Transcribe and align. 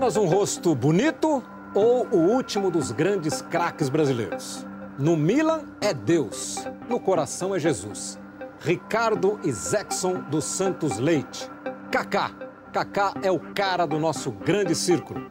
Apenas 0.00 0.16
um 0.16 0.24
rosto 0.24 0.74
bonito 0.74 1.42
ou 1.74 2.06
o 2.06 2.16
último 2.16 2.70
dos 2.70 2.90
grandes 2.90 3.42
craques 3.42 3.90
brasileiros? 3.90 4.66
No 4.98 5.14
Milan 5.14 5.64
é 5.78 5.92
Deus, 5.92 6.56
no 6.88 6.98
coração 6.98 7.54
é 7.54 7.58
Jesus. 7.58 8.18
Ricardo 8.60 9.38
Isaacson 9.44 10.22
dos 10.30 10.44
Santos 10.44 10.96
Leite. 10.96 11.46
Kaká. 11.92 12.30
Kaká 12.72 13.12
é 13.22 13.30
o 13.30 13.38
cara 13.52 13.84
do 13.84 13.98
nosso 13.98 14.30
grande 14.30 14.74
círculo. 14.74 15.30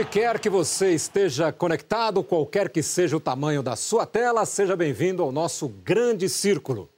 Onde 0.00 0.08
quer 0.08 0.40
que 0.40 0.48
você 0.48 0.94
esteja 0.94 1.52
conectado, 1.52 2.24
qualquer 2.24 2.70
que 2.70 2.82
seja 2.82 3.18
o 3.18 3.20
tamanho 3.20 3.62
da 3.62 3.76
sua 3.76 4.06
tela, 4.06 4.46
seja 4.46 4.74
bem-vindo 4.74 5.22
ao 5.22 5.30
nosso 5.30 5.68
grande 5.68 6.26
círculo. 6.26 6.88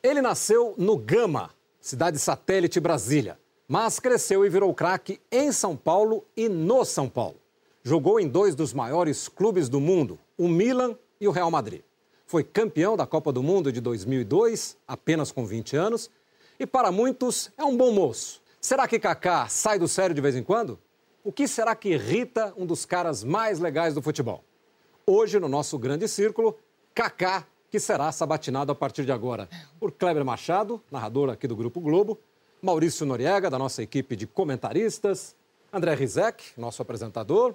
Ele 0.00 0.22
nasceu 0.22 0.72
no 0.78 0.96
Gama, 0.96 1.50
cidade 1.80 2.20
satélite 2.20 2.78
Brasília, 2.78 3.40
mas 3.66 3.98
cresceu 3.98 4.46
e 4.46 4.48
virou 4.48 4.72
craque 4.72 5.20
em 5.32 5.50
São 5.50 5.76
Paulo 5.76 6.24
e 6.36 6.48
no 6.48 6.84
São 6.84 7.08
Paulo. 7.08 7.34
Jogou 7.82 8.20
em 8.20 8.28
dois 8.28 8.54
dos 8.54 8.72
maiores 8.72 9.26
clubes 9.26 9.68
do 9.68 9.80
mundo, 9.80 10.16
o 10.38 10.46
Milan 10.46 10.96
e 11.20 11.26
o 11.26 11.32
Real 11.32 11.50
Madrid. 11.50 11.82
Foi 12.24 12.44
campeão 12.44 12.96
da 12.96 13.04
Copa 13.04 13.32
do 13.32 13.42
Mundo 13.42 13.72
de 13.72 13.80
2002, 13.80 14.76
apenas 14.86 15.32
com 15.32 15.44
20 15.44 15.74
anos, 15.74 16.08
e 16.56 16.66
para 16.66 16.92
muitos 16.92 17.50
é 17.58 17.64
um 17.64 17.76
bom 17.76 17.90
moço. 17.90 18.40
Será 18.60 18.86
que 18.86 19.00
Kaká 19.00 19.48
sai 19.48 19.76
do 19.76 19.88
sério 19.88 20.14
de 20.14 20.20
vez 20.20 20.36
em 20.36 20.44
quando? 20.44 20.78
O 21.24 21.30
que 21.30 21.46
será 21.46 21.76
que 21.76 21.90
irrita 21.90 22.52
um 22.56 22.66
dos 22.66 22.84
caras 22.84 23.22
mais 23.22 23.60
legais 23.60 23.94
do 23.94 24.02
futebol? 24.02 24.42
Hoje, 25.06 25.38
no 25.38 25.48
nosso 25.48 25.78
grande 25.78 26.08
círculo, 26.08 26.58
Kaká, 26.92 27.46
que 27.70 27.78
será 27.78 28.10
sabatinado 28.10 28.72
a 28.72 28.74
partir 28.74 29.04
de 29.04 29.12
agora 29.12 29.48
por 29.78 29.92
Kleber 29.92 30.24
Machado, 30.24 30.82
narrador 30.90 31.30
aqui 31.30 31.46
do 31.46 31.54
Grupo 31.54 31.80
Globo, 31.80 32.18
Maurício 32.60 33.06
Noriega, 33.06 33.48
da 33.48 33.56
nossa 33.56 33.84
equipe 33.84 34.16
de 34.16 34.26
comentaristas, 34.26 35.36
André 35.72 35.94
Rizek, 35.94 36.42
nosso 36.56 36.82
apresentador, 36.82 37.54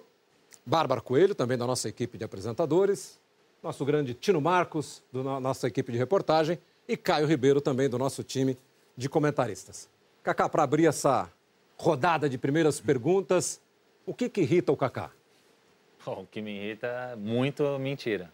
Bárbara 0.66 1.02
Coelho, 1.02 1.36
também 1.36 1.58
da 1.58 1.68
nossa 1.68 1.90
equipe 1.90 2.18
de 2.18 2.24
apresentadores, 2.24 3.20
nosso 3.62 3.84
grande 3.84 4.14
Tino 4.14 4.40
Marcos, 4.40 5.04
da 5.12 5.42
nossa 5.42 5.68
equipe 5.68 5.92
de 5.92 5.98
reportagem, 5.98 6.58
e 6.88 6.96
Caio 6.96 7.28
Ribeiro, 7.28 7.60
também 7.60 7.90
do 7.90 8.00
nosso 8.00 8.24
time 8.24 8.58
de 8.96 9.10
comentaristas. 9.10 9.90
Kaká, 10.24 10.48
para 10.48 10.64
abrir 10.64 10.86
essa 10.86 11.30
rodada 11.78 12.28
de 12.28 12.38
primeiras 12.38 12.80
perguntas. 12.80 13.62
O 14.06 14.14
que, 14.14 14.28
que 14.30 14.42
irrita 14.42 14.72
o 14.72 14.78
Kaká? 14.78 15.12
Bom, 16.06 16.22
o 16.22 16.28
que 16.28 16.42
me 16.42 16.52
irrita 16.52 17.16
muito 17.18 17.64
é 17.64 17.78
mentira. 17.78 18.32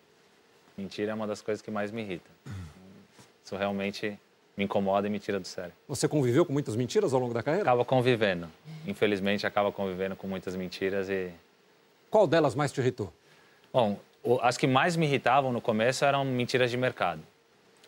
Mentira 0.78 1.12
é 1.12 1.14
uma 1.14 1.28
das 1.28 1.42
coisas 1.42 1.62
que 1.62 1.70
mais 1.70 1.92
me 1.92 2.02
irrita. 2.02 2.30
Isso 3.44 3.56
realmente 3.56 4.18
me 4.56 4.64
incomoda 4.64 5.08
e 5.08 5.10
me 5.10 5.20
tira 5.20 5.40
do 5.40 5.48
sério. 5.48 5.74
Você 5.88 6.08
conviveu 6.08 6.46
com 6.46 6.54
muitas 6.54 6.76
mentiras 6.76 7.14
ao 7.14 7.20
longo 7.20 7.34
da 7.34 7.44
carreira? 7.44 7.68
Acaba 7.68 7.84
convivendo. 7.84 8.48
Infelizmente, 8.88 9.46
acaba 9.46 9.72
convivendo 9.72 10.16
com 10.16 10.28
muitas 10.28 10.56
mentiras 10.56 11.10
e... 11.10 11.32
Qual 12.10 12.28
delas 12.28 12.54
mais 12.54 12.72
te 12.72 12.80
irritou? 12.80 13.12
Bom, 13.72 14.00
as 14.42 14.56
que 14.56 14.68
mais 14.68 14.96
me 14.96 15.06
irritavam 15.08 15.52
no 15.52 15.60
começo 15.60 16.06
eram 16.06 16.24
mentiras 16.24 16.70
de 16.70 16.78
mercado. 16.78 17.22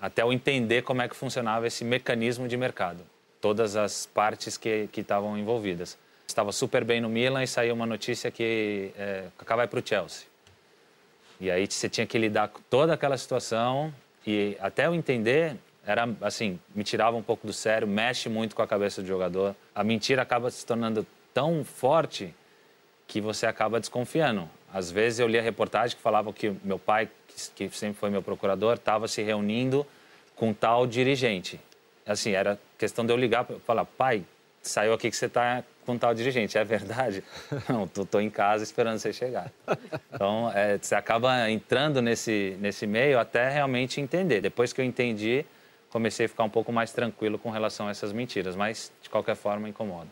Até 0.02 0.24
eu 0.24 0.34
entender 0.34 0.82
como 0.82 1.02
é 1.02 1.08
que 1.08 1.16
funcionava 1.16 1.68
esse 1.68 1.86
mecanismo 1.86 2.48
de 2.48 2.58
mercado 2.58 3.06
todas 3.46 3.76
as 3.76 4.08
partes 4.08 4.58
que 4.58 4.90
estavam 4.98 5.38
envolvidas. 5.38 5.96
Estava 6.28 6.52
super 6.52 6.84
bem 6.84 7.00
no 7.00 7.08
Milan 7.08 7.44
e 7.44 7.48
saiu 7.48 7.76
uma 7.76 7.86
notícia 7.86 8.32
que 8.32 8.92
é, 8.98 9.26
Kaká 9.38 9.56
vai 9.56 9.68
para 9.68 9.80
o 9.80 9.88
Chelsea. 9.88 10.26
E 11.40 11.52
aí 11.52 11.68
você 11.70 11.88
tinha 11.88 12.08
que 12.08 12.18
lidar 12.18 12.48
com 12.48 12.60
toda 12.72 12.96
aquela 12.96 13.16
situação 13.16 13.94
e 14.26 14.58
até 14.60 14.88
eu 14.88 14.96
entender 14.96 15.58
era 15.86 16.10
assim 16.22 16.60
me 16.74 16.84
tirava 16.84 17.16
um 17.16 17.22
pouco 17.22 17.46
do 17.46 17.54
sério, 17.54 17.88
mexe 17.88 18.30
muito 18.30 18.56
com 18.56 18.64
a 18.64 18.68
cabeça 18.68 19.04
do 19.04 19.08
jogador. 19.08 19.56
A 19.76 19.84
mentira 19.84 20.24
acaba 20.24 20.50
se 20.50 20.66
tornando 20.66 21.06
tão 21.32 21.64
forte 21.64 22.34
que 23.08 23.22
você 23.22 23.46
acaba 23.46 23.80
desconfiando. 23.80 24.50
Às 24.74 24.90
vezes 24.90 25.20
eu 25.20 25.28
lia 25.28 25.44
reportagem 25.44 25.96
que 25.96 26.02
falava 26.02 26.34
que 26.34 26.52
meu 26.64 26.80
pai, 26.80 27.08
que 27.56 27.70
sempre 27.70 28.00
foi 28.00 28.10
meu 28.10 28.24
procurador, 28.24 28.74
estava 28.74 29.08
se 29.08 29.22
reunindo 29.22 29.86
com 30.36 30.52
tal 30.52 30.88
dirigente 30.88 31.60
assim, 32.06 32.32
era 32.32 32.60
questão 32.78 33.06
de 33.06 33.12
eu 33.12 33.18
ligar 33.18 33.44
para 33.44 33.60
falar, 33.60 33.86
pai, 33.86 34.24
saiu 34.62 34.94
aqui 34.94 35.10
que 35.10 35.16
você 35.16 35.26
está 35.26 35.64
com 35.86 35.98
tal 35.98 36.14
dirigente. 36.14 36.58
É 36.58 36.64
verdade? 36.64 37.24
Não, 37.70 37.88
tô, 37.88 38.06
tô 38.06 38.20
em 38.20 38.30
casa 38.30 38.64
esperando 38.64 39.00
você 39.00 39.14
chegar. 39.14 39.52
Então, 40.12 40.52
é, 40.54 40.78
você 40.78 40.96
acaba 40.96 41.50
entrando 41.50 42.02
nesse, 42.02 42.58
nesse 42.60 42.88
meio 42.88 43.20
até 43.20 43.50
realmente 43.50 44.02
entender. 44.02 44.42
Depois 44.42 44.74
que 44.74 44.82
eu 44.82 44.86
entendi, 44.86 45.46
comecei 45.90 46.26
a 46.26 46.30
ficar 46.30 46.44
um 46.44 46.50
pouco 46.50 46.72
mais 46.72 46.92
tranquilo 46.92 47.38
com 47.38 47.50
relação 47.50 47.88
a 47.88 47.92
essas 47.92 48.12
mentiras, 48.12 48.56
mas 48.56 48.92
de 49.02 49.10
qualquer 49.10 49.36
forma 49.36 49.70
incomoda. 49.70 50.10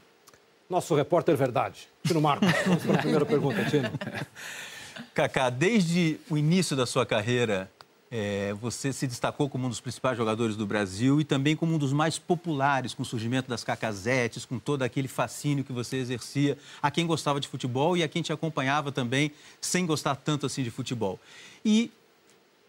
Nosso 0.70 0.96
repórter 0.96 1.36
verdade, 1.36 1.90
Tino 2.06 2.22
Marcos. 2.22 2.50
Vamos 2.66 2.84
para 2.84 2.96
a 2.96 3.00
primeira 3.00 3.26
pergunta, 3.26 3.64
Tino. 3.66 3.92
Kaká, 5.14 5.50
desde 5.50 6.20
o 6.30 6.38
início 6.38 6.76
da 6.76 6.86
sua 6.86 7.06
carreira, 7.06 7.70
é, 8.16 8.54
você 8.54 8.94
se 8.94 9.08
destacou 9.08 9.50
como 9.50 9.66
um 9.66 9.70
dos 9.70 9.82
principais 9.82 10.16
jogadores 10.16 10.56
do 10.56 10.68
Brasil 10.68 11.20
e 11.20 11.24
também 11.24 11.56
como 11.56 11.74
um 11.74 11.80
dos 11.80 11.92
mais 11.92 12.20
populares 12.20 12.94
com 12.94 13.02
o 13.02 13.06
surgimento 13.06 13.50
das 13.50 13.64
cacazetes, 13.64 14.46
com 14.46 14.60
todo 14.60 14.84
aquele 14.84 15.08
fascínio 15.08 15.64
que 15.64 15.74
você 15.74 15.98
exercia 15.98 16.56
a 16.80 16.92
quem 16.92 17.08
gostava 17.08 17.40
de 17.40 17.48
futebol 17.48 17.98
e 17.98 18.04
a 18.04 18.08
quem 18.08 18.22
te 18.22 18.32
acompanhava 18.32 18.92
também 18.92 19.32
sem 19.60 19.88
gostar 19.88 20.16
tanto 20.16 20.46
assim 20.46 20.62
de 20.62 20.70
futebol. 20.70 21.20
E 21.66 21.90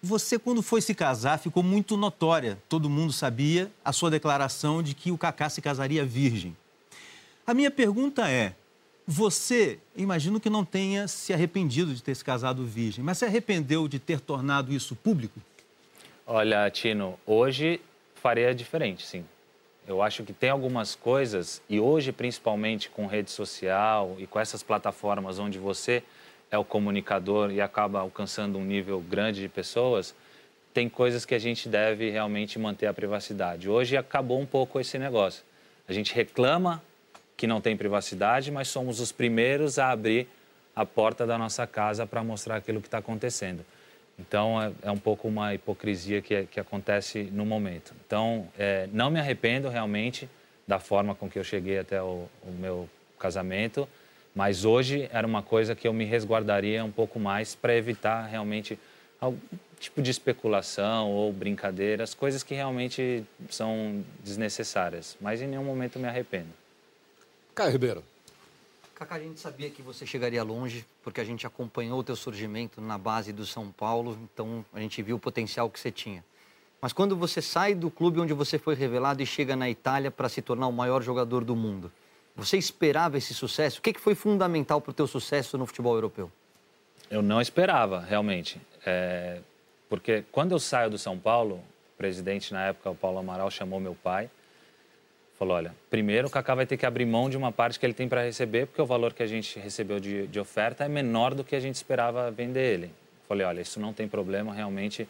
você, 0.02 0.38
quando 0.38 0.62
foi 0.62 0.80
se 0.80 0.94
casar, 0.94 1.38
ficou 1.38 1.62
muito 1.62 1.94
notória. 1.94 2.58
Todo 2.66 2.88
mundo 2.88 3.12
sabia 3.12 3.70
a 3.84 3.92
sua 3.92 4.10
declaração 4.10 4.82
de 4.82 4.94
que 4.94 5.12
o 5.12 5.18
Kaká 5.18 5.50
se 5.50 5.60
casaria 5.60 6.06
virgem. 6.06 6.56
A 7.46 7.52
minha 7.52 7.70
pergunta 7.70 8.30
é: 8.30 8.54
você, 9.06 9.78
imagino 9.94 10.40
que 10.40 10.48
não 10.48 10.64
tenha 10.64 11.06
se 11.06 11.32
arrependido 11.32 11.94
de 11.94 12.02
ter 12.02 12.14
se 12.14 12.24
casado 12.24 12.64
virgem, 12.64 13.04
mas 13.04 13.18
se 13.18 13.24
arrependeu 13.24 13.86
de 13.86 13.98
ter 13.98 14.20
tornado 14.20 14.72
isso 14.72 14.96
público? 14.96 15.40
Olha, 16.26 16.70
Tino, 16.70 17.18
hoje 17.26 17.80
faria 18.14 18.54
diferente, 18.54 19.06
sim. 19.06 19.24
Eu 19.86 20.00
acho 20.00 20.22
que 20.22 20.32
tem 20.32 20.48
algumas 20.48 20.94
coisas, 20.94 21.60
e 21.68 21.78
hoje 21.78 22.10
principalmente 22.10 22.88
com 22.88 23.06
rede 23.06 23.30
social 23.30 24.16
e 24.18 24.26
com 24.26 24.40
essas 24.40 24.62
plataformas 24.62 25.38
onde 25.38 25.58
você 25.58 26.02
é 26.50 26.56
o 26.56 26.64
comunicador 26.64 27.50
e 27.50 27.60
acaba 27.60 28.00
alcançando 28.00 28.58
um 28.58 28.64
nível 28.64 29.00
grande 29.00 29.42
de 29.42 29.48
pessoas, 29.48 30.14
tem 30.72 30.88
coisas 30.88 31.26
que 31.26 31.34
a 31.34 31.38
gente 31.38 31.68
deve 31.68 32.08
realmente 32.10 32.58
manter 32.58 32.86
a 32.86 32.94
privacidade. 32.94 33.68
Hoje 33.68 33.96
acabou 33.96 34.40
um 34.40 34.46
pouco 34.46 34.80
esse 34.80 34.98
negócio. 34.98 35.44
A 35.86 35.92
gente 35.92 36.14
reclama 36.14 36.82
que 37.36 37.46
não 37.46 37.60
tem 37.60 37.76
privacidade, 37.76 38.50
mas 38.50 38.68
somos 38.68 39.00
os 39.00 39.12
primeiros 39.12 39.78
a 39.78 39.90
abrir 39.90 40.28
a 40.74 40.84
porta 40.84 41.26
da 41.26 41.38
nossa 41.38 41.66
casa 41.66 42.06
para 42.06 42.22
mostrar 42.22 42.56
aquilo 42.56 42.80
que 42.80 42.86
está 42.86 42.98
acontecendo. 42.98 43.64
Então, 44.18 44.60
é, 44.62 44.72
é, 44.82 44.90
um 44.90 44.98
pouco 44.98 45.26
uma 45.26 45.54
hipocrisia 45.54 46.22
que, 46.22 46.44
que 46.46 46.60
acontece 46.60 47.24
no 47.32 47.44
momento. 47.44 47.92
Então, 48.06 48.48
é, 48.58 48.88
não 48.92 49.10
me 49.10 49.18
arrependo 49.18 49.68
realmente 49.68 50.28
da 50.66 50.78
forma 50.78 51.14
com 51.14 51.28
que 51.28 51.38
eu 51.38 51.44
cheguei 51.44 51.78
até 51.78 52.00
o, 52.00 52.28
o 52.42 52.52
meu 52.52 52.88
casamento, 53.18 53.88
mas 54.34 54.64
hoje 54.64 55.08
era 55.12 55.26
uma 55.26 55.42
coisa 55.42 55.74
que 55.74 55.86
eu 55.86 55.92
me 55.92 56.04
resguardaria 56.04 56.84
um 56.84 56.90
pouco 56.90 57.18
mais 57.18 57.54
para 57.54 57.74
evitar 57.74 58.26
realmente 58.26 58.78
algum 59.20 59.38
tipo 59.78 60.00
de 60.00 60.10
especulação 60.10 61.10
ou 61.10 61.32
brincadeiras, 61.32 62.14
coisas 62.14 62.42
que 62.42 62.54
realmente 62.54 63.24
são 63.50 64.04
desnecessárias. 64.22 65.16
Mas 65.20 65.42
em 65.42 65.46
nenhum 65.46 65.64
momento 65.64 65.98
me 65.98 66.08
arrependo. 66.08 66.63
Caio 67.54 67.70
Ribeiro. 67.70 68.02
Cacá, 68.94 69.14
a 69.14 69.20
gente 69.20 69.38
sabia 69.38 69.70
que 69.70 69.80
você 69.80 70.04
chegaria 70.04 70.42
longe, 70.42 70.84
porque 71.02 71.20
a 71.20 71.24
gente 71.24 71.46
acompanhou 71.46 72.00
o 72.00 72.04
teu 72.04 72.16
surgimento 72.16 72.80
na 72.80 72.98
base 72.98 73.32
do 73.32 73.46
São 73.46 73.70
Paulo, 73.70 74.18
então 74.22 74.64
a 74.72 74.80
gente 74.80 75.00
viu 75.02 75.16
o 75.16 75.18
potencial 75.18 75.70
que 75.70 75.78
você 75.78 75.90
tinha. 75.90 76.24
Mas 76.80 76.92
quando 76.92 77.16
você 77.16 77.40
sai 77.40 77.74
do 77.74 77.90
clube 77.90 78.20
onde 78.20 78.32
você 78.32 78.58
foi 78.58 78.74
revelado 78.74 79.22
e 79.22 79.26
chega 79.26 79.56
na 79.56 79.70
Itália 79.70 80.10
para 80.10 80.28
se 80.28 80.42
tornar 80.42 80.66
o 80.66 80.72
maior 80.72 81.02
jogador 81.02 81.44
do 81.44 81.56
mundo, 81.56 81.90
você 82.36 82.56
esperava 82.56 83.16
esse 83.16 83.32
sucesso? 83.32 83.78
O 83.78 83.82
que 83.82 83.98
foi 83.98 84.14
fundamental 84.14 84.80
para 84.80 84.90
o 84.90 84.94
teu 84.94 85.06
sucesso 85.06 85.56
no 85.56 85.66
futebol 85.66 85.94
europeu? 85.94 86.30
Eu 87.10 87.22
não 87.22 87.40
esperava, 87.40 88.00
realmente. 88.00 88.60
É, 88.84 89.40
porque 89.88 90.24
quando 90.32 90.52
eu 90.52 90.58
saio 90.58 90.90
do 90.90 90.98
São 90.98 91.18
Paulo, 91.18 91.56
o 91.56 91.96
presidente 91.96 92.52
na 92.52 92.66
época, 92.66 92.90
o 92.90 92.94
Paulo 92.94 93.18
Amaral, 93.18 93.50
chamou 93.50 93.78
meu 93.78 93.94
pai. 93.94 94.28
Falou: 95.44 95.58
olha, 95.58 95.74
primeiro 95.90 96.28
o 96.28 96.30
Kaká 96.30 96.54
vai 96.54 96.64
ter 96.64 96.78
que 96.78 96.86
abrir 96.86 97.04
mão 97.04 97.28
de 97.28 97.36
uma 97.36 97.52
parte 97.52 97.78
que 97.78 97.84
ele 97.84 97.92
tem 97.92 98.08
para 98.08 98.22
receber, 98.22 98.66
porque 98.66 98.80
o 98.80 98.86
valor 98.86 99.12
que 99.12 99.22
a 99.22 99.26
gente 99.26 99.58
recebeu 99.58 100.00
de, 100.00 100.26
de 100.26 100.40
oferta 100.40 100.84
é 100.84 100.88
menor 100.88 101.34
do 101.34 101.44
que 101.44 101.54
a 101.54 101.60
gente 101.60 101.74
esperava 101.74 102.30
vender 102.30 102.72
ele. 102.72 102.90
Falei: 103.28 103.46
olha, 103.46 103.60
isso 103.60 103.78
não 103.78 103.92
tem 103.92 104.08
problema, 104.08 104.54
realmente. 104.54 105.06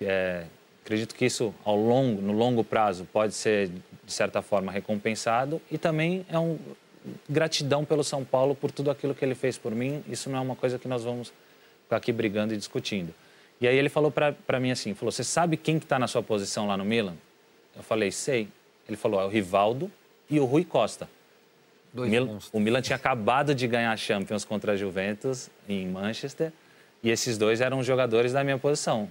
É, 0.00 0.44
acredito 0.80 1.16
que 1.16 1.24
isso, 1.24 1.52
ao 1.64 1.74
longo, 1.74 2.22
no 2.22 2.32
longo 2.32 2.62
prazo, 2.62 3.04
pode 3.12 3.34
ser, 3.34 3.68
de 4.04 4.12
certa 4.12 4.40
forma, 4.42 4.70
recompensado 4.70 5.60
e 5.68 5.76
também 5.76 6.24
é 6.28 6.38
um 6.38 6.56
gratidão 7.28 7.84
pelo 7.84 8.04
São 8.04 8.24
Paulo 8.24 8.54
por 8.54 8.70
tudo 8.70 8.92
aquilo 8.92 9.12
que 9.12 9.24
ele 9.24 9.34
fez 9.34 9.58
por 9.58 9.74
mim. 9.74 10.04
Isso 10.08 10.30
não 10.30 10.38
é 10.38 10.40
uma 10.40 10.54
coisa 10.54 10.78
que 10.78 10.86
nós 10.86 11.02
vamos 11.02 11.32
ficar 11.82 11.96
aqui 11.96 12.12
brigando 12.12 12.54
e 12.54 12.56
discutindo. 12.56 13.12
E 13.60 13.66
aí 13.66 13.76
ele 13.76 13.88
falou 13.88 14.12
para 14.12 14.60
mim 14.60 14.70
assim, 14.70 14.94
falou, 14.94 15.10
você 15.10 15.24
sabe 15.24 15.56
quem 15.56 15.80
que 15.80 15.84
está 15.84 15.98
na 15.98 16.06
sua 16.06 16.22
posição 16.22 16.68
lá 16.68 16.76
no 16.76 16.84
Milan? 16.84 17.16
Eu 17.74 17.82
falei, 17.82 18.12
sei. 18.12 18.46
Ele 18.88 18.96
falou, 18.96 19.20
é 19.20 19.24
o 19.24 19.28
Rivaldo 19.28 19.90
e 20.28 20.38
o 20.40 20.44
Rui 20.44 20.64
Costa. 20.64 21.08
Dois 21.92 22.10
Mil, 22.10 22.38
o 22.52 22.58
Milan 22.58 22.82
tinha 22.82 22.96
acabado 22.96 23.54
de 23.54 23.68
ganhar 23.68 23.92
a 23.92 23.96
Champions 23.96 24.44
contra 24.44 24.72
a 24.72 24.76
Juventus 24.76 25.48
em 25.68 25.86
Manchester 25.86 26.52
e 27.02 27.10
esses 27.10 27.38
dois 27.38 27.60
eram 27.60 27.82
jogadores 27.84 28.32
da 28.32 28.42
minha 28.42 28.58
posição. 28.58 29.08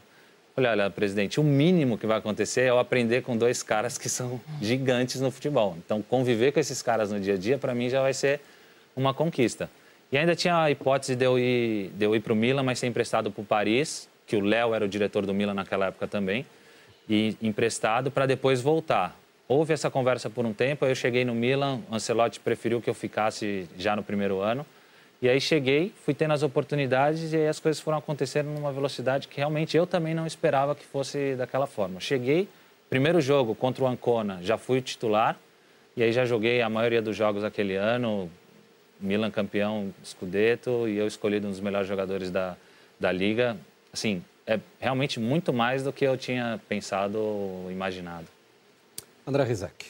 Falei, 0.55 0.69
olha, 0.69 0.89
presidente, 0.89 1.39
o 1.39 1.43
mínimo 1.43 1.97
que 1.97 2.05
vai 2.05 2.17
acontecer 2.17 2.61
é 2.61 2.69
eu 2.69 2.77
aprender 2.77 3.23
com 3.23 3.35
dois 3.35 3.63
caras 3.63 3.97
que 3.97 4.09
são 4.09 4.39
gigantes 4.61 5.21
no 5.21 5.31
futebol. 5.31 5.75
Então, 5.83 6.01
conviver 6.01 6.51
com 6.51 6.59
esses 6.59 6.81
caras 6.81 7.11
no 7.11 7.19
dia 7.19 7.35
a 7.35 7.37
dia, 7.37 7.57
para 7.57 7.73
mim, 7.73 7.89
já 7.89 8.01
vai 8.01 8.13
ser 8.13 8.41
uma 8.95 9.13
conquista. 9.13 9.69
E 10.11 10.17
ainda 10.17 10.35
tinha 10.35 10.61
a 10.61 10.69
hipótese 10.69 11.15
de 11.15 11.25
eu 11.25 11.39
ir, 11.39 11.89
de 11.95 12.05
eu 12.05 12.15
ir 12.15 12.19
para 12.19 12.33
o 12.33 12.35
Milan, 12.35 12.61
mas 12.61 12.77
ser 12.77 12.85
emprestado 12.85 13.31
para 13.31 13.41
o 13.41 13.45
Paris, 13.45 14.07
que 14.27 14.35
o 14.35 14.41
Léo 14.41 14.75
era 14.75 14.85
o 14.85 14.87
diretor 14.87 15.25
do 15.25 15.33
Milan 15.33 15.55
naquela 15.55 15.87
época 15.87 16.07
também, 16.07 16.45
e 17.09 17.35
emprestado 17.41 18.11
para 18.11 18.27
depois 18.27 18.61
voltar. 18.61 19.17
Houve 19.47 19.73
essa 19.73 19.91
conversa 19.91 20.29
por 20.29 20.45
um 20.45 20.53
tempo, 20.53 20.85
aí 20.85 20.91
eu 20.91 20.95
cheguei 20.95 21.25
no 21.25 21.35
Milan, 21.35 21.81
Ancelotti 21.91 22.39
preferiu 22.39 22.81
que 22.81 22.89
eu 22.89 22.93
ficasse 22.93 23.67
já 23.77 23.95
no 23.95 24.01
primeiro 24.01 24.39
ano, 24.39 24.65
e 25.21 25.29
aí 25.29 25.39
cheguei, 25.39 25.93
fui 26.03 26.13
tendo 26.13 26.33
as 26.33 26.43
oportunidades 26.43 27.31
e 27.31 27.37
aí 27.37 27.47
as 27.47 27.59
coisas 27.59 27.81
foram 27.81 27.97
acontecendo 27.97 28.47
numa 28.47 28.71
velocidade 28.71 29.27
que 29.27 29.37
realmente 29.37 29.75
eu 29.75 29.87
também 29.87 30.13
não 30.13 30.27
esperava 30.27 30.75
que 30.75 30.85
fosse 30.85 31.35
daquela 31.35 31.65
forma. 31.65 31.99
Cheguei, 31.99 32.47
primeiro 32.89 33.21
jogo 33.21 33.55
contra 33.55 33.83
o 33.83 33.87
Ancona, 33.87 34.39
já 34.41 34.57
fui 34.57 34.81
titular 34.81 35.37
e 35.95 36.03
aí 36.03 36.11
já 36.11 36.25
joguei 36.25 36.61
a 36.61 36.69
maioria 36.69 37.01
dos 37.01 37.15
jogos 37.15 37.43
aquele 37.43 37.75
ano, 37.75 38.29
Milan 38.99 39.31
campeão, 39.31 39.93
Scudetto 40.03 40.87
e 40.87 40.97
eu 40.97 41.07
escolhido 41.07 41.47
um 41.47 41.51
dos 41.51 41.59
melhores 41.59 41.87
jogadores 41.87 42.31
da, 42.31 42.55
da 42.99 43.11
liga. 43.11 43.55
Assim, 43.91 44.23
é 44.47 44.59
realmente 44.79 45.19
muito 45.19 45.53
mais 45.53 45.83
do 45.83 45.93
que 45.93 46.05
eu 46.05 46.17
tinha 46.17 46.59
pensado 46.67 47.17
ou 47.17 47.71
imaginado. 47.71 48.27
André 49.25 49.43
Rizek. 49.43 49.87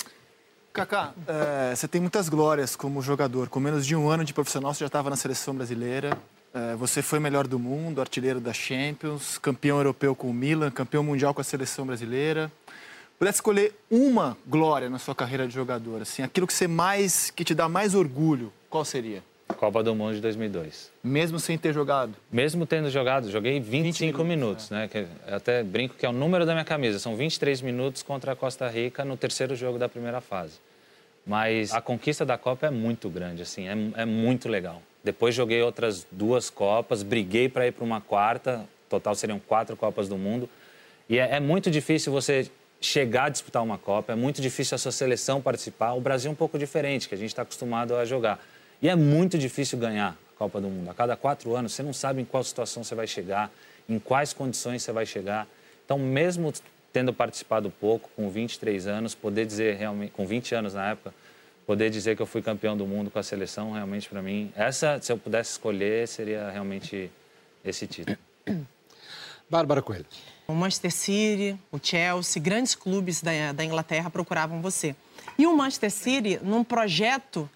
Kaká, 0.71 1.13
é, 1.27 1.75
você 1.75 1.87
tem 1.87 2.01
muitas 2.01 2.29
glórias 2.29 2.75
como 2.75 3.01
jogador. 3.01 3.47
Com 3.47 3.59
menos 3.59 3.85
de 3.85 3.95
um 3.95 4.09
ano 4.09 4.23
de 4.23 4.33
profissional, 4.33 4.73
você 4.73 4.79
já 4.79 4.87
estava 4.87 5.09
na 5.09 5.15
seleção 5.15 5.53
brasileira. 5.53 6.17
É, 6.53 6.75
você 6.75 7.01
foi 7.01 7.19
melhor 7.19 7.47
do 7.47 7.57
mundo, 7.57 8.01
artilheiro 8.01 8.39
da 8.39 8.53
Champions, 8.53 9.37
campeão 9.37 9.77
europeu 9.77 10.15
com 10.15 10.29
o 10.29 10.33
Milan, 10.33 10.71
campeão 10.71 11.03
mundial 11.03 11.33
com 11.33 11.41
a 11.41 11.43
seleção 11.43 11.85
brasileira. 11.85 12.51
Pudesse 13.17 13.37
escolher 13.37 13.75
uma 13.89 14.37
glória 14.45 14.89
na 14.89 14.99
sua 14.99 15.15
carreira 15.15 15.47
de 15.47 15.53
jogador, 15.53 16.01
assim, 16.01 16.23
aquilo 16.23 16.45
que 16.45 16.53
você 16.53 16.67
mais, 16.67 17.31
que 17.31 17.43
te 17.43 17.55
dá 17.55 17.69
mais 17.69 17.95
orgulho, 17.95 18.51
qual 18.69 18.83
seria? 18.83 19.23
Copa 19.47 19.83
do 19.83 19.93
Mundo 19.93 20.15
de 20.15 20.21
2002. 20.21 20.91
Mesmo 21.03 21.39
sem 21.39 21.57
ter 21.57 21.73
jogado? 21.73 22.13
Mesmo 22.31 22.65
tendo 22.65 22.89
jogado, 22.89 23.29
joguei 23.29 23.59
25 23.59 24.17
20 24.17 24.27
minutos, 24.27 24.69
minutos 24.69 24.71
é. 24.71 24.75
né? 24.75 24.87
Que 24.87 25.07
até 25.27 25.63
brinco 25.63 25.95
que 25.95 26.05
é 26.05 26.09
o 26.09 26.13
número 26.13 26.45
da 26.45 26.53
minha 26.53 26.65
camisa. 26.65 26.99
São 26.99 27.15
23 27.15 27.61
minutos 27.61 28.03
contra 28.03 28.31
a 28.33 28.35
Costa 28.35 28.67
Rica 28.67 29.05
no 29.05 29.15
terceiro 29.17 29.55
jogo 29.55 29.77
da 29.77 29.87
primeira 29.87 30.21
fase. 30.21 30.59
Mas 31.25 31.73
a 31.73 31.81
conquista 31.81 32.25
da 32.25 32.37
Copa 32.37 32.67
é 32.67 32.69
muito 32.69 33.09
grande, 33.09 33.41
assim, 33.41 33.67
é, 33.67 34.01
é 34.01 34.05
muito 34.05 34.49
legal. 34.49 34.81
Depois 35.03 35.33
joguei 35.33 35.61
outras 35.61 36.05
duas 36.11 36.49
Copas, 36.49 37.03
briguei 37.03 37.47
para 37.47 37.67
ir 37.67 37.71
para 37.71 37.83
uma 37.83 38.01
quarta, 38.01 38.65
total 38.89 39.15
seriam 39.15 39.39
quatro 39.39 39.75
Copas 39.75 40.09
do 40.09 40.17
Mundo. 40.17 40.49
E 41.09 41.17
é, 41.19 41.35
é 41.35 41.39
muito 41.39 41.71
difícil 41.71 42.11
você 42.11 42.49
chegar 42.81 43.25
a 43.25 43.29
disputar 43.29 43.63
uma 43.63 43.77
Copa, 43.77 44.11
é 44.11 44.15
muito 44.15 44.41
difícil 44.41 44.75
a 44.75 44.77
sua 44.77 44.91
seleção 44.91 45.41
participar. 45.41 45.93
O 45.93 46.01
Brasil 46.01 46.29
é 46.29 46.33
um 46.33 46.35
pouco 46.35 46.59
diferente, 46.59 47.07
que 47.07 47.15
a 47.15 47.17
gente 47.17 47.29
está 47.29 47.41
acostumado 47.41 47.95
a 47.95 48.03
jogar. 48.03 48.43
E 48.83 48.89
é 48.89 48.97
muito 48.97 49.37
difícil 49.37 49.79
ganhar 49.79 50.09
a 50.09 50.37
Copa 50.37 50.59
do 50.59 50.67
Mundo. 50.67 50.89
A 50.89 50.93
cada 50.93 51.15
quatro 51.15 51.55
anos, 51.55 51.71
você 51.71 51.81
não 51.81 51.93
sabe 51.93 52.21
em 52.21 52.25
qual 52.25 52.43
situação 52.43 52.83
você 52.83 52.93
vai 52.93 53.07
chegar, 53.07 53.49
em 53.87 53.97
quais 53.97 54.33
condições 54.33 54.83
você 54.83 54.91
vai 54.91 55.05
chegar. 55.05 55.47
Então, 55.85 55.97
mesmo 55.97 56.51
tendo 56.91 57.13
participado 57.13 57.71
pouco, 57.71 58.09
com 58.13 58.29
23 58.29 58.85
anos, 58.85 59.15
poder 59.15 59.45
dizer 59.45 59.77
realmente, 59.77 60.11
com 60.11 60.27
20 60.27 60.53
anos 60.53 60.73
na 60.73 60.89
época, 60.89 61.13
poder 61.65 61.89
dizer 61.89 62.17
que 62.17 62.21
eu 62.21 62.25
fui 62.25 62.41
campeão 62.41 62.75
do 62.75 62.85
mundo 62.85 63.09
com 63.09 63.17
a 63.17 63.23
seleção, 63.23 63.71
realmente 63.71 64.09
para 64.09 64.21
mim, 64.21 64.51
essa, 64.53 64.99
se 65.01 65.13
eu 65.13 65.17
pudesse 65.17 65.51
escolher, 65.51 66.05
seria 66.05 66.49
realmente 66.49 67.09
esse 67.63 67.87
título. 67.87 68.17
Bárbara 69.49 69.81
Coelho. 69.81 70.05
O 70.45 70.53
Manchester 70.53 70.91
City, 70.91 71.57
o 71.71 71.79
Chelsea, 71.81 72.41
grandes 72.41 72.75
clubes 72.75 73.21
da, 73.21 73.53
da 73.53 73.63
Inglaterra 73.63 74.09
procuravam 74.09 74.61
você. 74.61 74.93
E 75.37 75.47
o 75.47 75.55
Manchester 75.55 75.89
City, 75.89 76.37
num 76.43 76.65
projeto 76.65 77.49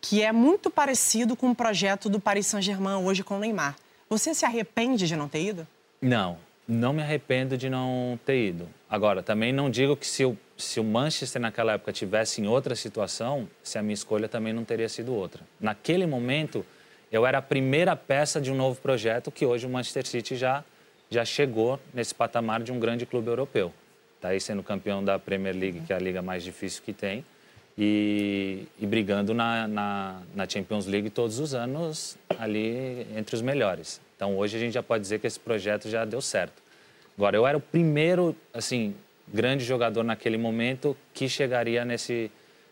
que 0.00 0.22
é 0.22 0.32
muito 0.32 0.70
parecido 0.70 1.36
com 1.36 1.50
o 1.50 1.54
projeto 1.54 2.08
do 2.08 2.18
Paris 2.18 2.46
Saint-Germain 2.46 3.04
hoje 3.04 3.22
com 3.22 3.36
o 3.36 3.38
Neymar. 3.38 3.76
Você 4.08 4.34
se 4.34 4.44
arrepende 4.44 5.06
de 5.06 5.14
não 5.14 5.28
ter 5.28 5.42
ido? 5.42 5.66
Não, 6.00 6.38
não 6.66 6.92
me 6.92 7.02
arrependo 7.02 7.56
de 7.56 7.68
não 7.68 8.18
ter 8.24 8.48
ido. 8.48 8.68
Agora, 8.88 9.22
também 9.22 9.52
não 9.52 9.70
digo 9.70 9.96
que 9.96 10.06
se 10.06 10.24
o, 10.24 10.36
se 10.56 10.80
o 10.80 10.84
Manchester 10.84 11.40
naquela 11.40 11.74
época 11.74 11.92
tivesse 11.92 12.40
em 12.40 12.46
outra 12.46 12.74
situação, 12.74 13.48
se 13.62 13.78
a 13.78 13.82
minha 13.82 13.94
escolha 13.94 14.28
também 14.28 14.52
não 14.52 14.64
teria 14.64 14.88
sido 14.88 15.14
outra. 15.14 15.42
Naquele 15.60 16.06
momento, 16.06 16.64
eu 17.12 17.26
era 17.26 17.38
a 17.38 17.42
primeira 17.42 17.94
peça 17.94 18.40
de 18.40 18.50
um 18.50 18.54
novo 18.56 18.80
projeto 18.80 19.30
que 19.30 19.44
hoje 19.44 19.66
o 19.66 19.70
Manchester 19.70 20.06
City 20.06 20.34
já, 20.34 20.64
já 21.08 21.24
chegou 21.24 21.78
nesse 21.92 22.14
patamar 22.14 22.62
de 22.62 22.72
um 22.72 22.80
grande 22.80 23.04
clube 23.04 23.28
europeu. 23.28 23.72
Está 24.16 24.28
aí 24.28 24.40
sendo 24.40 24.62
campeão 24.62 25.04
da 25.04 25.18
Premier 25.18 25.54
League, 25.54 25.82
que 25.86 25.92
é 25.92 25.96
a 25.96 25.98
liga 25.98 26.20
mais 26.20 26.42
difícil 26.42 26.82
que 26.84 26.92
tem 26.92 27.24
e, 27.76 28.66
e 28.78 28.86
brigando 28.86 29.32
na, 29.32 29.66
na, 29.66 30.20
na, 30.34 30.48
Champions 30.48 30.86
League 30.86 31.10
todos 31.10 31.38
os 31.38 31.54
anos 31.54 32.16
ali 32.38 33.06
entre 33.16 33.34
os 33.34 33.42
melhores. 33.42 34.00
Então 34.16 34.36
hoje 34.36 34.56
a 34.56 34.60
gente 34.60 34.74
já 34.74 34.82
pode 34.82 35.02
dizer 35.02 35.18
que 35.18 35.26
esse 35.26 35.40
projeto 35.40 35.88
já 35.88 36.04
deu 36.04 36.20
certo. 36.20 36.62
Agora 37.16 37.36
eu 37.36 37.46
era 37.46 37.56
o 37.56 37.60
primeiro 37.60 38.36
assim 38.52 38.94
grande 39.32 39.64
jogador 39.64 40.02
naquele 40.02 40.36
momento 40.36 40.96
que 41.14 41.28
chegaria 41.28 41.84
nesse 41.84 42.30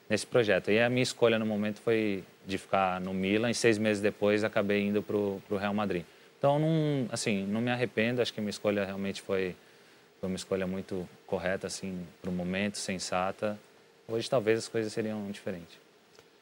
nesse 0.09 0.27
projeto. 0.27 0.71
E 0.71 0.81
a 0.81 0.89
minha 0.89 1.03
escolha 1.03 1.39
no 1.39 1.47
momento 1.47 1.81
foi 1.81 2.25
de 2.47 2.57
ficar 2.57 3.01
no 3.01 3.13
Milan 3.13 3.51
e 3.51 3.55
seis 3.55 3.77
meses 3.77 4.03
depois 4.03 4.43
acabei 4.43 4.87
indo 4.87 5.03
para 5.03 5.17
o 5.17 5.43
Real 5.59 5.75
Madrid. 5.75 6.05
Então 6.39 6.59
não 6.59 7.07
assim 7.11 7.47
não 7.47 7.61
me 7.61 7.71
arrependo. 7.71 8.21
Acho 8.21 8.33
que 8.33 8.41
minha 8.41 8.51
escolha 8.51 8.85
realmente 8.85 9.23
foi 9.23 9.55
foi 10.21 10.29
uma 10.29 10.37
escolha 10.37 10.67
muito 10.67 11.09
correta 11.27 11.67
assim 11.69 12.05
para 12.21 12.29
o 12.29 12.33
momento, 12.33 12.77
sensata 12.77 13.59
Hoje 14.11 14.31
talvez 14.31 14.61
as 14.61 14.69
coisas 14.69 14.91
seriam 14.91 15.31
diferentes. 15.31 15.77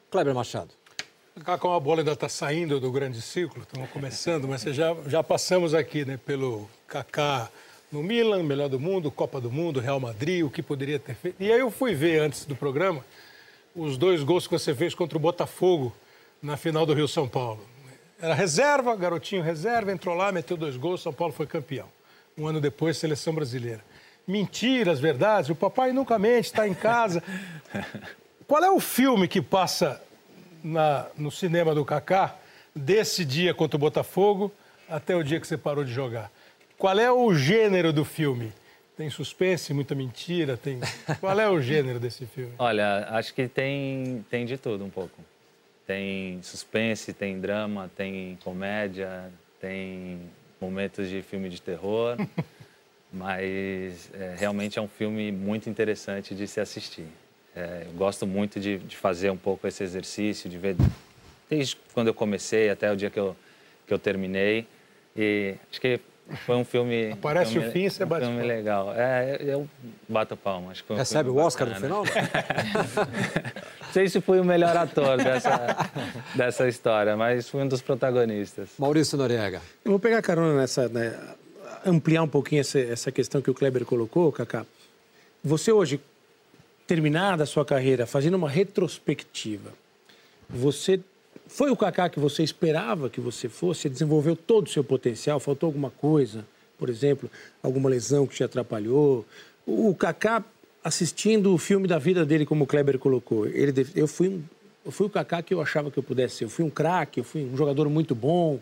Kleber 0.09 0.33
Machado. 0.33 0.69
Como 1.59 1.73
a 1.73 1.79
bola 1.81 1.99
ainda 1.99 2.13
está 2.13 2.29
saindo 2.29 2.79
do 2.79 2.89
grande 2.89 3.21
círculo, 3.21 3.63
estamos 3.63 3.89
começando, 3.89 4.47
mas 4.47 4.61
já, 4.61 4.95
já 5.05 5.21
passamos 5.21 5.73
aqui 5.73 6.05
né, 6.05 6.15
pelo 6.15 6.69
Kaká 6.87 7.49
no 7.91 8.01
Milan, 8.01 8.41
melhor 8.43 8.69
do 8.69 8.79
mundo, 8.79 9.11
Copa 9.11 9.41
do 9.41 9.51
Mundo, 9.51 9.81
Real 9.81 9.99
Madrid, 9.99 10.45
o 10.45 10.49
que 10.49 10.63
poderia 10.63 10.97
ter 10.97 11.13
feito. 11.13 11.43
E 11.43 11.51
aí 11.51 11.59
eu 11.59 11.69
fui 11.69 11.93
ver 11.93 12.21
antes 12.21 12.45
do 12.45 12.55
programa 12.55 13.03
os 13.75 13.97
dois 13.97 14.23
gols 14.23 14.47
que 14.47 14.53
você 14.57 14.73
fez 14.73 14.95
contra 14.95 15.17
o 15.17 15.21
Botafogo 15.21 15.93
na 16.41 16.55
final 16.55 16.85
do 16.85 16.93
Rio 16.93 17.07
São 17.07 17.27
Paulo. 17.27 17.59
Era 18.17 18.33
reserva, 18.33 18.95
garotinho 18.95 19.43
reserva, 19.43 19.91
entrou 19.91 20.15
lá, 20.15 20.31
meteu 20.31 20.55
dois 20.55 20.77
gols, 20.77 21.01
São 21.01 21.11
Paulo 21.11 21.33
foi 21.33 21.45
campeão. 21.45 21.89
Um 22.37 22.47
ano 22.47 22.61
depois, 22.61 22.97
seleção 22.97 23.35
brasileira 23.35 23.83
mentiras, 24.27 24.99
verdades. 24.99 25.49
O 25.49 25.55
papai 25.55 25.93
nunca 25.93 26.19
mente, 26.19 26.45
está 26.45 26.67
em 26.67 26.73
casa. 26.73 27.23
Qual 28.47 28.63
é 28.63 28.69
o 28.69 28.79
filme 28.79 29.27
que 29.27 29.41
passa 29.41 30.01
na, 30.63 31.07
no 31.17 31.31
cinema 31.31 31.73
do 31.73 31.85
Kaká 31.85 32.35
desse 32.75 33.23
dia 33.23 33.53
contra 33.53 33.77
o 33.77 33.79
Botafogo 33.79 34.51
até 34.89 35.15
o 35.15 35.23
dia 35.23 35.39
que 35.39 35.47
você 35.47 35.57
parou 35.57 35.83
de 35.83 35.91
jogar? 35.91 36.31
Qual 36.77 36.97
é 36.99 37.11
o 37.11 37.33
gênero 37.33 37.91
do 37.91 38.05
filme? 38.05 38.51
Tem 38.95 39.09
suspense, 39.09 39.73
muita 39.73 39.95
mentira? 39.95 40.57
Tem... 40.57 40.79
Qual 41.19 41.39
é 41.39 41.49
o 41.49 41.61
gênero 41.61 41.99
desse 41.99 42.25
filme? 42.25 42.53
Olha, 42.57 43.07
acho 43.11 43.33
que 43.33 43.47
tem, 43.47 44.25
tem 44.29 44.45
de 44.45 44.57
tudo 44.57 44.83
um 44.83 44.89
pouco. 44.89 45.21
Tem 45.85 46.41
suspense, 46.41 47.13
tem 47.13 47.39
drama, 47.39 47.89
tem 47.95 48.37
comédia, 48.43 49.31
tem 49.61 50.19
momentos 50.59 51.09
de 51.09 51.21
filme 51.21 51.49
de 51.49 51.61
terror. 51.61 52.17
mas 53.17 54.09
é, 54.13 54.35
realmente 54.37 54.77
é 54.77 54.81
um 54.81 54.87
filme 54.87 55.31
muito 55.31 55.69
interessante 55.69 56.35
de 56.35 56.47
se 56.47 56.59
assistir. 56.59 57.07
É, 57.55 57.83
eu 57.87 57.93
gosto 57.93 58.27
muito 58.27 58.59
de, 58.59 58.77
de, 58.77 58.95
fazer 58.95 59.31
um 59.31 59.37
pouco 59.37 59.67
esse 59.67 59.83
exercício, 59.83 60.47
de 60.49 60.57
ver 60.57 60.75
desde 61.49 61.75
quando 61.93 62.07
eu 62.07 62.13
comecei 62.13 62.69
até 62.69 62.91
o 62.91 62.95
dia 62.95 63.09
que 63.09 63.19
eu, 63.19 63.35
que 63.87 63.93
eu 63.93 63.97
terminei. 63.97 64.67
E 65.15 65.55
acho 65.71 65.81
que 65.81 65.99
foi 66.45 66.55
um 66.55 66.63
filme. 66.63 67.11
Aparece 67.13 67.53
filme, 67.53 67.67
o 67.67 67.71
fim, 67.71 67.89
você 67.89 68.05
bate 68.05 68.25
um 68.25 68.29
filme 68.29 68.43
legal. 68.43 68.93
É, 68.93 69.37
eu 69.41 69.67
bato 70.07 70.37
palma. 70.37 70.71
Acho 70.71 70.83
que 70.83 70.93
um 70.93 70.97
Recebe 70.97 71.29
o 71.29 71.37
Oscar 71.37 71.67
bacana. 71.67 71.87
no 71.87 72.05
final? 72.05 72.23
Não 73.87 73.93
sei 73.93 74.09
se 74.09 74.21
fui 74.21 74.39
o 74.39 74.45
melhor 74.45 74.75
ator 74.77 75.17
dessa, 75.17 75.89
dessa 76.35 76.67
história, 76.67 77.15
mas 77.15 77.49
fui 77.49 77.63
um 77.63 77.67
dos 77.67 77.81
protagonistas. 77.81 78.69
Maurício 78.77 79.17
Noriega. 79.17 79.61
Eu 79.83 79.91
vou 79.91 79.99
pegar 79.99 80.21
carona 80.21 80.59
nessa. 80.59 80.87
Né, 80.89 81.17
ampliar 81.89 82.23
um 82.23 82.27
pouquinho 82.27 82.61
essa, 82.61 82.79
essa 82.79 83.11
questão 83.11 83.41
que 83.41 83.49
o 83.49 83.53
Kleber 83.53 83.85
colocou, 83.85 84.31
Kaká. 84.31 84.65
Você 85.43 85.71
hoje, 85.71 85.99
terminada 86.85 87.43
a 87.43 87.45
sua 87.45 87.65
carreira, 87.65 88.05
fazendo 88.05 88.35
uma 88.35 88.49
retrospectiva, 88.49 89.71
você 90.49 90.99
foi 91.47 91.69
o 91.71 91.77
Kaká 91.77 92.09
que 92.09 92.19
você 92.19 92.43
esperava 92.43 93.09
que 93.09 93.21
você 93.21 93.47
fosse? 93.47 93.89
Desenvolveu 93.89 94.35
todo 94.35 94.67
o 94.67 94.69
seu 94.69 94.83
potencial? 94.83 95.39
Faltou 95.39 95.67
alguma 95.67 95.89
coisa? 95.89 96.45
Por 96.77 96.89
exemplo, 96.89 97.29
alguma 97.63 97.89
lesão 97.89 98.27
que 98.27 98.35
te 98.35 98.43
atrapalhou? 98.43 99.25
O 99.65 99.95
Kaká 99.95 100.43
assistindo 100.83 101.53
o 101.53 101.57
filme 101.57 101.87
da 101.87 101.97
vida 101.97 102.25
dele, 102.25 102.45
como 102.45 102.63
o 102.63 102.67
Kleber 102.67 102.97
colocou, 102.97 103.45
ele, 103.45 103.85
eu 103.95 104.07
fui 104.07 104.41
eu 104.85 104.91
fui 104.91 105.05
o 105.05 105.09
Kaká 105.09 105.41
que 105.41 105.53
eu 105.53 105.59
achava 105.59 105.91
que 105.91 105.99
eu 105.99 106.03
pudesse 106.03 106.37
ser. 106.37 106.45
Eu 106.45 106.49
fui 106.49 106.63
um 106.63 106.69
craque, 106.69 107.19
eu 107.19 107.23
fui 107.25 107.43
um 107.43 107.57
jogador 107.57 107.89
muito 107.89 108.15
bom, 108.15 108.57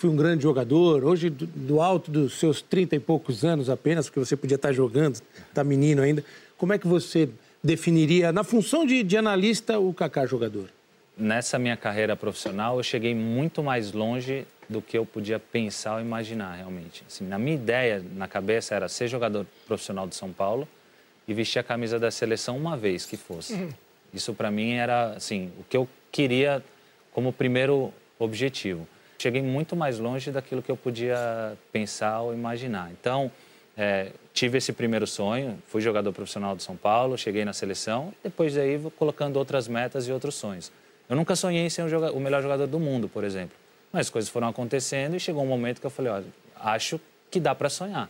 fui 0.00 0.10
um 0.10 0.16
grande 0.16 0.42
jogador. 0.42 1.04
Hoje, 1.04 1.30
do, 1.30 1.46
do 1.46 1.80
alto 1.80 2.10
dos 2.10 2.38
seus 2.38 2.62
30 2.62 2.96
e 2.96 3.00
poucos 3.00 3.44
anos 3.44 3.68
apenas, 3.68 4.06
porque 4.06 4.18
você 4.18 4.36
podia 4.36 4.56
estar 4.56 4.72
jogando, 4.72 5.20
está 5.48 5.62
menino 5.62 6.02
ainda, 6.02 6.24
como 6.56 6.72
é 6.72 6.78
que 6.78 6.88
você 6.88 7.28
definiria, 7.62 8.32
na 8.32 8.42
função 8.42 8.86
de, 8.86 9.02
de 9.02 9.16
analista, 9.16 9.78
o 9.78 9.92
Kaká 9.92 10.26
jogador? 10.26 10.68
nessa 11.20 11.58
minha 11.58 11.76
carreira 11.76 12.16
profissional, 12.16 12.78
eu 12.78 12.82
cheguei 12.82 13.14
muito 13.14 13.62
mais 13.62 13.92
longe 13.92 14.46
do 14.68 14.80
que 14.80 14.96
eu 14.96 15.04
podia 15.04 15.38
pensar 15.38 15.96
ou 15.96 16.00
imaginar 16.00 16.54
realmente. 16.54 17.04
Assim, 17.06 17.26
na 17.26 17.38
minha 17.38 17.54
ideia, 17.54 18.02
na 18.16 18.26
cabeça, 18.26 18.74
era 18.74 18.88
ser 18.88 19.06
jogador 19.06 19.46
profissional 19.66 20.08
de 20.08 20.14
São 20.14 20.32
Paulo 20.32 20.66
e 21.28 21.34
vestir 21.34 21.58
a 21.58 21.62
camisa 21.62 21.98
da 21.98 22.10
seleção 22.10 22.56
uma 22.56 22.76
vez 22.76 23.04
que 23.04 23.16
fosse. 23.16 23.52
Uhum. 23.52 23.68
Isso 24.14 24.32
para 24.32 24.50
mim 24.50 24.72
era 24.72 25.10
assim 25.10 25.52
o 25.58 25.64
que 25.64 25.76
eu 25.76 25.86
queria 26.10 26.64
como 27.12 27.32
primeiro 27.32 27.92
objetivo. 28.18 28.86
Cheguei 29.20 29.42
muito 29.42 29.76
mais 29.76 29.98
longe 29.98 30.30
daquilo 30.30 30.62
que 30.62 30.70
eu 30.70 30.76
podia 30.78 31.52
pensar 31.70 32.22
ou 32.22 32.32
imaginar. 32.32 32.90
Então, 32.90 33.30
é, 33.76 34.12
tive 34.32 34.56
esse 34.56 34.72
primeiro 34.72 35.06
sonho, 35.06 35.62
fui 35.66 35.82
jogador 35.82 36.10
profissional 36.10 36.56
de 36.56 36.62
São 36.62 36.74
Paulo, 36.74 37.18
cheguei 37.18 37.44
na 37.44 37.52
seleção, 37.52 38.14
depois 38.24 38.54
daí 38.54 38.78
vou 38.78 38.90
colocando 38.90 39.36
outras 39.36 39.68
metas 39.68 40.08
e 40.08 40.12
outros 40.12 40.36
sonhos. 40.36 40.72
Eu 41.06 41.16
nunca 41.16 41.36
sonhei 41.36 41.66
em 41.66 41.68
ser 41.68 41.82
um 41.82 42.10
o 42.12 42.18
melhor 42.18 42.40
jogador 42.40 42.66
do 42.66 42.80
mundo, 42.80 43.10
por 43.10 43.22
exemplo. 43.22 43.54
Mas 43.92 44.06
as 44.06 44.10
coisas 44.10 44.30
foram 44.30 44.48
acontecendo 44.48 45.14
e 45.14 45.20
chegou 45.20 45.42
um 45.42 45.46
momento 45.46 45.82
que 45.82 45.86
eu 45.86 45.90
falei, 45.90 46.10
olha, 46.10 46.26
acho 46.58 46.98
que 47.30 47.38
dá 47.38 47.54
para 47.54 47.68
sonhar. 47.68 48.08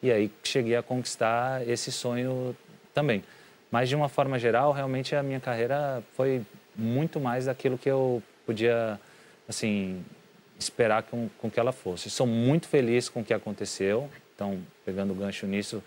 E 0.00 0.12
aí 0.12 0.30
cheguei 0.44 0.76
a 0.76 0.84
conquistar 0.84 1.68
esse 1.68 1.90
sonho 1.90 2.56
também. 2.94 3.24
Mas 3.72 3.88
de 3.88 3.96
uma 3.96 4.08
forma 4.08 4.38
geral, 4.38 4.70
realmente 4.70 5.16
a 5.16 5.22
minha 5.24 5.40
carreira 5.40 6.00
foi 6.12 6.42
muito 6.76 7.18
mais 7.18 7.46
daquilo 7.46 7.76
que 7.76 7.90
eu 7.90 8.22
podia, 8.46 9.00
assim, 9.48 10.00
esperar 10.64 11.04
com, 11.04 11.28
com 11.38 11.50
que 11.50 11.60
ela 11.60 11.72
fosse. 11.72 12.10
Sou 12.10 12.26
muito 12.26 12.66
feliz 12.68 13.08
com 13.08 13.20
o 13.20 13.24
que 13.24 13.32
aconteceu. 13.32 14.10
Então, 14.34 14.58
pegando 14.84 15.12
o 15.12 15.14
gancho 15.14 15.46
nisso, 15.46 15.82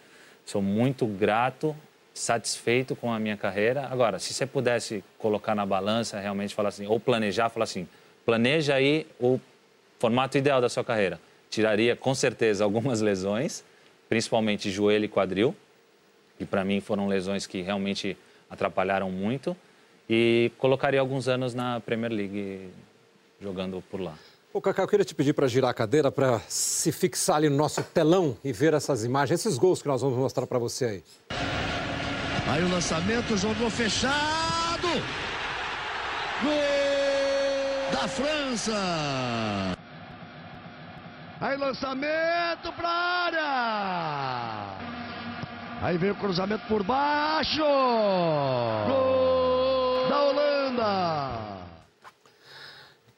sou 0.46 0.62
muito 0.62 1.06
grato 1.06 1.76
satisfeito 2.14 2.96
com 2.96 3.14
a 3.14 3.20
minha 3.20 3.38
carreira. 3.38 3.88
Agora, 3.92 4.20
se 4.20 4.34
você 4.34 4.46
pudesse 4.46 5.04
colocar 5.18 5.54
na 5.54 5.66
balança, 5.66 6.20
realmente 6.20 6.56
falar 6.56 6.70
assim, 6.70 6.88
ou 6.88 7.00
planejar, 7.00 7.50
falar 7.50 7.66
assim, 7.66 7.88
planeja 8.26 8.74
aí 8.76 9.06
o 9.20 9.40
formato 10.00 10.38
ideal 10.38 10.60
da 10.60 10.70
sua 10.70 10.84
carreira. 10.84 11.20
Tiraria 11.50 11.96
com 11.96 12.14
certeza 12.16 12.64
algumas 12.64 13.02
lesões, 13.02 13.64
principalmente 14.10 14.72
joelho 14.72 15.06
e 15.06 15.08
quadril, 15.08 15.56
que 16.38 16.46
para 16.46 16.64
mim 16.66 16.82
foram 16.82 17.08
lesões 17.08 17.46
que 17.46 17.62
realmente 17.62 18.18
atrapalharam 18.50 19.12
muito, 19.12 19.56
e 20.10 20.52
colocaria 20.58 21.00
alguns 21.00 21.28
anos 21.28 21.54
na 21.54 21.80
Premier 21.80 22.12
League 22.12 22.70
jogando 23.42 23.84
por 23.90 24.00
lá. 24.00 24.18
Ô, 24.54 24.62
Cacá, 24.62 24.82
eu 24.82 24.88
queria 24.88 25.06
te 25.06 25.14
pedir 25.14 25.34
para 25.34 25.48
girar 25.48 25.70
a 25.70 25.74
cadeira 25.74 26.10
para 26.12 26.40
se 26.48 26.92
fixar 26.92 27.36
ali 27.36 27.50
no 27.50 27.58
nosso 27.58 27.84
telão 27.84 28.36
e 28.44 28.54
ver 28.54 28.74
essas 28.74 29.04
imagens, 29.04 29.42
esses 29.42 29.58
gols 29.58 29.82
que 29.82 29.88
nós 29.88 30.02
vamos 30.02 30.18
mostrar 30.18 30.48
para 30.48 30.58
você 30.58 30.86
aí. 30.86 31.04
Aí 32.50 32.64
o 32.64 32.70
lançamento, 32.70 33.38
jogou 33.38 33.70
fechado. 33.70 34.88
Gol 36.42 37.92
da 37.92 38.08
França. 38.08 38.74
Aí 41.42 41.58
lançamento 41.58 42.72
para 42.76 42.90
área. 42.90 44.78
Aí 45.82 45.98
veio 45.98 46.14
o 46.14 46.18
cruzamento 46.18 46.66
por 46.68 46.84
baixo. 46.84 47.62
Gol 48.88 50.08
da 50.10 50.24
Holanda. 50.24 51.17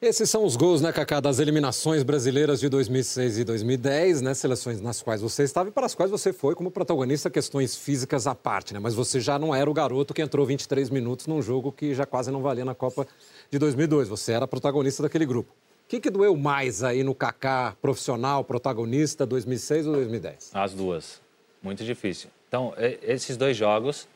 Esses 0.02 0.30
são 0.30 0.46
os 0.46 0.56
gols, 0.56 0.82
né, 0.82 0.94
Cacá, 0.94 1.20
das 1.20 1.40
eliminações 1.40 2.04
brasileiras 2.04 2.62
de 2.62 2.70
2006 2.70 3.40
e 3.40 3.44
2010, 3.44 4.22
né, 4.22 4.34
seleções 4.34 4.80
nas 4.80 5.02
quais 5.02 5.20
você 5.20 5.44
estava 5.44 5.68
e 5.68 5.74
para 5.74 5.86
as 5.86 5.94
quais 5.94 6.10
você 6.10 6.32
foi 6.32 6.56
como 6.56 6.72
protagonista, 6.72 7.30
questões 7.30 7.76
físicas 7.76 8.26
à 8.26 8.34
parte, 8.34 8.74
né, 8.74 8.80
mas 8.80 8.94
você 8.94 9.20
já 9.20 9.38
não 9.38 9.54
era 9.54 9.70
o 9.70 9.74
garoto 9.74 10.14
que 10.14 10.22
entrou 10.22 10.46
23 10.46 10.90
minutos 10.90 11.28
num 11.28 11.42
jogo 11.42 11.70
que 11.74 11.94
já 11.94 12.06
quase 12.06 12.32
não 12.32 12.42
valia 12.42 12.64
na 12.64 12.74
Copa 12.74 13.06
de 13.52 13.60
2002, 13.60 14.08
você 14.08 14.32
era 14.32 14.48
protagonista 14.48 15.04
daquele 15.04 15.26
grupo. 15.26 15.52
O 15.52 15.90
que, 15.90 16.00
que 16.00 16.10
doeu 16.10 16.38
mais 16.38 16.82
aí 16.82 17.04
no 17.04 17.14
Kaká 17.14 17.76
profissional, 17.82 18.42
protagonista, 18.46 19.26
2006 19.26 19.86
ou 19.86 19.94
2010? 19.96 20.52
As 20.54 20.72
duas, 20.72 21.20
muito 21.62 21.84
difícil. 21.84 22.30
Então, 22.48 22.74
esses 23.02 23.36
dois 23.36 23.58
jogos, 23.58 24.08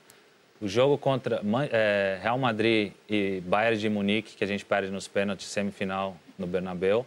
o 0.64 0.68
jogo 0.70 0.98
contra 0.98 1.42
é, 1.72 2.20
Real 2.22 2.38
Madrid 2.38 2.94
e 3.10 3.44
Bayern 3.46 3.78
de 3.78 3.90
Munique, 3.90 4.38
que 4.38 4.46
a 4.46 4.48
gente 4.48 4.64
perde 4.64 4.90
nos 4.90 5.10
pênaltis 5.10 5.48
semifinal 5.48 6.16
no 6.40 6.48
Bernabéu, 6.48 7.06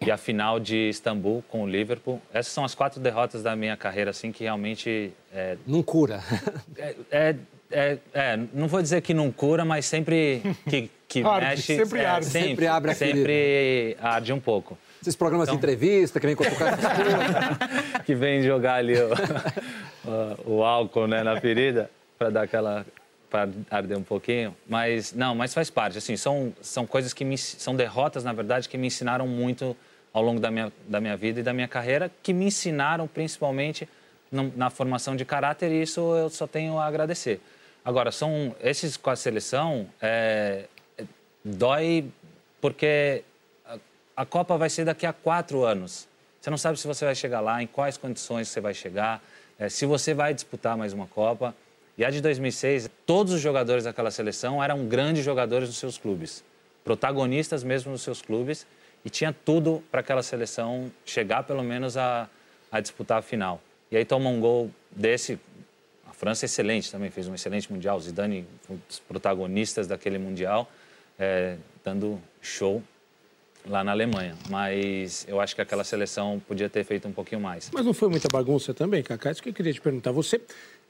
e 0.00 0.08
a 0.08 0.16
final 0.16 0.60
de 0.60 0.90
Istambul 0.90 1.42
com 1.48 1.64
o 1.64 1.68
Liverpool. 1.68 2.22
Essas 2.32 2.52
são 2.52 2.64
as 2.64 2.76
quatro 2.76 3.00
derrotas 3.00 3.42
da 3.42 3.56
minha 3.56 3.76
carreira, 3.76 4.10
assim, 4.10 4.30
que 4.30 4.44
realmente... 4.44 5.12
É, 5.34 5.56
não 5.66 5.82
cura. 5.82 6.22
É, 6.78 6.94
é, 7.10 7.36
é, 7.72 7.98
é, 8.14 8.38
não 8.54 8.68
vou 8.68 8.80
dizer 8.80 9.00
que 9.00 9.12
não 9.12 9.32
cura, 9.32 9.64
mas 9.64 9.84
sempre 9.86 10.42
que, 10.70 10.88
que 11.08 11.22
arde, 11.26 11.46
mexe... 11.46 11.76
Sempre 11.76 12.00
é, 12.00 12.06
arde. 12.06 12.26
Sempre, 12.26 12.48
sempre 12.50 12.66
abre 12.68 12.90
a 12.92 12.94
Sempre 12.94 13.96
arde 14.00 14.32
um 14.32 14.38
pouco. 14.38 14.78
Esses 15.02 15.16
programas 15.16 15.48
então... 15.48 15.58
de 15.58 15.58
entrevista 15.58 16.20
que 16.20 16.26
vem 16.26 16.36
com 16.36 16.44
Que 18.06 18.14
vem 18.14 18.42
jogar 18.42 18.74
ali 18.74 18.94
o, 18.96 19.10
o, 20.46 20.58
o 20.58 20.64
álcool 20.64 21.08
né, 21.08 21.24
na 21.24 21.40
ferida 21.40 21.90
para 22.18 22.30
dar 22.30 22.42
aquela 22.42 22.86
para 23.28 23.48
arder 23.70 23.98
um 23.98 24.04
pouquinho, 24.04 24.56
mas 24.68 25.12
não, 25.12 25.34
mas 25.34 25.52
faz 25.52 25.68
parte. 25.68 25.98
Assim, 25.98 26.16
são 26.16 26.54
são 26.60 26.86
coisas 26.86 27.12
que 27.12 27.24
me 27.24 27.36
são 27.36 27.74
derrotas 27.74 28.24
na 28.24 28.32
verdade 28.32 28.68
que 28.68 28.78
me 28.78 28.86
ensinaram 28.86 29.26
muito 29.26 29.76
ao 30.12 30.22
longo 30.22 30.40
da 30.40 30.50
minha 30.50 30.72
da 30.88 31.00
minha 31.00 31.16
vida 31.16 31.40
e 31.40 31.42
da 31.42 31.52
minha 31.52 31.68
carreira, 31.68 32.10
que 32.22 32.32
me 32.32 32.46
ensinaram 32.46 33.06
principalmente 33.06 33.88
no, 34.30 34.52
na 34.56 34.70
formação 34.70 35.16
de 35.16 35.24
caráter 35.24 35.70
e 35.72 35.82
isso 35.82 36.00
eu 36.16 36.30
só 36.30 36.46
tenho 36.46 36.78
a 36.78 36.86
agradecer. 36.86 37.40
Agora 37.84 38.10
são 38.10 38.54
esses 38.60 38.96
com 38.96 39.10
a 39.10 39.16
seleção 39.16 39.88
é, 40.00 40.66
dói 41.44 42.08
porque 42.60 43.22
a, 43.64 43.78
a 44.16 44.26
Copa 44.26 44.56
vai 44.56 44.70
ser 44.70 44.84
daqui 44.84 45.06
a 45.06 45.12
quatro 45.12 45.64
anos. 45.64 46.08
Você 46.40 46.50
não 46.50 46.58
sabe 46.58 46.78
se 46.78 46.86
você 46.86 47.04
vai 47.04 47.14
chegar 47.14 47.40
lá, 47.40 47.62
em 47.62 47.66
quais 47.66 47.96
condições 47.96 48.48
você 48.48 48.60
vai 48.60 48.74
chegar, 48.74 49.22
é, 49.58 49.68
se 49.68 49.86
você 49.86 50.14
vai 50.14 50.32
disputar 50.34 50.76
mais 50.76 50.92
uma 50.92 51.06
Copa. 51.06 51.54
E 51.98 52.04
a 52.04 52.10
de 52.10 52.20
2006, 52.20 52.90
todos 53.06 53.32
os 53.32 53.40
jogadores 53.40 53.84
daquela 53.84 54.10
seleção 54.10 54.62
eram 54.62 54.86
grandes 54.86 55.24
jogadores 55.24 55.68
dos 55.68 55.78
seus 55.78 55.96
clubes, 55.96 56.44
protagonistas 56.84 57.64
mesmo 57.64 57.92
dos 57.92 58.02
seus 58.02 58.20
clubes, 58.20 58.66
e 59.02 59.08
tinha 59.08 59.32
tudo 59.32 59.82
para 59.90 60.00
aquela 60.00 60.22
seleção 60.22 60.90
chegar 61.06 61.44
pelo 61.44 61.62
menos 61.62 61.96
a, 61.96 62.28
a 62.70 62.80
disputar 62.80 63.18
a 63.18 63.22
final. 63.22 63.62
E 63.90 63.96
aí 63.96 64.04
toma 64.04 64.28
um 64.28 64.40
gol 64.40 64.70
desse. 64.90 65.38
A 66.06 66.12
França 66.12 66.44
é 66.44 66.46
excelente 66.46 66.90
também, 66.90 67.10
fez 67.10 67.28
um 67.28 67.34
excelente 67.34 67.72
Mundial. 67.72 67.98
Zidane, 68.00 68.46
um 68.68 68.76
dos 68.88 68.98
protagonistas 68.98 69.86
daquele 69.86 70.18
Mundial, 70.18 70.70
é, 71.18 71.56
dando 71.82 72.20
show 72.42 72.82
lá 73.64 73.82
na 73.82 73.92
Alemanha. 73.92 74.36
Mas 74.50 75.24
eu 75.28 75.40
acho 75.40 75.54
que 75.54 75.60
aquela 75.60 75.84
seleção 75.84 76.42
podia 76.46 76.68
ter 76.68 76.84
feito 76.84 77.06
um 77.06 77.12
pouquinho 77.12 77.40
mais. 77.40 77.70
Mas 77.72 77.84
não 77.84 77.94
foi 77.94 78.08
muita 78.08 78.28
bagunça 78.30 78.74
também, 78.74 79.02
Cacá? 79.02 79.30
Isso 79.30 79.42
que 79.42 79.48
eu 79.48 79.54
queria 79.54 79.72
te 79.72 79.80
perguntar. 79.80 80.12
Você 80.12 80.40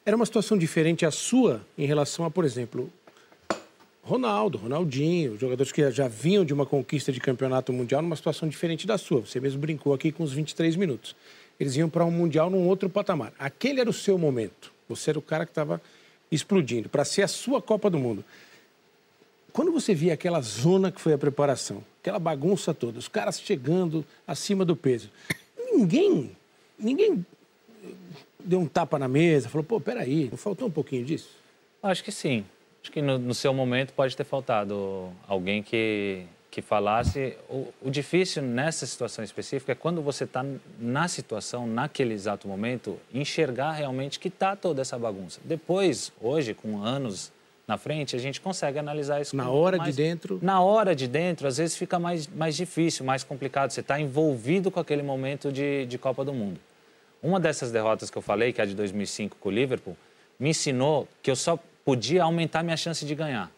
era 0.07 0.15
uma 0.15 0.25
situação 0.25 0.57
diferente 0.57 1.05
a 1.05 1.11
sua 1.11 1.67
em 1.77 1.85
relação 1.85 2.25
a, 2.25 2.31
por 2.31 2.45
exemplo, 2.45 2.89
Ronaldo, 4.05 4.57
Ronaldinho, 4.57 5.37
jogadores 5.37 5.73
que 5.73 5.91
já 5.91 6.07
vinham 6.07 6.45
de 6.45 6.55
uma 6.55 6.65
conquista 6.65 7.11
de 7.11 7.19
campeonato 7.19 7.73
mundial 7.73 8.01
numa 8.01 8.15
situação 8.15 8.49
diferente 8.49 8.87
da 8.87 8.97
sua. 8.97 9.23
Você 9.23 9.41
mesmo 9.41 9.61
brincou 9.61 9.93
aqui 9.93 10.13
com 10.13 10.23
os 10.23 10.33
23 10.33 10.77
minutos. 10.77 11.17
Eles 11.59 11.75
iam 11.75 11.89
para 11.89 12.05
um 12.05 12.11
mundial 12.13 12.49
num 12.49 12.69
outro 12.69 12.89
patamar. 12.89 13.33
Aquele 13.37 13.81
era 13.81 13.91
o 13.91 13.93
seu 13.93 14.17
momento. 14.17 14.73
Você 14.89 15.11
era 15.11 15.19
o 15.19 15.23
cara 15.23 15.45
que 15.45 15.51
estava 15.51 15.83
explodindo 16.31 16.89
para 16.89 17.05
ser 17.05 17.23
a 17.23 17.29
sua 17.29 17.61
Copa 17.61 17.91
do 17.91 17.99
Mundo. 17.99 18.25
quando 19.53 19.73
você 19.73 19.93
via 19.93 20.15
aquela 20.15 20.41
zona 20.41 20.93
que 20.93 21.01
foi 21.01 21.15
a 21.15 21.19
preparação, 21.19 21.83
aquela 22.01 22.19
bagunça 22.19 22.73
toda, 22.73 22.99
os 22.99 23.09
caras 23.09 23.41
chegando 23.41 24.05
acima 24.27 24.65
do 24.65 24.77
peso, 24.77 25.11
ninguém, 25.73 26.31
ninguém 26.79 27.25
deu 28.47 28.61
um 28.61 28.67
tapa 28.67 28.99
na 28.99 29.09
mesa, 29.09 29.49
falou, 29.49 29.65
pô, 29.65 29.81
peraí, 29.81 30.29
não 30.31 30.39
faltou 30.39 30.69
um 30.69 30.71
pouquinho 30.71 31.05
disso? 31.05 31.29
Acho 31.83 32.03
que 32.03 32.13
sim. 32.13 32.45
Acho 32.83 32.93
que 32.93 33.03
no, 33.03 33.19
no 33.19 33.35
seu 33.35 33.53
momento 33.53 33.93
pode 33.93 34.17
ter 34.17 34.25
faltado 34.25 35.11
alguém 35.27 35.63
que, 35.63 36.23
que 36.51 36.63
falasse. 36.63 37.37
O, 37.51 37.67
o 37.83 37.91
difícil 37.91 38.43
nessa 38.43 38.87
situação 38.87 39.25
específica 39.25 39.73
é 39.73 39.75
quando 39.75 40.01
você 40.01 40.25
está 40.25 40.45
na 40.79 41.09
situação, 41.09 41.67
naquele 41.67 42.15
exato 42.15 42.47
momento, 42.47 42.97
enxergar 43.13 43.73
realmente 43.73 44.21
que 44.21 44.29
está 44.29 44.55
toda 44.55 44.83
essa 44.83 44.97
bagunça. 44.99 45.41
Depois, 45.45 46.13
hoje, 46.21 46.55
com 46.55 46.81
anos 46.83 47.33
na 47.67 47.77
frente, 47.77 48.15
a 48.15 48.19
gente 48.21 48.41
consegue 48.41 48.79
analisar 48.79 49.21
isso. 49.21 49.35
Na 49.37 49.47
com 49.47 49.51
hora 49.51 49.77
mais- 49.79 49.97
de 49.97 50.01
dentro. 50.03 50.39
Na 50.41 50.61
hora 50.63 50.95
de 50.95 51.09
dentro, 51.09 51.49
às 51.49 51.57
vezes 51.57 51.77
fica 51.77 51.99
mais, 51.99 52.29
mais 52.29 52.57
difícil, 52.57 53.05
mais 53.05 53.25
complicado. 53.25 53.71
Você 53.73 53.81
está 53.81 53.99
envolvido 54.01 54.71
com 54.71 54.79
aquele 54.79 55.03
momento 55.03 55.51
de, 55.51 55.85
de 55.87 55.99
Copa 55.99 56.25
do 56.25 56.33
Mundo. 56.33 56.61
Uma 57.23 57.41
dessas 57.41 57.73
derrotas 57.73 58.11
que 58.11 58.17
eu 58.19 58.23
falei, 58.23 58.53
que 58.53 58.61
é 58.61 58.65
a 58.65 58.67
de 58.67 58.75
2005 58.75 59.37
com 59.41 59.49
o 59.49 59.53
Liverpool, 59.53 59.97
me 60.39 60.51
ensinou 60.51 61.09
que 61.23 61.31
eu 61.31 61.37
só 61.37 61.59
podia 61.85 62.23
aumentar 62.25 62.63
minha 62.63 62.77
chance 62.77 63.05
de 63.05 63.15
ganhar. 63.15 63.51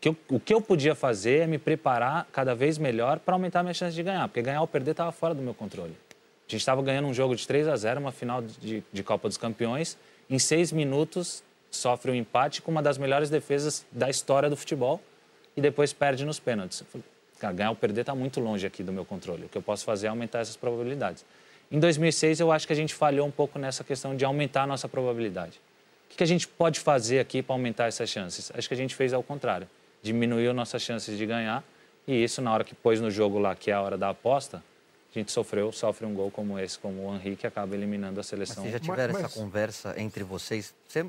Que 0.00 0.10
eu- 0.10 0.16
o 0.28 0.38
que 0.38 0.52
eu 0.52 0.60
podia 0.60 0.94
fazer 0.94 1.40
é 1.40 1.46
me 1.46 1.58
preparar 1.58 2.26
cada 2.32 2.54
vez 2.54 2.76
melhor 2.78 3.18
para 3.18 3.34
aumentar 3.34 3.62
minha 3.62 3.74
chance 3.74 3.94
de 3.94 4.02
ganhar, 4.02 4.28
porque 4.28 4.42
ganhar 4.42 4.60
ou 4.60 4.66
perder 4.66 4.90
estava 4.92 5.10
fora 5.10 5.34
do 5.34 5.42
meu 5.42 5.54
controle. 5.54 5.96
A 6.48 6.50
gente 6.52 6.60
estava 6.60 6.80
ganhando 6.82 7.08
um 7.08 7.14
jogo 7.14 7.34
de 7.34 7.46
3 7.46 7.66
a 7.66 7.74
0, 7.76 7.98
uma 8.00 8.12
final 8.12 8.40
de, 8.42 8.82
de 8.92 9.02
Copa 9.02 9.26
dos 9.26 9.36
Campeões. 9.36 9.96
Em 10.30 10.38
seis 10.38 10.70
minutos, 10.70 11.42
sofre 11.70 12.10
um 12.10 12.14
empate 12.14 12.62
com 12.62 12.70
uma 12.70 12.82
das 12.82 12.98
melhores 12.98 13.30
defesas 13.30 13.84
da 13.90 14.08
história 14.08 14.48
do 14.48 14.56
futebol 14.56 15.00
e 15.56 15.60
depois 15.60 15.92
perde 15.92 16.24
nos 16.24 16.38
pênaltis. 16.38 16.84
Cara, 17.40 17.52
ganhar 17.52 17.70
ou 17.70 17.76
perder 17.76 18.02
está 18.02 18.14
muito 18.14 18.38
longe 18.38 18.66
aqui 18.66 18.82
do 18.82 18.92
meu 18.92 19.04
controle. 19.04 19.46
O 19.46 19.48
que 19.48 19.58
eu 19.58 19.62
posso 19.62 19.84
fazer 19.84 20.06
é 20.06 20.10
aumentar 20.10 20.38
essas 20.40 20.56
probabilidades. 20.56 21.24
Em 21.70 21.78
2006, 21.80 22.40
eu 22.40 22.52
acho 22.52 22.66
que 22.66 22.72
a 22.72 22.76
gente 22.76 22.94
falhou 22.94 23.26
um 23.26 23.30
pouco 23.30 23.58
nessa 23.58 23.82
questão 23.82 24.16
de 24.16 24.24
aumentar 24.24 24.62
a 24.62 24.66
nossa 24.66 24.88
probabilidade. 24.88 25.60
O 26.12 26.16
que 26.16 26.22
a 26.22 26.26
gente 26.26 26.46
pode 26.46 26.78
fazer 26.80 27.18
aqui 27.18 27.42
para 27.42 27.54
aumentar 27.54 27.86
essas 27.86 28.08
chances? 28.08 28.52
Acho 28.54 28.68
que 28.68 28.74
a 28.74 28.76
gente 28.76 28.94
fez 28.94 29.12
ao 29.12 29.22
contrário. 29.22 29.68
Diminuiu 30.02 30.54
nossas 30.54 30.80
chances 30.82 31.18
de 31.18 31.26
ganhar 31.26 31.64
e 32.06 32.22
isso, 32.22 32.40
na 32.40 32.52
hora 32.54 32.62
que 32.62 32.74
pôs 32.74 33.00
no 33.00 33.10
jogo 33.10 33.38
lá, 33.38 33.54
que 33.56 33.70
é 33.70 33.74
a 33.74 33.82
hora 33.82 33.98
da 33.98 34.10
aposta, 34.10 34.62
a 35.14 35.18
gente 35.18 35.32
sofreu, 35.32 35.72
sofre 35.72 36.06
um 36.06 36.14
gol 36.14 36.30
como 36.30 36.56
esse, 36.58 36.78
como 36.78 37.08
o 37.10 37.14
Henrique, 37.16 37.38
que 37.38 37.46
acaba 37.46 37.74
eliminando 37.74 38.14
a 38.14 38.16
Mas 38.18 38.26
seleção. 38.26 38.62
vocês 38.62 38.72
já 38.74 38.78
tiveram 38.78 39.14
Mas- 39.14 39.24
essa 39.24 39.34
conversa 39.40 39.94
entre 40.00 40.22
vocês? 40.22 40.72
Você- 40.86 41.06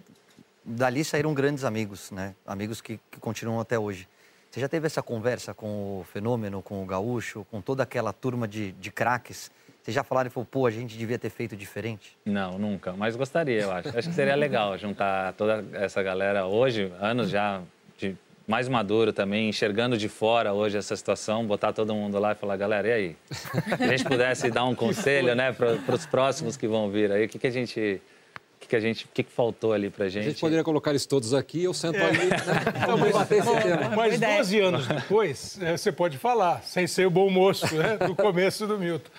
dali 0.66 1.04
saíram 1.06 1.34
grandes 1.36 1.64
amigos, 1.64 2.10
né? 2.10 2.34
Amigos 2.46 2.82
que, 2.82 3.00
que 3.12 3.20
continuam 3.20 3.60
até 3.60 3.78
hoje. 3.78 4.08
Você 4.50 4.60
já 4.60 4.68
teve 4.68 4.88
essa 4.88 5.04
conversa 5.04 5.54
com 5.54 6.00
o 6.00 6.06
Fenômeno, 6.12 6.64
com 6.64 6.82
o 6.82 6.86
Gaúcho, 6.86 7.46
com 7.52 7.62
toda 7.62 7.84
aquela 7.84 8.12
turma 8.12 8.48
de, 8.48 8.72
de 8.74 8.90
craques? 8.92 9.52
Vocês 9.88 9.96
já 9.96 10.04
falaram 10.04 10.28
e 10.28 10.30
falaram, 10.30 10.50
pô, 10.52 10.66
a 10.66 10.70
gente 10.70 10.98
devia 10.98 11.18
ter 11.18 11.30
feito 11.30 11.56
diferente? 11.56 12.18
Não, 12.26 12.60
nunca. 12.60 12.92
Mas 12.92 13.16
gostaria, 13.16 13.62
eu 13.62 13.72
acho. 13.72 13.88
Acho 13.98 14.10
que 14.10 14.16
seria 14.16 14.36
legal 14.36 14.78
juntar 14.78 15.32
toda 15.32 15.64
essa 15.72 16.04
galera 16.04 16.46
hoje, 16.46 16.92
anos 17.00 17.30
já 17.30 17.62
de 17.98 18.14
mais 18.46 18.68
maduro 18.68 19.14
também, 19.14 19.48
enxergando 19.48 19.98
de 19.98 20.10
fora 20.10 20.52
hoje 20.52 20.78
essa 20.78 20.94
situação, 20.94 21.46
botar 21.46 21.72
todo 21.72 21.96
mundo 21.96 22.20
lá 22.20 22.34
e 22.34 22.36
falar, 22.36 22.58
galera, 22.58 22.86
e 22.90 22.92
aí? 22.92 23.16
Se 23.32 23.82
a 23.82 23.88
gente 23.88 24.04
pudesse 24.04 24.52
dar 24.52 24.66
um 24.66 24.76
conselho, 24.76 25.34
né, 25.34 25.54
para 25.54 25.96
os 25.96 26.06
próximos 26.06 26.58
que 26.58 26.68
vão 26.68 26.90
vir 26.90 27.10
aí, 27.10 27.26
o 27.26 27.30
que, 27.30 27.40
que 27.40 27.48
a 27.48 27.52
gente. 27.52 27.80
O 27.80 28.60
que, 28.60 28.68
que 28.68 28.76
a 28.76 28.82
gente. 28.82 29.06
O 29.06 29.10
que, 29.14 29.24
que 29.24 29.32
faltou 29.32 29.72
ali 29.72 29.90
pra 29.90 30.08
A 30.08 30.10
gente? 30.10 30.26
gente 30.26 30.42
poderia 30.42 30.66
colocar 30.66 30.90
eles 30.90 31.06
todos 31.06 31.34
aqui, 31.34 31.64
eu 31.64 31.74
sento 31.74 31.96
ali, 32.04 32.26
né? 32.26 32.36
Não, 32.82 32.88
Vamos 32.88 33.08
debater 33.08 33.38
esse 33.38 33.62
tema. 33.62 33.96
Mas 33.96 34.16
ideia. 34.16 34.38
12 34.40 34.60
anos 34.60 34.86
depois, 34.86 35.58
é, 35.62 35.78
você 35.78 35.94
pode 35.94 36.18
falar, 36.18 36.62
sem 36.64 36.86
ser 36.88 37.08
o 37.08 37.10
bom 37.10 37.30
moço 37.30 37.74
né, 37.74 37.96
do 37.96 38.14
começo 38.14 38.68
do 38.68 38.78
Milton. 38.78 39.12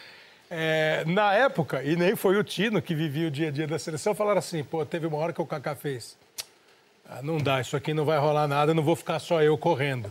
É, 0.50 1.04
na 1.06 1.34
época, 1.34 1.82
e 1.82 1.94
nem 1.96 2.16
foi 2.16 2.36
o 2.36 2.44
Tino 2.44 2.80
que 2.80 2.94
vivia 2.94 3.28
o 3.28 3.30
dia 3.30 3.48
a 3.48 3.50
dia 3.50 3.66
da 3.66 3.78
seleção, 3.78 4.14
falaram 4.14 4.38
assim, 4.38 4.64
pô, 4.64 4.84
teve 4.86 5.06
uma 5.06 5.18
hora 5.18 5.32
que 5.32 5.42
o 5.42 5.46
Kaká 5.46 5.74
fez. 5.74 6.16
"Ah, 7.08 7.20
não 7.22 7.38
dá, 7.38 7.60
isso 7.60 7.76
aqui 7.76 7.92
não 7.92 8.04
vai 8.04 8.18
rolar 8.18 8.48
nada, 8.48 8.72
não 8.72 8.82
vou 8.82 8.96
ficar 8.96 9.18
só 9.18 9.42
eu 9.42 9.56
correndo. 9.58 10.10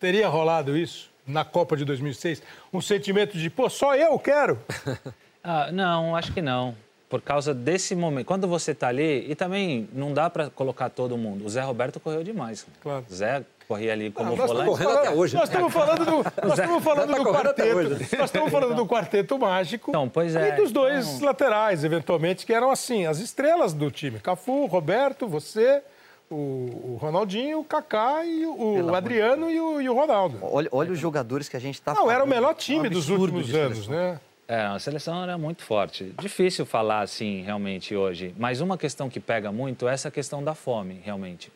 Teria 0.00 0.28
rolado 0.28 0.76
isso 0.76 1.10
na 1.26 1.44
Copa 1.44 1.76
de 1.76 1.84
2006? 1.84 2.42
Um 2.72 2.80
sentimento 2.80 3.36
de, 3.36 3.48
pô, 3.50 3.68
só 3.68 3.94
eu 3.96 4.18
quero? 4.18 4.58
Ah, 5.46 5.70
não, 5.70 6.16
acho 6.16 6.32
que 6.32 6.40
não. 6.40 6.74
Por 7.06 7.20
causa 7.20 7.52
desse 7.52 7.94
momento. 7.94 8.24
Quando 8.24 8.48
você 8.48 8.70
está 8.70 8.88
ali, 8.88 9.30
e 9.30 9.34
também 9.34 9.86
não 9.92 10.14
dá 10.14 10.30
para 10.30 10.48
colocar 10.48 10.88
todo 10.88 11.18
mundo. 11.18 11.44
O 11.44 11.50
Zé 11.50 11.60
Roberto 11.60 12.00
correu 12.00 12.24
demais. 12.24 12.66
Claro. 12.82 13.04
Zé 13.12 13.44
corria 13.68 13.92
ali 13.92 14.10
como 14.10 14.32
Ah, 14.32 14.36
nós 14.36 14.46
volante. 14.50 14.70
estamos 14.70 14.78
correndo 14.86 14.98
até 14.98 15.10
hoje, 15.16 15.34
Nós 15.36 15.48
estamos 15.48 15.72
falando 15.72 16.04
do, 16.04 16.16
nós 16.48 16.58
estamos 16.58 16.84
falando 16.84 17.10
tá 17.10 17.16
do 17.18 17.24
quarteto. 17.24 18.16
Nós 18.18 18.24
estamos 18.28 18.50
falando 18.50 18.74
do 18.74 18.86
quarteto 18.86 19.38
mágico. 19.38 19.90
Então, 19.90 20.08
pois 20.08 20.34
é, 20.36 20.48
E 20.50 20.52
dos 20.56 20.70
dois 20.72 21.06
então- 21.14 21.26
laterais, 21.26 21.84
eventualmente, 21.84 22.44
que 22.46 22.52
eram 22.52 22.70
assim, 22.70 23.06
as 23.06 23.18
estrelas 23.18 23.72
do 23.72 23.90
time. 23.90 24.18
Cafu, 24.20 24.66
Roberto, 24.66 25.26
você, 25.26 25.82
o, 26.30 26.34
o 26.34 26.98
Ronaldinho, 27.00 27.60
o 27.60 27.64
Kaká 27.64 28.24
e 28.24 28.44
o, 28.46 28.84
o 28.86 28.94
Adriano 28.94 29.50
e 29.50 29.60
o, 29.60 29.80
e 29.80 29.88
o 29.88 29.94
Ronaldo. 29.94 30.38
Olha, 30.42 30.68
olha 30.72 30.92
os 30.92 30.98
jogadores 30.98 31.48
que 31.48 31.56
a 31.56 31.60
gente 31.60 31.74
está 31.76 31.94
Não, 31.94 32.10
era 32.10 32.22
o 32.24 32.26
melhor 32.26 32.54
time 32.54 32.88
dos 32.88 33.08
últimos 33.08 33.54
anos, 33.54 33.84
seleção. 33.84 33.94
né? 33.94 34.20
É, 34.46 34.60
a 34.60 34.78
seleção 34.78 35.22
era 35.22 35.38
muito 35.38 35.62
forte. 35.62 36.14
Difícil 36.20 36.66
falar 36.66 37.00
assim, 37.00 37.40
realmente, 37.42 37.96
hoje. 37.96 38.34
Mas 38.36 38.60
uma 38.60 38.76
questão 38.76 39.08
que 39.08 39.18
pega 39.18 39.50
muito 39.50 39.88
é 39.88 39.94
essa 39.94 40.10
questão 40.10 40.44
da 40.44 40.54
fome, 40.54 41.00
realmente. 41.02 41.50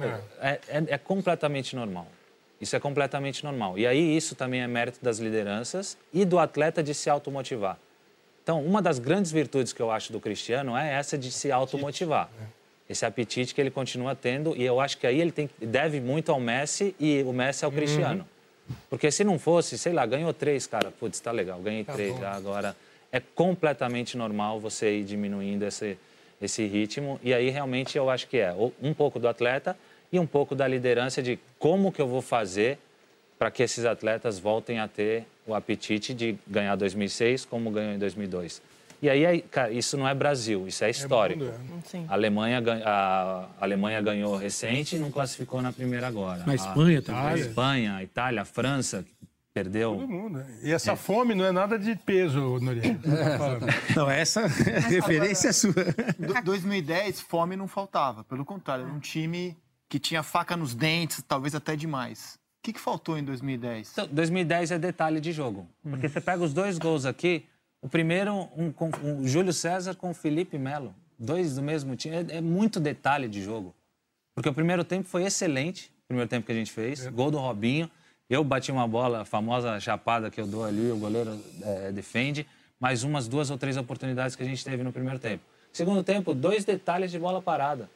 É. 0.00 0.20
É, 0.40 0.60
é- 0.68 0.84
é 0.88 0.98
completamente 0.98 1.74
normal. 1.76 2.06
Isso 2.60 2.76
é 2.76 2.80
completamente 2.80 3.42
normal. 3.44 3.76
E 3.78 3.86
aí 3.86 4.16
isso 4.16 4.34
também 4.34 4.60
é 4.62 4.66
mérito 4.66 4.98
das 5.02 5.18
lideranças 5.18 5.96
e 6.12 6.24
do 6.24 6.38
atleta 6.38 6.82
de 6.82 6.94
se 6.94 7.10
automotivar. 7.10 7.76
Então, 8.42 8.64
uma 8.64 8.80
das 8.80 8.98
grandes 8.98 9.30
virtudes 9.32 9.72
que 9.72 9.80
eu 9.82 9.90
acho 9.90 10.12
do 10.12 10.20
Cristiano 10.20 10.76
é 10.76 10.92
essa 10.94 11.16
de 11.18 11.30
se 11.30 11.50
automotivar. 11.52 12.28
Esse 12.88 13.06
apetite 13.06 13.54
que 13.54 13.60
ele 13.60 13.70
continua 13.70 14.14
tendo 14.14 14.56
e 14.56 14.62
eu 14.64 14.80
acho 14.80 14.98
que 14.98 15.06
aí 15.06 15.20
ele 15.20 15.32
tem, 15.32 15.48
deve 15.60 16.00
muito 16.00 16.30
ao 16.32 16.40
Messi 16.40 16.94
e 16.98 17.22
o 17.22 17.32
Messi 17.32 17.64
ao 17.64 17.70
Cristiano. 17.72 18.26
Porque 18.90 19.10
se 19.10 19.24
não 19.24 19.38
fosse, 19.38 19.76
sei 19.78 19.92
lá, 19.92 20.04
ganhou 20.06 20.32
três, 20.32 20.66
cara, 20.66 20.90
putz, 20.90 21.18
tá 21.20 21.30
legal, 21.30 21.60
ganhei 21.60 21.84
três 21.84 22.18
já 22.18 22.32
agora. 22.32 22.76
É 23.10 23.20
completamente 23.20 24.16
normal 24.16 24.58
você 24.60 24.98
ir 24.98 25.04
diminuindo 25.04 25.64
esse, 25.64 25.98
esse 26.42 26.66
ritmo. 26.66 27.18
E 27.22 27.32
aí 27.32 27.48
realmente 27.48 27.96
eu 27.96 28.10
acho 28.10 28.26
que 28.28 28.36
é 28.38 28.52
um 28.82 28.92
pouco 28.92 29.18
do 29.18 29.28
atleta 29.28 29.76
e 30.12 30.18
um 30.18 30.26
pouco 30.26 30.54
da 30.54 30.66
liderança 30.68 31.22
de 31.22 31.38
como 31.58 31.90
que 31.92 32.02
eu 32.02 32.08
vou 32.08 32.20
fazer 32.20 32.78
para 33.38 33.50
que 33.50 33.62
esses 33.62 33.84
atletas 33.84 34.38
voltem 34.38 34.78
a 34.78 34.86
ter 34.88 35.24
o 35.46 35.54
apetite 35.54 36.12
de 36.12 36.36
ganhar 36.46 36.76
2006 36.76 37.44
como 37.44 37.70
ganhou 37.70 37.92
em 37.94 37.98
2002. 37.98 38.60
E 39.00 39.10
aí, 39.10 39.42
cara, 39.50 39.72
isso 39.72 39.96
não 39.96 40.06
é 40.08 40.14
Brasil, 40.14 40.68
isso 40.68 40.84
é 40.84 40.90
histórico. 40.90 41.42
mundo, 41.42 41.82
Sim. 41.84 42.06
A 42.08 42.12
Alemanha, 42.14 42.62
a 42.84 43.48
Alemanha 43.60 44.00
ganhou 44.00 44.36
recente 44.36 44.94
e 44.94 44.98
não 45.00 45.10
classificou 45.10 45.60
na 45.60 45.72
primeira 45.72 46.06
agora. 46.06 46.44
Na 46.46 46.52
A- 46.52 46.54
Espanha 46.54 46.98
A 47.00 47.02
também. 47.02 47.34
Espanha, 47.34 47.96
a 47.96 48.02
Itália, 48.04 48.42
a 48.42 48.44
França, 48.44 49.04
perdeu. 49.52 49.94
Todo 49.94 50.08
mundo, 50.08 50.38
né? 50.38 50.46
E 50.62 50.72
essa 50.72 50.96
fome 50.96 51.34
não 51.34 51.44
é 51.44 51.52
nada 51.52 51.78
de 51.78 51.94
peso, 51.96 52.58
Noriega. 52.60 52.98
Não, 53.96 54.10
essa 54.10 54.46
referência 54.88 55.48
é 55.48 55.52
sua. 55.52 55.72
Do- 56.18 56.42
2010, 56.42 57.20
fome 57.20 57.56
não 57.56 57.68
faltava. 57.68 58.24
Pelo 58.24 58.44
contrário, 58.44 58.84
era 58.84 58.92
um 58.92 58.98
time 59.00 59.56
que 59.88 59.98
tinha 59.98 60.22
faca 60.22 60.56
nos 60.56 60.74
dentes, 60.74 61.22
talvez 61.26 61.54
até 61.54 61.76
demais. 61.76 62.38
O 62.60 62.62
que, 62.62 62.72
que 62.72 62.80
faltou 62.80 63.18
em 63.18 63.24
2010? 63.24 63.90
Então, 63.92 64.08
2010 64.10 64.70
é 64.70 64.78
detalhe 64.78 65.20
de 65.20 65.32
jogo. 65.32 65.68
Porque 65.82 66.08
você 66.08 66.20
pega 66.20 66.42
os 66.42 66.54
dois 66.54 66.78
gols 66.78 67.04
aqui, 67.04 67.44
o 67.82 67.88
primeiro, 67.88 68.48
um, 68.56 68.70
com 68.72 68.90
o 69.20 69.26
Júlio 69.26 69.52
César 69.52 69.94
com 69.94 70.10
o 70.10 70.14
Felipe 70.14 70.56
Melo. 70.58 70.94
Dois 71.18 71.56
do 71.56 71.62
mesmo 71.62 71.94
time. 71.96 72.16
É, 72.16 72.36
é 72.36 72.40
muito 72.40 72.80
detalhe 72.80 73.28
de 73.28 73.42
jogo. 73.42 73.74
Porque 74.34 74.48
o 74.48 74.54
primeiro 74.54 74.82
tempo 74.84 75.06
foi 75.08 75.24
excelente, 75.24 75.92
o 76.04 76.08
primeiro 76.08 76.28
tempo 76.30 76.46
que 76.46 76.52
a 76.52 76.54
gente 76.54 76.70
fez. 76.72 77.06
Gol 77.08 77.30
do 77.30 77.38
Robinho. 77.38 77.90
Eu 78.32 78.42
bati 78.42 78.72
uma 78.72 78.88
bola, 78.88 79.20
a 79.20 79.24
famosa 79.26 79.78
chapada 79.78 80.30
que 80.30 80.40
eu 80.40 80.46
dou 80.46 80.64
ali, 80.64 80.90
o 80.90 80.96
goleiro 80.96 81.38
é, 81.60 81.92
defende. 81.92 82.46
Mais 82.80 83.04
umas 83.04 83.28
duas 83.28 83.50
ou 83.50 83.58
três 83.58 83.76
oportunidades 83.76 84.34
que 84.34 84.42
a 84.42 84.46
gente 84.46 84.64
teve 84.64 84.82
no 84.82 84.90
primeiro 84.90 85.18
tempo. 85.18 85.44
Segundo 85.70 86.02
tempo, 86.02 86.32
dois 86.32 86.64
detalhes 86.64 87.10
de 87.10 87.18
bola 87.18 87.42
parada. 87.42 87.90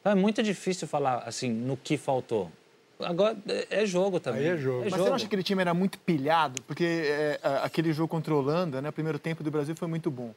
Então 0.00 0.10
é 0.10 0.16
muito 0.16 0.42
difícil 0.42 0.88
falar 0.88 1.18
assim 1.18 1.50
no 1.52 1.76
que 1.76 1.96
faltou. 1.96 2.50
Agora 2.98 3.36
é 3.46 3.82
é 3.82 3.86
jogo 3.86 4.18
também. 4.18 4.40
Aí 4.40 4.48
é 4.48 4.56
jogo. 4.56 4.80
Mas 4.82 4.92
você 4.92 5.08
não 5.08 5.14
acha 5.14 5.22
que 5.22 5.26
aquele 5.26 5.44
time 5.44 5.60
era 5.60 5.72
muito 5.72 6.00
pilhado? 6.00 6.60
Porque 6.62 6.84
é, 6.84 7.40
aquele 7.62 7.92
jogo 7.92 8.08
contra 8.08 8.34
a 8.34 8.36
Holanda, 8.36 8.82
né? 8.82 8.88
O 8.88 8.92
primeiro 8.92 9.20
tempo 9.20 9.44
do 9.44 9.52
Brasil 9.52 9.76
foi 9.76 9.86
muito 9.86 10.10
bom. 10.10 10.34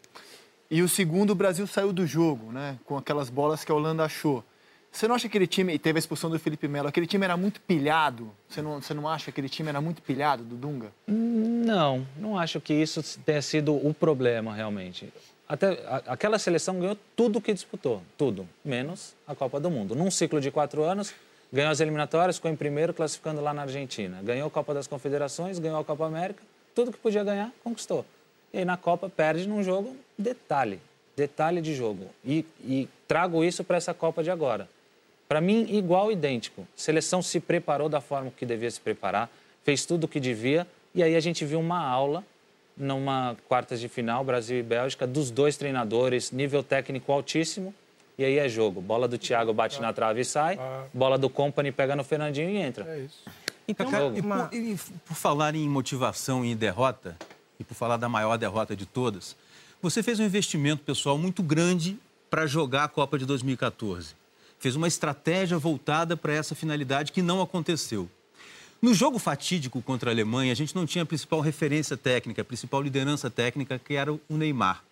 E 0.70 0.84
o 0.84 0.88
segundo, 0.88 1.32
o 1.32 1.36
Brasil 1.36 1.66
saiu 1.66 1.92
do 1.92 2.06
jogo, 2.06 2.52
né? 2.52 2.78
Com 2.86 2.98
aquelas 2.98 3.32
bolas 3.32 3.66
que 3.66 3.72
a 3.72 3.76
Holanda 3.76 4.04
achou. 4.04 4.44
Você 4.92 5.08
não 5.08 5.16
acha 5.16 5.24
que 5.24 5.28
aquele 5.28 5.48
time, 5.48 5.74
e 5.74 5.80
teve 5.80 5.98
a 5.98 6.00
expulsão 6.00 6.30
do 6.30 6.40
Felipe 6.40 6.68
Melo, 6.68 6.88
aquele 6.88 7.06
time 7.06 7.24
era 7.24 7.38
muito 7.38 7.62
pilhado? 7.62 8.32
Você 8.48 8.62
não, 8.62 8.82
você 8.82 8.94
não 8.94 9.08
acha 9.08 9.26
que 9.26 9.30
aquele 9.30 9.50
time 9.50 9.70
era 9.70 9.80
muito 9.80 10.02
pilhado, 10.02 10.44
do 10.44 10.56
Dunga? 10.56 10.92
Não, 11.08 12.06
não 12.18 12.38
acho 12.38 12.60
que 12.60 12.74
isso 12.74 13.02
tenha 13.20 13.42
sido 13.42 13.76
o 13.76 13.94
problema 13.94 14.54
realmente. 14.54 15.14
Até 15.48 15.80
aquela 16.06 16.38
seleção 16.38 16.80
ganhou 16.80 16.98
tudo 17.16 17.42
que 17.42 17.54
disputou, 17.54 18.02
tudo, 18.18 18.48
menos 18.64 19.16
a 19.28 19.34
Copa 19.34 19.60
do 19.60 19.70
Mundo. 19.70 19.96
Num 19.96 20.12
ciclo 20.12 20.42
de 20.42 20.52
quatro 20.52 20.84
anos, 20.84 21.14
ganhou 21.52 21.72
as 21.72 21.80
eliminatórias, 21.80 22.36
ficou 22.36 22.52
em 22.52 22.56
primeiro, 22.56 22.94
classificando 22.94 23.42
lá 23.42 23.54
na 23.54 23.64
Argentina. 23.64 24.20
Ganhou 24.24 24.48
a 24.48 24.52
Copa 24.52 24.74
das 24.74 24.86
Confederações, 24.86 25.58
ganhou 25.60 25.80
a 25.80 25.86
Copa 25.86 26.06
América, 26.06 26.44
tudo 26.76 26.92
que 26.92 26.98
podia 26.98 27.24
ganhar, 27.24 27.52
conquistou. 27.64 28.06
E 28.54 28.60
aí 28.60 28.66
na 28.66 28.78
Copa 28.78 29.10
perde 29.10 29.48
num 29.48 29.64
jogo, 29.64 29.96
detalhe, 30.18 30.80
detalhe 31.16 31.62
de 31.62 31.74
jogo. 31.76 32.08
E, 32.24 32.46
e 32.64 32.90
trago 33.08 33.44
isso 33.44 33.64
para 33.64 33.78
essa 33.78 33.94
Copa 33.94 34.24
de 34.24 34.30
agora. 34.30 34.68
Para 35.30 35.42
mim, 35.42 35.68
igual, 35.70 36.12
idêntico. 36.12 36.64
A 36.64 36.66
seleção 36.76 37.22
se 37.22 37.40
preparou 37.40 37.88
da 37.88 38.02
forma 38.02 38.32
que 38.36 38.48
devia 38.48 38.72
se 38.72 38.82
preparar, 38.82 39.30
fez 39.64 39.86
tudo 39.86 40.06
o 40.06 40.08
que 40.08 40.20
devia, 40.20 40.66
e 40.96 41.04
aí 41.04 41.16
a 41.16 41.20
gente 41.20 41.46
viu 41.46 41.60
uma 41.60 41.80
aula 41.80 42.26
numa 42.76 43.38
quartas 43.48 43.80
de 43.80 43.88
final, 43.88 44.24
Brasil 44.24 44.58
e 44.58 44.64
Bélgica, 44.64 45.06
dos 45.06 45.30
dois 45.30 45.56
treinadores, 45.56 46.32
nível 46.32 46.64
técnico 46.64 47.12
altíssimo, 47.12 47.76
e 48.18 48.26
aí 48.26 48.40
é 48.40 48.50
jogo. 48.50 48.82
Bola 48.82 49.08
do 49.08 49.20
Thiago 49.20 49.54
bate 49.54 49.80
na 49.80 49.94
trave 49.94 50.22
e 50.22 50.26
sai, 50.26 50.58
bola 50.92 51.16
do 51.16 51.30
Company 51.30 51.72
pega 51.72 51.96
no 51.96 52.04
Fernandinho 52.04 52.50
e 52.50 52.58
entra. 52.58 52.86
É 52.90 53.02
isso. 53.02 53.22
Então, 53.68 53.88
e, 54.16 54.22
por, 54.24 54.50
e 54.52 54.80
por 55.06 55.16
falar 55.16 55.54
em 55.54 55.70
motivação 55.70 56.44
e 56.44 56.54
em 56.54 56.56
derrota, 56.56 57.16
e 57.60 57.64
por 57.64 57.76
falar 57.76 57.98
da 57.98 58.10
maior 58.10 58.36
derrota 58.36 58.76
de 58.76 58.88
todas, 58.88 59.36
você 59.80 60.02
fez 60.02 60.20
um 60.20 60.24
investimento 60.24 60.82
pessoal 60.82 61.20
muito 61.20 61.44
grande 61.44 62.00
para 62.32 62.48
jogar 62.48 62.86
a 62.86 62.88
Copa 62.88 63.20
de 63.20 63.28
2014. 63.28 64.18
Fez 64.60 64.76
uma 64.76 64.88
estratégia 64.88 65.58
voltada 65.58 66.18
para 66.18 66.34
essa 66.34 66.54
finalidade 66.54 67.12
que 67.12 67.22
não 67.22 67.42
aconteceu. 67.42 68.10
No 68.82 68.94
jogo 68.94 69.18
fatídico 69.20 69.82
contra 69.82 70.10
a 70.10 70.14
Alemanha, 70.14 70.52
a 70.52 70.56
gente 70.56 70.76
não 70.76 70.86
tinha 70.86 71.04
a 71.04 71.06
principal 71.06 71.42
referência 71.42 71.98
técnica, 71.98 72.42
a 72.42 72.46
principal 72.46 72.82
liderança 72.82 73.30
técnica, 73.30 73.80
que 73.80 73.94
era 73.96 74.12
o 74.14 74.22
Neymar. 74.30 74.84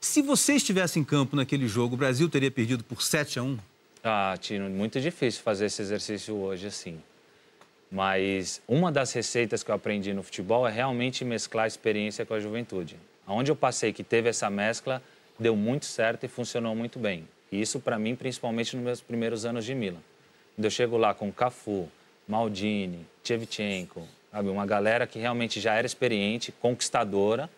Se 0.00 0.20
você 0.20 0.54
estivesse 0.54 0.98
em 0.98 1.04
campo 1.04 1.36
naquele 1.36 1.68
jogo, 1.68 1.94
o 1.94 1.96
Brasil 1.96 2.28
teria 2.28 2.50
perdido 2.50 2.82
por 2.82 3.02
7 3.02 3.38
a 3.38 3.42
1? 3.42 3.58
Ah, 4.02 4.36
Tino, 4.38 4.68
muito 4.68 5.00
difícil 5.00 5.42
fazer 5.42 5.66
esse 5.66 5.80
exercício 5.80 6.34
hoje 6.34 6.66
assim. 6.66 7.00
Mas 7.90 8.60
uma 8.66 8.90
das 8.90 9.12
receitas 9.12 9.62
que 9.62 9.70
eu 9.70 9.74
aprendi 9.76 10.12
no 10.12 10.24
futebol 10.24 10.66
é 10.66 10.72
realmente 10.72 11.24
mesclar 11.24 11.64
a 11.64 11.68
experiência 11.68 12.26
com 12.26 12.34
a 12.34 12.40
juventude. 12.40 12.96
Onde 13.26 13.52
eu 13.52 13.56
passei 13.56 13.92
que 13.92 14.02
teve 14.02 14.28
essa 14.28 14.50
mescla, 14.50 15.00
deu 15.38 15.54
muito 15.54 15.86
certo 15.86 16.24
e 16.24 16.28
funcionou 16.28 16.74
muito 16.74 16.98
bem. 16.98 17.28
E 17.52 17.60
isso 17.60 17.78
para 17.78 17.98
mim, 17.98 18.16
principalmente 18.16 18.74
nos 18.74 18.84
meus 18.84 19.00
primeiros 19.02 19.44
anos 19.44 19.64
de 19.64 19.74
Milan. 19.74 20.00
Quando 20.56 20.64
eu 20.64 20.70
chego 20.70 20.96
lá 20.96 21.12
com 21.12 21.30
Cafu, 21.30 21.88
Maldini, 22.26 23.06
Shevchenko, 23.22 24.02
sabe, 24.30 24.48
uma 24.48 24.64
galera 24.64 25.06
que 25.06 25.18
realmente 25.18 25.60
já 25.60 25.74
era 25.74 25.86
experiente, 25.86 26.50
conquistadora, 26.50 27.50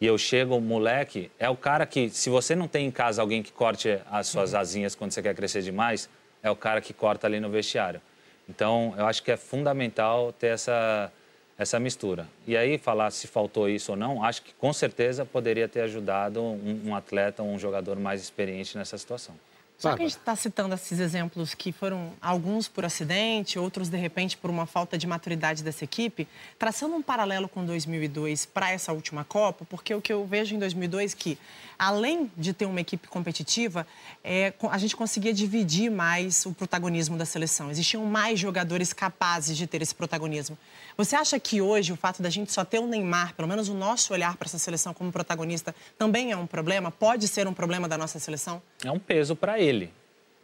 e 0.00 0.06
eu 0.06 0.18
chego, 0.18 0.60
moleque, 0.60 1.30
é 1.38 1.48
o 1.48 1.56
cara 1.56 1.86
que, 1.86 2.08
se 2.10 2.28
você 2.30 2.54
não 2.54 2.68
tem 2.68 2.86
em 2.86 2.90
casa 2.90 3.22
alguém 3.22 3.42
que 3.42 3.52
corte 3.52 4.00
as 4.10 4.28
suas 4.28 4.54
asinhas 4.54 4.94
quando 4.94 5.12
você 5.12 5.22
quer 5.22 5.34
crescer 5.34 5.62
demais, 5.62 6.08
é 6.42 6.50
o 6.50 6.56
cara 6.56 6.80
que 6.80 6.92
corta 6.92 7.26
ali 7.26 7.40
no 7.40 7.50
vestiário. 7.50 8.00
Então, 8.48 8.94
eu 8.96 9.06
acho 9.06 9.22
que 9.22 9.30
é 9.30 9.36
fundamental 9.36 10.32
ter 10.32 10.48
essa, 10.48 11.12
essa 11.58 11.80
mistura. 11.80 12.28
E 12.46 12.56
aí, 12.56 12.78
falar 12.78 13.10
se 13.10 13.26
faltou 13.26 13.68
isso 13.68 13.92
ou 13.92 13.98
não, 13.98 14.22
acho 14.22 14.42
que 14.42 14.54
com 14.54 14.72
certeza 14.72 15.26
poderia 15.26 15.68
ter 15.68 15.80
ajudado 15.80 16.40
um, 16.40 16.82
um 16.86 16.94
atleta, 16.94 17.42
um 17.42 17.58
jogador 17.58 17.98
mais 17.98 18.22
experiente 18.22 18.78
nessa 18.78 18.96
situação. 18.96 19.34
Já 19.80 19.94
que 19.94 20.02
a 20.02 20.08
gente 20.08 20.18
está 20.18 20.34
citando 20.34 20.74
esses 20.74 20.98
exemplos 20.98 21.54
que 21.54 21.70
foram 21.70 22.12
alguns 22.20 22.66
por 22.66 22.84
acidente, 22.84 23.60
outros 23.60 23.88
de 23.88 23.96
repente 23.96 24.36
por 24.36 24.50
uma 24.50 24.66
falta 24.66 24.98
de 24.98 25.06
maturidade 25.06 25.62
dessa 25.62 25.84
equipe, 25.84 26.26
traçando 26.58 26.96
um 26.96 27.02
paralelo 27.02 27.48
com 27.48 27.64
2002 27.64 28.44
para 28.44 28.72
essa 28.72 28.92
última 28.92 29.22
Copa, 29.22 29.64
porque 29.70 29.94
o 29.94 30.02
que 30.02 30.12
eu 30.12 30.26
vejo 30.26 30.56
em 30.56 30.58
2002 30.58 31.12
é 31.12 31.16
que, 31.16 31.38
além 31.78 32.28
de 32.36 32.52
ter 32.52 32.66
uma 32.66 32.80
equipe 32.80 33.06
competitiva, 33.06 33.86
é, 34.24 34.52
a 34.68 34.78
gente 34.78 34.96
conseguia 34.96 35.32
dividir 35.32 35.92
mais 35.92 36.44
o 36.44 36.52
protagonismo 36.52 37.16
da 37.16 37.24
seleção. 37.24 37.70
Existiam 37.70 38.04
mais 38.04 38.40
jogadores 38.40 38.92
capazes 38.92 39.56
de 39.56 39.66
ter 39.68 39.80
esse 39.80 39.94
protagonismo. 39.94 40.58
Você 40.96 41.14
acha 41.14 41.38
que 41.38 41.60
hoje 41.60 41.92
o 41.92 41.96
fato 41.96 42.20
da 42.20 42.28
gente 42.28 42.52
só 42.52 42.64
ter 42.64 42.80
o 42.80 42.86
Neymar, 42.88 43.32
pelo 43.34 43.46
menos 43.46 43.68
o 43.68 43.74
nosso 43.74 44.12
olhar 44.12 44.36
para 44.36 44.46
essa 44.46 44.58
seleção 44.58 44.92
como 44.92 45.12
protagonista, 45.12 45.72
também 45.96 46.32
é 46.32 46.36
um 46.36 46.48
problema? 46.48 46.90
Pode 46.90 47.28
ser 47.28 47.46
um 47.46 47.54
problema 47.54 47.86
da 47.86 47.96
nossa 47.96 48.18
seleção? 48.18 48.60
É 48.84 48.90
um 48.90 48.98
peso 48.98 49.36
para 49.36 49.60
ele, 49.60 49.67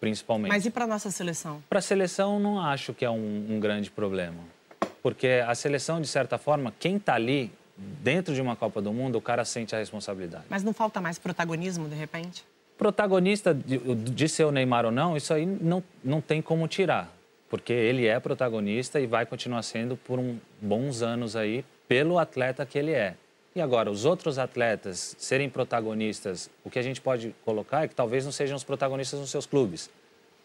principalmente. 0.01 0.51
Mas 0.51 0.67
e 0.67 0.71
para 0.71 0.87
nossa 0.87 1.11
seleção? 1.11 1.63
Para 1.69 1.79
a 1.79 1.83
seleção, 1.83 2.39
não 2.39 2.61
acho 2.61 2.93
que 2.93 3.05
é 3.05 3.11
um, 3.11 3.47
um, 3.51 3.59
grande 3.59 3.91
problema. 3.91 4.41
Porque 5.03 5.43
a 5.47 5.55
seleção, 5.55 6.01
de 6.01 6.07
certa 6.07 6.37
forma, 6.37 6.75
quem 6.79 6.97
está 6.97 7.15
ali, 7.15 7.51
dentro 7.77 8.35
de 8.35 8.41
uma 8.43 8.55
Copa 8.55 8.83
do 8.83 8.93
Mundo, 8.93 9.17
o 9.17 9.21
cara 9.21 9.45
sente 9.45 9.75
a 9.75 9.79
responsabilidade. 9.79 10.45
Mas 10.51 10.63
não 10.63 10.75
falta 10.75 11.01
mais 11.01 11.19
protagonismo, 11.19 11.89
de 11.89 11.95
repente? 11.95 12.45
Protagonista 12.77 13.55
de, 13.55 13.79
de 13.95 14.29
ser 14.29 14.45
o 14.45 14.51
Neymar 14.51 14.85
ou 14.85 14.93
não, 14.93 15.17
isso 15.17 15.33
aí 15.33 15.47
não, 15.47 15.83
não 16.03 16.21
tem 16.21 16.43
como 16.43 16.69
tirar. 16.69 17.11
Porque 17.49 17.73
ele 17.73 18.07
é 18.07 18.19
protagonista 18.21 19.01
e 19.01 19.07
vai 19.07 19.25
continuar 19.25 19.63
sendo 19.63 19.97
por 19.97 20.19
um, 20.19 20.39
bons 20.61 21.03
anos 21.03 21.37
aí, 21.37 21.65
pelo 21.87 22.19
atleta 22.19 22.67
que 22.67 22.79
ele 22.79 22.93
é. 22.93 23.15
E 23.57 23.61
agora, 23.61 23.89
os 23.89 24.05
outros 24.05 24.37
atletas 24.37 25.15
serem 25.17 25.49
protagonistas, 25.49 26.51
o 26.65 26.71
que 26.71 26.77
a 26.77 26.83
gente 26.83 27.01
pode 27.01 27.33
colocar 27.45 27.85
é 27.85 27.89
que 27.89 27.95
talvez 27.95 28.25
não 28.25 28.33
sejam 28.33 28.57
os 28.57 28.65
protagonistas 28.65 29.21
nos 29.21 29.31
seus 29.31 29.47
clubes. 29.47 29.89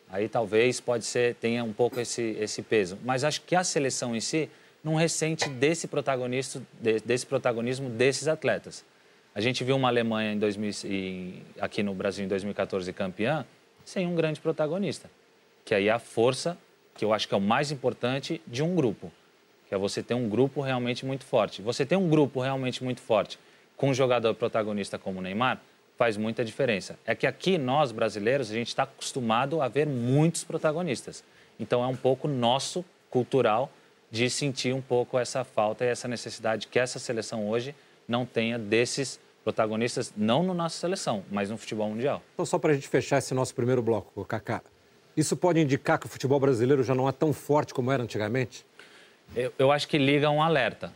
Aí 0.08 0.30
talvez 0.30 0.80
pode 0.80 1.06
ser 1.06 1.34
tenha 1.36 1.64
um 1.64 1.74
pouco 1.74 2.00
esse, 2.00 2.22
esse 2.40 2.62
peso. 2.62 3.00
Mas 3.04 3.24
acho 3.24 3.42
que 3.42 3.56
a 3.56 3.64
seleção 3.64 4.16
em 4.16 4.20
si 4.20 4.48
não 4.84 4.94
ressente 4.94 5.50
desse, 5.50 5.88
protagonista, 5.88 6.62
desse 7.04 7.26
protagonismo 7.26 7.90
desses 7.90 8.28
atletas. 8.28 8.86
A 9.34 9.42
gente 9.42 9.64
viu 9.64 9.76
uma 9.76 9.88
Alemanha 9.88 10.34
em 10.34 10.38
2000, 10.38 11.44
aqui 11.60 11.82
no 11.82 11.96
Brasil 11.96 12.24
em 12.24 12.28
2014 12.28 12.94
campeã 12.94 13.44
sem 13.84 14.06
um 14.06 14.14
grande 14.14 14.40
protagonista. 14.40 15.10
Que 15.66 15.74
aí 15.74 15.88
é 15.88 15.92
a 15.92 16.00
força, 16.00 16.56
que 16.96 17.04
eu 17.04 17.12
acho 17.12 17.28
que 17.28 17.34
é 17.34 17.38
o 17.38 17.42
mais 17.42 17.72
importante, 17.72 18.40
de 18.46 18.62
um 18.62 18.76
grupo 18.76 19.12
que 19.70 19.76
é 19.76 19.78
você 19.78 20.02
ter 20.02 20.16
um 20.16 20.28
grupo 20.28 20.62
realmente 20.62 21.06
muito 21.06 21.24
forte. 21.24 21.62
Você 21.62 21.86
ter 21.86 21.96
um 21.96 22.10
grupo 22.10 22.42
realmente 22.42 22.84
muito 22.84 23.00
forte 23.02 23.40
com 23.78 23.92
um 23.92 23.94
jogador 23.94 24.34
protagonista 24.34 24.98
como 24.98 25.20
o 25.20 25.22
Neymar 25.22 25.62
faz 25.96 26.18
muita 26.18 26.44
diferença. 26.44 26.98
É 27.06 27.14
que 27.14 27.28
aqui 27.28 27.58
nós 27.58 27.92
brasileiros 27.92 28.50
a 28.50 28.54
gente 28.54 28.70
está 28.70 28.84
acostumado 28.84 29.62
a 29.62 29.68
ver 29.68 29.86
muitos 29.86 30.44
protagonistas. 30.44 31.24
Então 31.60 31.84
é 31.84 31.88
um 31.88 31.96
pouco 31.96 32.28
nosso 32.28 32.84
cultural 33.12 33.72
de 34.10 34.28
sentir 34.28 34.74
um 34.74 34.82
pouco 34.82 35.20
essa 35.20 35.44
falta 35.44 35.86
e 35.86 35.88
essa 35.88 36.08
necessidade 36.08 36.68
que 36.68 36.80
essa 36.80 36.98
seleção 36.98 37.48
hoje 37.48 37.76
não 38.08 38.26
tenha 38.26 38.58
desses 38.58 39.20
protagonistas, 39.44 40.12
não 40.18 40.42
na 40.42 40.54
nossa 40.54 40.80
seleção, 40.80 41.24
mas 41.32 41.50
no 41.52 41.58
futebol 41.58 41.90
mundial. 41.90 42.24
Então 42.34 42.46
só 42.46 42.58
para 42.58 42.72
a 42.72 42.74
gente 42.74 42.88
fechar 42.88 43.20
esse 43.20 43.36
nosso 43.36 43.54
primeiro 43.54 43.84
bloco, 43.84 44.26
Kaká, 44.26 44.62
isso 45.16 45.38
pode 45.38 45.60
indicar 45.60 46.00
que 46.00 46.08
o 46.08 46.10
futebol 46.10 46.40
brasileiro 46.40 46.84
já 46.84 46.96
não 46.96 47.08
é 47.08 47.12
tão 47.12 47.32
forte 47.32 47.74
como 47.74 47.92
era 47.92 48.02
antigamente? 48.02 48.66
Eu, 49.36 49.54
eu 49.60 49.72
acho 49.72 49.88
que 49.88 49.98
liga 49.98 50.30
um 50.30 50.42
alerta 50.42 50.92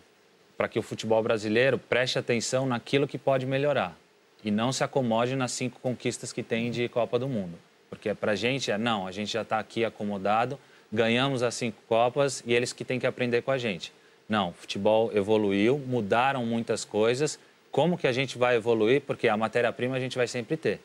para 0.58 0.68
que 0.68 0.80
o 0.80 0.82
futebol 0.82 1.22
brasileiro 1.22 1.78
preste 1.78 2.18
atenção 2.18 2.66
naquilo 2.66 3.08
que 3.08 3.18
pode 3.18 3.46
melhorar 3.46 3.96
e 4.44 4.50
não 4.50 4.72
se 4.72 4.84
acomode 4.84 5.36
nas 5.36 5.52
cinco 5.52 5.80
conquistas 5.80 6.34
que 6.34 6.42
tem 6.42 6.72
de 6.72 6.90
Copa 6.90 7.20
do 7.20 7.28
Mundo. 7.30 7.58
Porque 7.90 8.14
para 8.14 8.32
a 8.32 8.36
gente 8.36 8.72
é, 8.72 8.78
não, 8.78 9.06
a 9.06 9.12
gente 9.12 9.32
já 9.32 9.44
está 9.44 9.60
aqui 9.60 9.86
acomodado, 9.86 10.60
ganhamos 10.92 11.44
as 11.44 11.54
cinco 11.54 11.78
Copas 11.88 12.44
e 12.46 12.54
eles 12.54 12.74
que 12.74 12.84
têm 12.84 13.00
que 13.00 13.06
aprender 13.06 13.44
com 13.44 13.52
a 13.52 13.58
gente. 13.58 13.94
Não, 14.28 14.50
o 14.50 14.54
futebol 14.54 15.12
evoluiu, 15.14 15.78
mudaram 15.78 16.44
muitas 16.44 16.84
coisas. 16.84 17.40
Como 17.72 17.98
que 17.98 18.08
a 18.08 18.12
gente 18.12 18.38
vai 18.38 18.56
evoluir? 18.56 19.02
Porque 19.02 19.28
a 19.28 19.38
matéria-prima 19.38 19.96
a 19.96 20.00
gente 20.00 20.18
vai 20.18 20.28
sempre 20.28 20.58
ter 20.58 20.80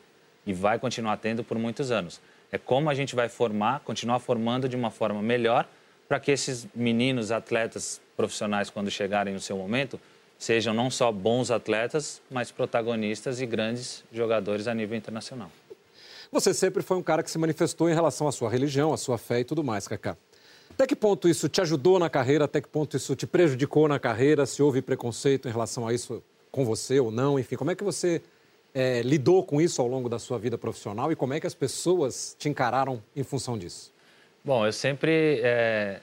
e 0.45 0.53
vai 0.53 0.77
continuar 0.77 1.17
tendo 1.17 1.43
por 1.43 1.57
muitos 1.57 1.89
anos. 1.89 2.21
É 2.51 2.57
como 2.59 2.89
a 2.89 2.93
gente 2.93 3.15
vai 3.15 3.27
formar, 3.27 3.79
continuar 3.79 4.19
formando 4.19 4.69
de 4.69 4.75
uma 4.75 4.91
forma 4.91 5.21
melhor 5.21 5.67
para 6.09 6.19
que 6.19 6.31
esses 6.31 6.67
meninos 6.73 7.31
atletas 7.31 8.01
profissionais, 8.17 8.71
quando 8.71 8.89
chegarem 8.89 9.31
no 9.31 9.39
seu 9.39 9.55
momento, 9.55 9.99
sejam 10.39 10.73
não 10.73 10.89
só 10.89 11.11
bons 11.11 11.51
atletas, 11.51 12.19
mas 12.31 12.51
protagonistas 12.51 13.39
e 13.39 13.45
grandes 13.45 14.03
jogadores 14.11 14.67
a 14.67 14.73
nível 14.73 14.97
internacional. 14.97 15.51
Você 16.31 16.51
sempre 16.51 16.81
foi 16.81 16.97
um 16.97 17.03
cara 17.03 17.21
que 17.21 17.29
se 17.29 17.37
manifestou 17.37 17.87
em 17.89 17.93
relação 17.93 18.27
à 18.27 18.31
sua 18.31 18.49
religião, 18.49 18.91
à 18.91 18.97
sua 18.97 19.19
fé 19.19 19.41
e 19.41 19.43
tudo 19.43 19.63
mais, 19.63 19.87
Kaká. 19.87 20.17
Até 20.71 20.87
que 20.87 20.95
ponto 20.95 21.29
isso 21.29 21.47
te 21.47 21.61
ajudou 21.61 21.99
na 21.99 22.09
carreira? 22.09 22.45
Até 22.45 22.59
que 22.59 22.67
ponto 22.67 22.97
isso 22.97 23.15
te 23.15 23.27
prejudicou 23.27 23.87
na 23.87 23.99
carreira? 23.99 24.47
Se 24.47 24.63
houve 24.63 24.81
preconceito 24.81 25.47
em 25.47 25.51
relação 25.51 25.87
a 25.87 25.93
isso 25.93 26.23
com 26.51 26.65
você 26.65 26.99
ou 26.99 27.11
não? 27.11 27.37
Enfim, 27.37 27.55
como 27.55 27.69
é 27.69 27.75
que 27.75 27.83
você 27.83 28.21
é, 28.73 29.03
lidou 29.03 29.43
com 29.43 29.61
isso 29.61 29.79
ao 29.79 29.87
longo 29.87 30.09
da 30.09 30.17
sua 30.17 30.39
vida 30.39 30.57
profissional 30.57 31.11
e 31.11 31.15
como 31.15 31.33
é 31.33 31.39
que 31.39 31.45
as 31.45 31.53
pessoas 31.53 32.35
te 32.39 32.49
encararam 32.49 33.03
em 33.15 33.23
função 33.23 33.57
disso? 33.57 33.91
Bom, 34.43 34.65
eu 34.65 34.71
sempre, 34.71 35.41
é, 35.43 35.99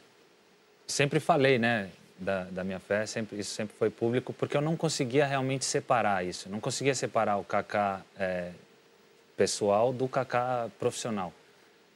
sempre 0.87 1.21
falei, 1.21 1.59
né, 1.59 1.89
da, 2.19 2.45
da 2.45 2.65
minha 2.65 2.79
fé, 2.79 3.07
sempre, 3.07 3.39
isso 3.39 3.55
sempre 3.55 3.75
foi 3.77 3.89
público, 3.89 4.33
porque 4.33 4.57
eu 4.57 4.61
não 4.61 4.77
conseguia 4.77 5.27
realmente 5.27 5.65
separar 5.65 6.25
isso. 6.25 6.49
Não 6.49 6.61
conseguia 6.61 6.95
separar 6.95 7.39
o 7.39 7.45
Kaká 7.45 8.03
é, 8.19 8.51
pessoal 9.37 9.93
do 9.93 10.07
Kaká 10.07 10.69
profissional. 10.79 11.33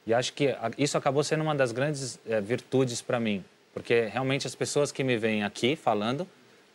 E 0.05 0.13
acho 0.13 0.33
que 0.33 0.55
isso 0.79 0.97
acabou 0.97 1.23
sendo 1.23 1.43
uma 1.43 1.53
das 1.53 1.71
grandes 1.71 2.19
é, 2.27 2.41
virtudes 2.41 3.01
para 3.01 3.19
mim, 3.19 3.45
porque 3.71 4.07
realmente 4.07 4.47
as 4.47 4.55
pessoas 4.55 4.91
que 4.91 5.03
me 5.03 5.17
veem 5.17 5.43
aqui 5.43 5.75
falando 5.75 6.27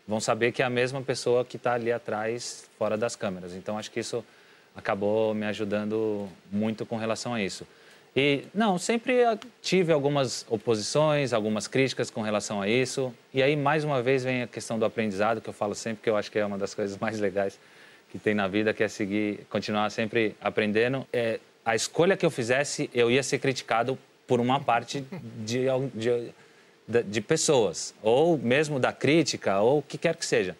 vão 0.07 0.21
saber 0.21 0.53
que 0.53 0.63
é 0.63 0.65
a 0.65 0.71
mesma 0.71 1.03
pessoa 1.03 1.45
que 1.45 1.57
está 1.57 1.75
ali 1.75 1.91
atrás, 1.91 2.71
fora 2.79 2.97
das 2.97 3.17
câmeras. 3.17 3.55
Então 3.55 3.77
acho 3.77 3.91
que 3.91 3.99
isso 3.99 4.25
acabou 4.77 5.35
me 5.35 5.45
ajudando 5.47 6.29
muito 6.53 6.87
com 6.87 6.97
relação 6.97 7.35
a 7.35 7.43
isso. 7.43 7.67
E, 8.17 8.45
não, 8.55 8.79
sempre 8.79 9.23
tive 9.61 9.93
algumas 9.93 10.47
oposições, 10.49 11.35
algumas 11.35 11.69
críticas 11.69 12.11
com 12.11 12.23
relação 12.23 12.63
a 12.63 12.69
isso. 12.69 13.13
E 13.35 13.43
aí, 13.43 13.55
mais 13.55 13.85
uma 13.85 14.03
vez, 14.03 14.25
vem 14.25 14.43
a 14.43 14.47
questão 14.47 14.79
do 14.79 14.87
aprendizado, 14.87 15.43
que 15.43 15.49
eu 15.51 15.53
falo 15.53 15.75
sempre, 15.75 16.03
que 16.03 16.09
eu 16.09 16.17
acho 16.17 16.33
que 16.33 16.39
é 16.39 16.47
uma 16.47 16.57
das 16.57 16.75
coisas 16.75 16.97
mais 16.97 17.21
legais 17.21 17.61
que 18.11 18.19
tem 18.19 18.35
na 18.35 18.49
vida, 18.49 18.73
que 18.73 18.83
é 18.83 18.89
seguir, 18.89 19.41
continuar 19.51 19.91
sempre 19.91 20.35
aprendendo. 20.41 21.07
É, 21.13 21.39
a 21.63 21.77
escolha 21.77 22.17
que 22.17 22.25
eu 22.25 22.31
fizesse, 22.31 22.89
eu 22.95 23.11
ia 23.11 23.23
ser 23.23 23.39
criticado 23.39 23.99
por 24.27 24.41
uma 24.41 24.59
parte 24.61 25.05
de, 25.45 25.67
de, 25.95 26.33
de 27.05 27.21
pessoas, 27.21 27.95
ou 28.03 28.39
mesmo 28.39 28.81
da 28.81 28.95
crítica, 28.95 29.61
ou 29.61 29.81
o 29.81 29.83
que 29.83 29.99
quer 29.99 30.17
que 30.17 30.25
seja. 30.25 30.57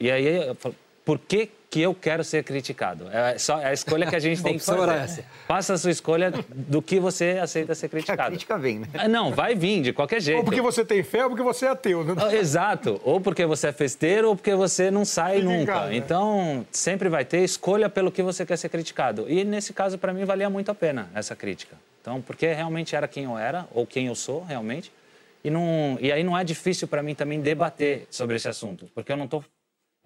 E 0.00 0.10
aí, 0.10 0.24
eu 0.48 0.54
falo, 0.54 0.74
por 1.06 1.20
que, 1.20 1.48
que 1.70 1.80
eu 1.80 1.94
quero 1.94 2.24
ser 2.24 2.42
criticado? 2.42 3.08
É 3.12 3.38
só 3.38 3.60
é 3.60 3.66
a 3.66 3.72
escolha 3.72 4.08
que 4.08 4.16
a 4.16 4.18
gente 4.18 4.42
tem 4.42 4.58
que 4.58 4.64
fazer. 4.64 4.88
Essa. 4.90 5.24
Faça 5.46 5.74
a 5.74 5.78
sua 5.78 5.92
escolha 5.92 6.32
do 6.48 6.82
que 6.82 6.98
você 6.98 7.38
aceita 7.40 7.76
ser 7.76 7.88
criticado. 7.88 8.22
A 8.22 8.26
crítica 8.26 8.58
vem, 8.58 8.80
né? 8.80 8.88
Ah, 8.92 9.06
não, 9.06 9.32
vai 9.32 9.54
vir, 9.54 9.82
de 9.82 9.92
qualquer 9.92 10.20
jeito. 10.20 10.38
Ou 10.38 10.44
porque 10.44 10.60
você 10.60 10.84
tem 10.84 11.04
fé 11.04 11.22
ou 11.22 11.30
porque 11.30 11.44
você 11.44 11.66
é 11.66 11.68
ateu. 11.68 12.02
Né? 12.02 12.14
Exato. 12.36 13.00
Ou 13.04 13.20
porque 13.20 13.46
você 13.46 13.68
é 13.68 13.72
festeiro 13.72 14.30
ou 14.30 14.36
porque 14.36 14.52
você 14.56 14.90
não 14.90 15.04
sai 15.04 15.36
Fica 15.36 15.48
nunca. 15.48 15.86
Né? 15.86 15.96
Então, 15.96 16.66
sempre 16.72 17.08
vai 17.08 17.24
ter 17.24 17.44
escolha 17.44 17.88
pelo 17.88 18.10
que 18.10 18.22
você 18.22 18.44
quer 18.44 18.56
ser 18.56 18.68
criticado. 18.68 19.26
E 19.28 19.44
nesse 19.44 19.72
caso, 19.72 19.96
para 19.96 20.12
mim, 20.12 20.24
valia 20.24 20.50
muito 20.50 20.72
a 20.72 20.74
pena 20.74 21.08
essa 21.14 21.36
crítica. 21.36 21.76
Então, 22.02 22.20
porque 22.20 22.52
realmente 22.52 22.96
era 22.96 23.06
quem 23.06 23.24
eu 23.24 23.38
era, 23.38 23.68
ou 23.72 23.86
quem 23.86 24.08
eu 24.08 24.14
sou 24.16 24.42
realmente. 24.42 24.90
E, 25.44 25.50
não, 25.50 25.96
e 26.00 26.10
aí 26.10 26.24
não 26.24 26.36
é 26.36 26.42
difícil 26.42 26.88
para 26.88 27.00
mim 27.00 27.14
também 27.14 27.40
debater 27.40 28.08
sobre 28.10 28.34
esse 28.34 28.48
assunto, 28.48 28.90
porque 28.92 29.12
eu 29.12 29.16
não 29.16 29.26
estou 29.26 29.44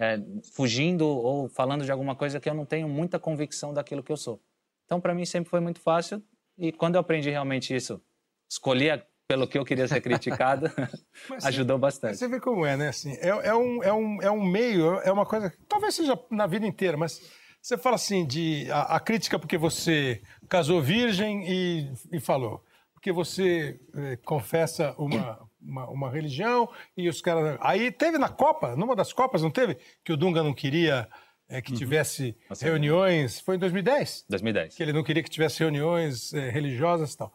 é, 0.01 0.19
fugindo 0.55 1.07
ou 1.07 1.47
falando 1.51 1.85
de 1.85 1.93
alguma 1.93 2.17
coisa 2.17 2.41
que 2.41 2.49
eu 2.49 2.55
não 2.55 2.65
tenho 2.65 2.89
muita 2.89 3.19
convicção 3.19 3.75
daquilo 3.75 4.03
que 4.03 4.11
eu 4.11 4.17
sou. 4.17 4.41
Então, 4.87 4.99
para 4.99 5.15
mim, 5.15 5.27
sempre 5.27 5.51
foi 5.51 5.61
muito 5.61 5.79
fácil. 5.79 6.23
E 6.57 6.73
quando 6.73 6.95
eu 6.95 7.01
aprendi 7.01 7.29
realmente 7.29 7.77
isso, 7.77 8.03
escolhi 8.51 8.89
pelo 9.29 9.47
que 9.47 9.59
eu 9.59 9.65
queria 9.65 9.87
ser 9.87 10.01
criticado, 10.01 10.67
ajudou 11.45 11.79
bastante. 11.79 12.17
Você 12.17 12.27
vê 12.27 12.41
como 12.41 12.65
é, 12.65 12.77
né? 12.79 12.89
Assim, 12.89 13.13
é, 13.21 13.29
é, 13.29 13.55
um, 13.55 13.83
é, 13.85 13.93
um, 13.93 14.23
é 14.23 14.31
um 14.31 14.43
meio, 14.43 14.97
é 15.01 15.13
uma 15.13 15.27
coisa 15.27 15.51
que 15.51 15.59
talvez 15.69 15.95
seja 15.95 16.19
na 16.31 16.47
vida 16.47 16.67
inteira, 16.67 16.97
mas 16.97 17.21
você 17.61 17.77
fala 17.77 17.97
assim 17.97 18.27
de 18.27 18.71
a, 18.71 18.97
a 18.97 19.01
crítica 19.01 19.39
porque 19.39 19.59
você 19.59 20.23
casou 20.49 20.81
virgem 20.81 21.45
e, 21.47 21.93
e 22.11 22.19
falou, 22.19 22.65
porque 22.95 23.13
você 23.13 23.79
eh, 23.95 24.17
confessa 24.25 24.95
uma, 24.99 25.39
uma, 25.61 25.89
uma, 25.89 26.11
religião 26.11 26.69
e 26.97 27.09
os 27.09 27.21
caras. 27.21 27.59
Aí 27.61 27.91
teve 27.91 28.19
na 28.19 28.29
Copa, 28.29 28.77
numa 28.77 28.97
das 28.97 29.13
Copas, 29.13 29.43
não 29.43 29.51
teve? 29.51 29.77
Que 30.05 30.13
o 30.13 30.17
Dunga 30.17 30.43
não 30.43 30.55
queria 30.55 31.09
é, 31.49 31.61
que 31.61 31.73
uhum. 31.73 31.79
tivesse 31.79 32.37
Nossa, 32.49 32.65
reuniões. 32.65 33.41
Foi 33.41 33.57
em 33.57 33.59
2010? 33.59 34.27
2010. 34.29 34.75
Que 34.77 34.83
ele 34.83 34.93
não 34.93 35.03
queria 35.03 35.23
que 35.23 35.31
tivesse 35.31 35.59
reuniões 35.59 36.33
é, 36.33 36.49
religiosas 36.51 37.13
e 37.13 37.19
tal. 37.19 37.33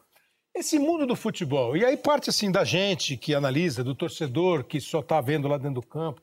Esse 0.55 0.79
mundo 0.79 1.05
do 1.05 1.17
futebol, 1.17 1.75
e 1.75 1.83
aí 1.83 1.97
parte 1.97 2.29
assim 2.29 2.49
da 2.49 2.63
gente 2.63 3.17
que 3.17 3.35
analisa, 3.35 3.83
do 3.83 3.93
torcedor 3.93 4.63
que 4.63 4.79
só 4.79 5.01
está 5.01 5.19
vendo 5.19 5.49
lá 5.49 5.57
dentro 5.57 5.81
do 5.81 5.85
campo. 5.85 6.21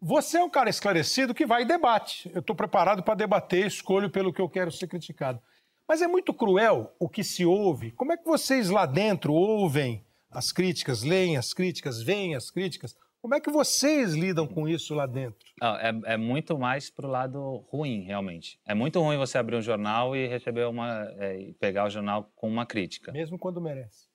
Você 0.00 0.38
é 0.38 0.44
um 0.44 0.50
cara 0.50 0.70
esclarecido 0.70 1.34
que 1.34 1.44
vai 1.44 1.62
e 1.62 1.66
debate. 1.66 2.30
Eu 2.32 2.40
estou 2.40 2.54
preparado 2.54 3.02
para 3.02 3.14
debater, 3.14 3.66
escolho 3.66 4.08
pelo 4.08 4.32
que 4.32 4.40
eu 4.40 4.48
quero 4.48 4.70
ser 4.70 4.86
criticado. 4.86 5.40
Mas 5.88 6.00
é 6.00 6.06
muito 6.06 6.32
cruel 6.32 6.94
o 6.98 7.08
que 7.08 7.24
se 7.24 7.44
ouve. 7.44 7.90
Como 7.90 8.12
é 8.12 8.16
que 8.16 8.24
vocês 8.24 8.70
lá 8.70 8.86
dentro 8.86 9.32
ouvem 9.32 10.04
as 10.32 10.50
críticas, 10.50 11.02
leem 11.02 11.36
as 11.36 11.52
críticas, 11.52 12.02
veem 12.02 12.34
as 12.34 12.50
críticas. 12.50 12.96
Como 13.20 13.36
é 13.36 13.40
que 13.40 13.50
vocês 13.50 14.14
lidam 14.14 14.48
com 14.48 14.68
isso 14.68 14.94
lá 14.94 15.06
dentro? 15.06 15.38
é, 15.62 16.14
é, 16.14 16.16
muito 16.16 16.58
mais 16.58 16.90
para 16.90 17.06
o 17.06 17.10
lado 17.10 17.64
ruim, 17.68 18.02
realmente. 18.02 18.58
É 18.66 18.74
muito 18.74 19.00
ruim 19.00 19.16
você 19.16 19.38
abrir 19.38 19.56
um 19.56 19.62
jornal 19.62 20.16
e 20.16 20.26
receber 20.26 20.66
uma, 20.66 21.04
é, 21.18 21.52
pegar 21.60 21.84
o 21.84 21.90
jornal 21.90 22.28
com 22.34 22.48
uma 22.48 22.66
crítica. 22.66 23.12
Mesmo 23.12 23.38
quando 23.38 23.60
merece. 23.60 24.08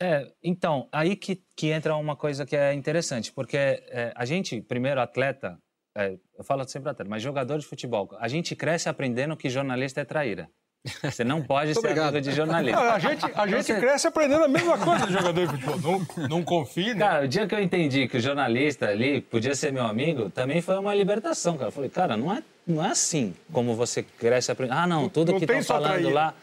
É, 0.00 0.32
então, 0.42 0.88
aí 0.92 1.16
que, 1.16 1.42
que 1.56 1.68
entra 1.68 1.96
uma 1.96 2.14
coisa 2.14 2.46
que 2.46 2.56
é 2.56 2.72
interessante, 2.72 3.32
porque 3.32 3.56
é, 3.56 4.12
a 4.14 4.24
gente, 4.24 4.60
primeiro, 4.60 5.00
atleta, 5.00 5.58
é, 5.96 6.18
eu 6.36 6.44
falo 6.44 6.66
sempre 6.66 6.90
atleta, 6.90 7.08
mas 7.08 7.22
jogador 7.22 7.58
de 7.58 7.66
futebol, 7.66 8.08
a 8.18 8.28
gente 8.28 8.56
cresce 8.56 8.88
aprendendo 8.88 9.36
que 9.36 9.48
jornalista 9.48 10.00
é 10.00 10.04
traíra. 10.04 10.48
Você 11.02 11.22
não 11.22 11.40
pode 11.40 11.72
ser 11.74 11.78
obrigado. 11.78 12.08
amigo 12.08 12.20
de 12.28 12.32
jornalista. 12.32 12.80
a 12.80 12.98
gente, 12.98 13.24
a 13.34 13.46
gente 13.46 13.66
Você... 13.66 13.78
cresce 13.78 14.06
aprendendo 14.08 14.44
a 14.44 14.48
mesma 14.48 14.76
coisa 14.76 15.06
de 15.06 15.12
jogador 15.12 15.46
de 15.46 15.52
futebol. 15.52 15.78
Não, 16.16 16.28
não 16.28 16.42
confie, 16.42 16.92
né? 16.92 16.98
Cara, 16.98 17.24
o 17.24 17.28
dia 17.28 17.46
que 17.46 17.54
eu 17.54 17.62
entendi 17.62 18.08
que 18.08 18.16
o 18.16 18.20
jornalista 18.20 18.88
ali 18.88 19.20
podia 19.20 19.54
ser 19.54 19.72
meu 19.72 19.84
amigo, 19.84 20.28
também 20.30 20.60
foi 20.60 20.76
uma 20.76 20.92
libertação, 20.94 21.56
cara. 21.56 21.68
Eu 21.68 21.72
falei, 21.72 21.88
cara, 21.88 22.16
não 22.16 22.32
é, 22.32 22.42
não 22.66 22.84
é 22.84 22.90
assim 22.90 23.34
como 23.52 23.76
você 23.76 24.02
cresce 24.02 24.50
aprendendo. 24.50 24.76
Ah, 24.76 24.86
não, 24.86 25.08
tudo 25.08 25.32
não 25.32 25.38
que 25.38 25.44
estão 25.44 25.62
falando 25.62 26.10
lá. 26.10 26.34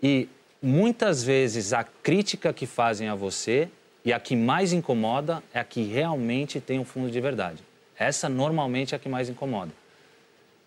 E 0.00 0.28
muitas 0.62 1.24
vezes 1.24 1.72
a 1.72 1.82
crítica 1.82 2.52
que 2.52 2.66
fazem 2.66 3.08
a 3.08 3.16
você 3.16 3.68
e 4.04 4.12
a 4.12 4.20
que 4.20 4.36
mais 4.36 4.72
incomoda 4.72 5.42
é 5.52 5.58
a 5.58 5.64
que 5.64 5.82
realmente 5.82 6.60
tem 6.60 6.78
um 6.78 6.84
fundo 6.84 7.10
de 7.10 7.20
verdade. 7.20 7.62
Essa 7.98 8.28
normalmente 8.28 8.94
é 8.94 8.96
a 8.96 8.98
que 9.00 9.08
mais 9.08 9.28
incomoda. 9.28 9.72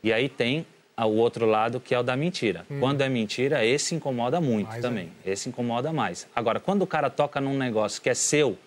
E 0.04 0.12
aí 0.12 0.28
tem 0.28 0.66
o 0.98 1.16
outro 1.16 1.46
lado 1.46 1.80
que 1.80 1.94
é 1.94 2.00
o 2.00 2.04
da 2.04 2.16
mentira. 2.16 2.66
Hum. 2.70 2.80
Quando 2.80 3.02
é 3.02 3.10
mentira, 3.10 3.66
esse 3.66 3.96
incomoda 3.96 4.40
muito 4.40 4.68
mais 4.68 4.82
também. 4.82 5.12
É. 5.26 5.32
Esse 5.32 5.50
incomoda 5.50 5.92
mais. 5.92 6.28
Agora, 6.36 6.60
quando 6.60 6.84
o 6.84 6.88
cara 6.88 7.10
toca 7.10 7.42
num 7.42 7.58
negócio 7.58 8.02
que 8.02 8.10
é 8.10 8.14
seu, 8.14 8.58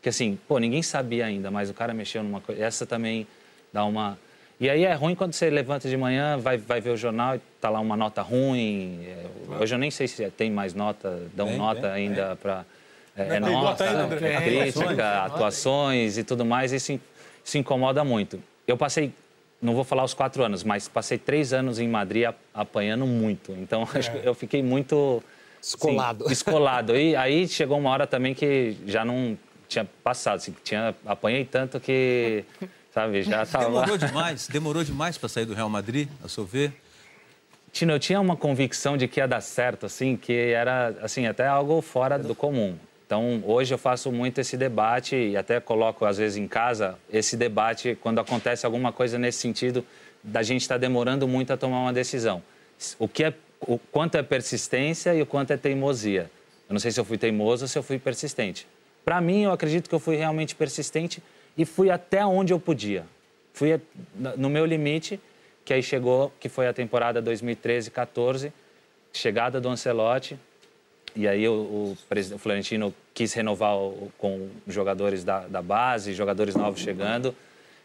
que 0.00 0.08
assim, 0.08 0.38
pô, 0.48 0.58
ninguém 0.58 0.82
sabia 0.82 1.26
ainda, 1.26 1.50
mas 1.50 1.70
o 1.70 1.74
cara 1.74 1.92
mexeu 1.92 2.22
numa 2.22 2.40
coisa, 2.40 2.64
essa 2.64 2.86
também 2.86 3.26
dá 3.72 3.84
uma. 3.84 4.18
E 4.58 4.70
aí 4.70 4.84
é 4.84 4.94
ruim 4.94 5.14
quando 5.14 5.32
você 5.32 5.50
levanta 5.50 5.88
de 5.88 5.96
manhã, 5.96 6.38
vai, 6.38 6.56
vai 6.56 6.80
ver 6.80 6.90
o 6.90 6.96
jornal 6.96 7.36
e 7.36 7.40
tá 7.60 7.68
lá 7.68 7.80
uma 7.80 7.96
nota 7.96 8.22
ruim. 8.22 9.00
É, 9.04 9.26
hoje 9.60 9.74
eu 9.74 9.78
nem 9.78 9.90
sei 9.90 10.06
se 10.06 10.30
tem 10.30 10.50
mais 10.50 10.74
nota, 10.74 11.22
dão 11.34 11.48
bem, 11.48 11.58
nota 11.58 11.80
bem, 11.80 11.90
ainda 11.90 12.36
para. 12.36 12.64
É, 13.16 13.36
é 13.36 13.40
nota, 13.40 13.84
é, 13.84 14.40
crítica, 14.40 15.24
atuações 15.24 16.18
e 16.18 16.24
tudo 16.24 16.44
mais, 16.44 16.72
isso, 16.72 17.00
isso 17.44 17.58
incomoda 17.58 18.02
muito. 18.02 18.42
Eu 18.66 18.76
passei 18.76 19.12
não 19.64 19.74
vou 19.74 19.82
falar 19.82 20.04
os 20.04 20.12
quatro 20.12 20.44
anos, 20.44 20.62
mas 20.62 20.86
passei 20.86 21.16
três 21.16 21.52
anos 21.52 21.78
em 21.78 21.88
Madrid 21.88 22.28
apanhando 22.52 23.06
muito. 23.06 23.52
Então, 23.52 23.88
é. 23.94 23.98
acho 23.98 24.12
que 24.12 24.26
eu 24.26 24.34
fiquei 24.34 24.62
muito... 24.62 25.22
Escolado. 25.60 26.24
Assim, 26.24 26.32
escolado. 26.34 26.94
E 26.94 27.16
aí 27.16 27.48
chegou 27.48 27.78
uma 27.78 27.88
hora 27.88 28.06
também 28.06 28.34
que 28.34 28.76
já 28.86 29.02
não 29.02 29.38
tinha 29.66 29.88
passado. 30.04 30.36
Assim, 30.36 30.54
tinha, 30.62 30.94
apanhei 31.06 31.46
tanto 31.46 31.80
que, 31.80 32.44
sabe, 32.92 33.22
já 33.22 33.44
estava... 33.44 33.64
Demorou 33.64 33.96
demais? 33.98 34.48
Demorou 34.48 34.84
demais 34.84 35.16
para 35.16 35.28
sair 35.30 35.46
do 35.46 35.54
Real 35.54 35.70
Madrid, 35.70 36.08
a 36.22 36.28
seu 36.28 36.44
ver? 36.44 36.74
Tino, 37.72 37.92
eu 37.92 37.98
tinha 37.98 38.20
uma 38.20 38.36
convicção 38.36 38.96
de 38.96 39.08
que 39.08 39.18
ia 39.18 39.26
dar 39.26 39.40
certo, 39.40 39.86
assim, 39.86 40.16
que 40.16 40.32
era, 40.32 40.94
assim, 41.02 41.26
até 41.26 41.46
algo 41.46 41.80
fora 41.80 42.18
do 42.18 42.34
comum. 42.34 42.76
Então, 43.06 43.42
hoje 43.44 43.74
eu 43.74 43.78
faço 43.78 44.10
muito 44.10 44.40
esse 44.40 44.56
debate 44.56 45.14
e 45.14 45.36
até 45.36 45.60
coloco, 45.60 46.04
às 46.04 46.16
vezes, 46.16 46.38
em 46.38 46.48
casa, 46.48 46.98
esse 47.12 47.36
debate 47.36 47.96
quando 48.00 48.18
acontece 48.18 48.64
alguma 48.64 48.92
coisa 48.92 49.18
nesse 49.18 49.38
sentido 49.38 49.84
da 50.22 50.42
gente 50.42 50.62
estar 50.62 50.76
tá 50.76 50.78
demorando 50.78 51.28
muito 51.28 51.52
a 51.52 51.56
tomar 51.56 51.80
uma 51.80 51.92
decisão. 51.92 52.42
O, 52.98 53.06
que 53.06 53.24
é, 53.24 53.34
o 53.60 53.78
quanto 53.78 54.16
é 54.16 54.22
persistência 54.22 55.14
e 55.14 55.20
o 55.20 55.26
quanto 55.26 55.52
é 55.52 55.56
teimosia. 55.56 56.30
Eu 56.68 56.72
não 56.72 56.80
sei 56.80 56.90
se 56.90 56.98
eu 56.98 57.04
fui 57.04 57.18
teimoso 57.18 57.64
ou 57.64 57.68
se 57.68 57.78
eu 57.78 57.82
fui 57.82 57.98
persistente. 57.98 58.66
Para 59.04 59.20
mim, 59.20 59.42
eu 59.42 59.52
acredito 59.52 59.88
que 59.88 59.94
eu 59.94 60.00
fui 60.00 60.16
realmente 60.16 60.54
persistente 60.54 61.22
e 61.58 61.66
fui 61.66 61.90
até 61.90 62.24
onde 62.24 62.54
eu 62.54 62.58
podia. 62.58 63.04
Fui 63.52 63.78
no 64.36 64.48
meu 64.48 64.64
limite, 64.64 65.20
que 65.62 65.74
aí 65.74 65.82
chegou, 65.82 66.32
que 66.40 66.48
foi 66.48 66.66
a 66.66 66.72
temporada 66.72 67.22
2013-14, 67.22 68.50
chegada 69.12 69.60
do 69.60 69.68
Ancelotti, 69.68 70.38
e 71.16 71.28
aí 71.28 71.46
o, 71.48 71.52
o, 71.52 71.96
o 72.34 72.38
Florentino 72.38 72.94
quis 73.12 73.32
renovar 73.32 73.76
o, 73.76 74.12
com 74.18 74.48
jogadores 74.66 75.22
da, 75.22 75.46
da, 75.46 75.62
base, 75.62 76.12
jogadores 76.12 76.54
novos 76.56 76.80
chegando. 76.80 77.34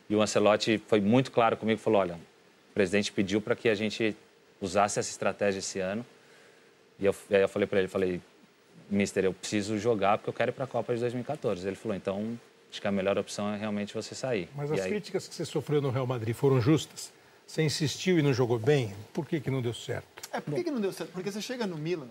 E 0.09 0.15
o 0.15 0.21
Ancelotti 0.21 0.81
foi 0.87 0.99
muito 0.99 1.31
claro 1.31 1.55
comigo, 1.55 1.79
falou, 1.79 2.01
olha, 2.01 2.15
o 2.15 2.73
presidente 2.73 3.11
pediu 3.11 3.39
para 3.39 3.55
que 3.55 3.69
a 3.69 3.75
gente 3.75 4.15
usasse 4.59 4.99
essa 4.99 5.09
estratégia 5.09 5.59
esse 5.59 5.79
ano. 5.79 6.05
E 6.99 7.05
eu, 7.05 7.15
aí 7.29 7.41
eu 7.41 7.49
falei 7.49 7.67
para 7.67 7.79
ele, 7.79 7.87
falei, 7.87 8.19
mister, 8.89 9.23
eu 9.23 9.33
preciso 9.33 9.77
jogar 9.77 10.17
porque 10.17 10.29
eu 10.29 10.33
quero 10.33 10.51
ir 10.51 10.53
para 10.53 10.65
a 10.65 10.67
Copa 10.67 10.93
de 10.93 10.99
2014. 11.01 11.67
Ele 11.67 11.75
falou, 11.75 11.95
então, 11.95 12.39
acho 12.71 12.81
que 12.81 12.87
a 12.87 12.91
melhor 12.91 13.17
opção 13.17 13.53
é 13.53 13.57
realmente 13.57 13.93
você 13.93 14.15
sair. 14.15 14.49
Mas 14.55 14.71
e 14.71 14.73
as 14.73 14.81
aí... 14.81 14.89
críticas 14.89 15.27
que 15.27 15.35
você 15.35 15.45
sofreu 15.45 15.81
no 15.81 15.91
Real 15.91 16.07
Madrid 16.07 16.35
foram 16.35 16.59
justas? 16.59 17.13
Você 17.45 17.61
insistiu 17.61 18.19
e 18.19 18.21
não 18.21 18.33
jogou 18.33 18.59
bem? 18.59 18.93
Por 19.13 19.25
que, 19.25 19.39
que 19.39 19.49
não 19.49 19.61
deu 19.61 19.73
certo? 19.73 20.07
É, 20.31 20.39
por 20.39 20.53
que, 20.55 20.63
que 20.63 20.71
não 20.71 20.81
deu 20.81 20.91
certo? 20.91 21.11
Porque 21.11 21.31
você 21.31 21.41
chega 21.41 21.65
no 21.65 21.77
Milan, 21.77 22.07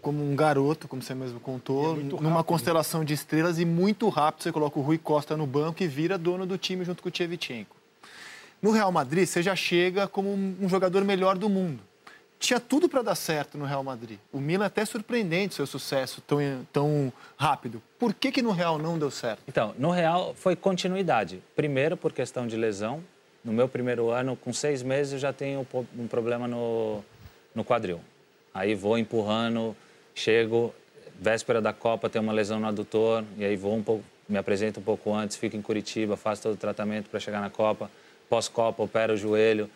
como 0.00 0.22
um 0.22 0.34
garoto, 0.36 0.86
como 0.88 1.02
você 1.02 1.14
mesmo 1.14 1.40
contou, 1.40 1.98
é 1.98 2.02
numa 2.02 2.44
constelação 2.44 3.04
de 3.04 3.14
estrelas 3.14 3.58
e 3.58 3.64
muito 3.64 4.08
rápido 4.08 4.42
você 4.42 4.52
coloca 4.52 4.78
o 4.78 4.82
Rui 4.82 4.98
Costa 4.98 5.36
no 5.36 5.46
banco 5.46 5.82
e 5.82 5.86
vira 5.86 6.16
dono 6.16 6.46
do 6.46 6.56
time 6.56 6.84
junto 6.84 7.02
com 7.02 7.08
o 7.08 7.12
Tchevchenko. 7.12 7.76
No 8.60 8.70
Real 8.70 8.90
Madrid, 8.90 9.26
você 9.26 9.42
já 9.42 9.54
chega 9.54 10.08
como 10.08 10.32
um 10.32 10.68
jogador 10.68 11.04
melhor 11.04 11.38
do 11.38 11.48
mundo. 11.48 11.80
Tinha 12.38 12.60
tudo 12.60 12.88
para 12.88 13.02
dar 13.02 13.14
certo 13.14 13.58
no 13.58 13.64
Real 13.64 13.82
Madrid. 13.82 14.18
O 14.32 14.40
Milan 14.40 14.64
é 14.64 14.66
até 14.68 14.84
surpreendente 14.84 15.56
seu 15.56 15.66
sucesso 15.66 16.20
tão, 16.20 16.38
tão 16.72 17.12
rápido. 17.36 17.82
Por 17.98 18.14
que, 18.14 18.30
que 18.30 18.42
no 18.42 18.52
Real 18.52 18.78
não 18.78 18.98
deu 18.98 19.10
certo? 19.10 19.42
Então, 19.48 19.74
no 19.76 19.90
Real 19.90 20.34
foi 20.34 20.54
continuidade. 20.54 21.42
Primeiro, 21.56 21.96
por 21.96 22.12
questão 22.12 22.46
de 22.46 22.56
lesão. 22.56 23.02
No 23.44 23.52
meu 23.52 23.68
primeiro 23.68 24.10
ano, 24.10 24.36
com 24.36 24.52
seis 24.52 24.82
meses, 24.82 25.14
eu 25.14 25.18
já 25.18 25.32
tenho 25.32 25.66
um 25.96 26.06
problema 26.06 26.46
no, 26.46 27.02
no 27.54 27.64
quadril. 27.64 28.00
Aí 28.52 28.74
vou 28.74 28.98
empurrando, 28.98 29.76
chego, 30.18 30.74
véspera 31.18 31.60
da 31.60 31.72
Copa 31.72 32.08
tem 32.08 32.20
uma 32.20 32.32
lesão 32.32 32.58
no 32.60 32.66
adutor, 32.66 33.24
e 33.36 33.44
aí 33.44 33.56
vou 33.56 33.74
um 33.74 33.82
pouco, 33.82 34.04
me 34.28 34.36
apresento 34.36 34.80
um 34.80 34.82
pouco 34.82 35.14
antes, 35.14 35.36
fico 35.36 35.56
em 35.56 35.62
Curitiba, 35.62 36.16
faço 36.16 36.42
todo 36.42 36.54
o 36.54 36.56
tratamento 36.56 37.08
para 37.08 37.20
chegar 37.20 37.40
na 37.40 37.48
Copa. 37.48 37.90
Pós-Copa, 38.28 38.82
opero 38.82 39.14
o 39.14 39.16
joelho, 39.16 39.70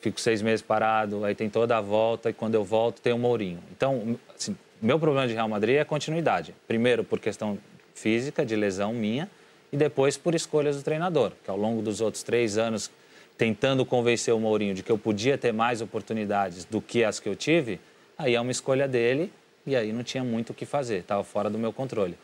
fico 0.00 0.20
seis 0.20 0.40
meses 0.40 0.62
parado, 0.62 1.24
aí 1.24 1.34
tem 1.34 1.50
toda 1.50 1.76
a 1.76 1.80
volta, 1.80 2.30
e 2.30 2.32
quando 2.32 2.54
eu 2.54 2.64
volto 2.64 3.00
tem 3.02 3.12
o 3.12 3.18
Mourinho. 3.18 3.60
Então, 3.76 4.18
assim, 4.34 4.56
meu 4.80 4.98
problema 4.98 5.28
de 5.28 5.34
Real 5.34 5.48
Madrid 5.48 5.76
é 5.76 5.84
continuidade. 5.84 6.54
Primeiro, 6.66 7.04
por 7.04 7.20
questão 7.20 7.58
física, 7.94 8.46
de 8.46 8.56
lesão 8.56 8.94
minha, 8.94 9.28
e 9.70 9.76
depois 9.76 10.16
por 10.16 10.34
escolhas 10.34 10.76
do 10.76 10.82
treinador, 10.82 11.32
que 11.44 11.50
ao 11.50 11.56
longo 11.56 11.82
dos 11.82 12.00
outros 12.00 12.22
três 12.22 12.56
anos, 12.56 12.90
tentando 13.36 13.84
convencer 13.84 14.32
o 14.32 14.40
Mourinho 14.40 14.74
de 14.74 14.82
que 14.82 14.90
eu 14.90 14.98
podia 14.98 15.36
ter 15.36 15.52
mais 15.52 15.80
oportunidades 15.80 16.64
do 16.64 16.80
que 16.80 17.04
as 17.04 17.20
que 17.20 17.28
eu 17.28 17.36
tive, 17.36 17.78
aí 18.16 18.34
é 18.34 18.40
uma 18.40 18.50
escolha 18.50 18.88
dele 18.88 19.30
e 19.70 19.76
aí 19.76 19.92
não 19.92 20.02
tinha 20.02 20.24
muito 20.24 20.50
o 20.50 20.54
que 20.54 20.66
fazer, 20.66 20.98
estava 20.98 21.22
fora 21.22 21.48
do 21.48 21.58
meu 21.58 21.72
controle. 21.72 22.16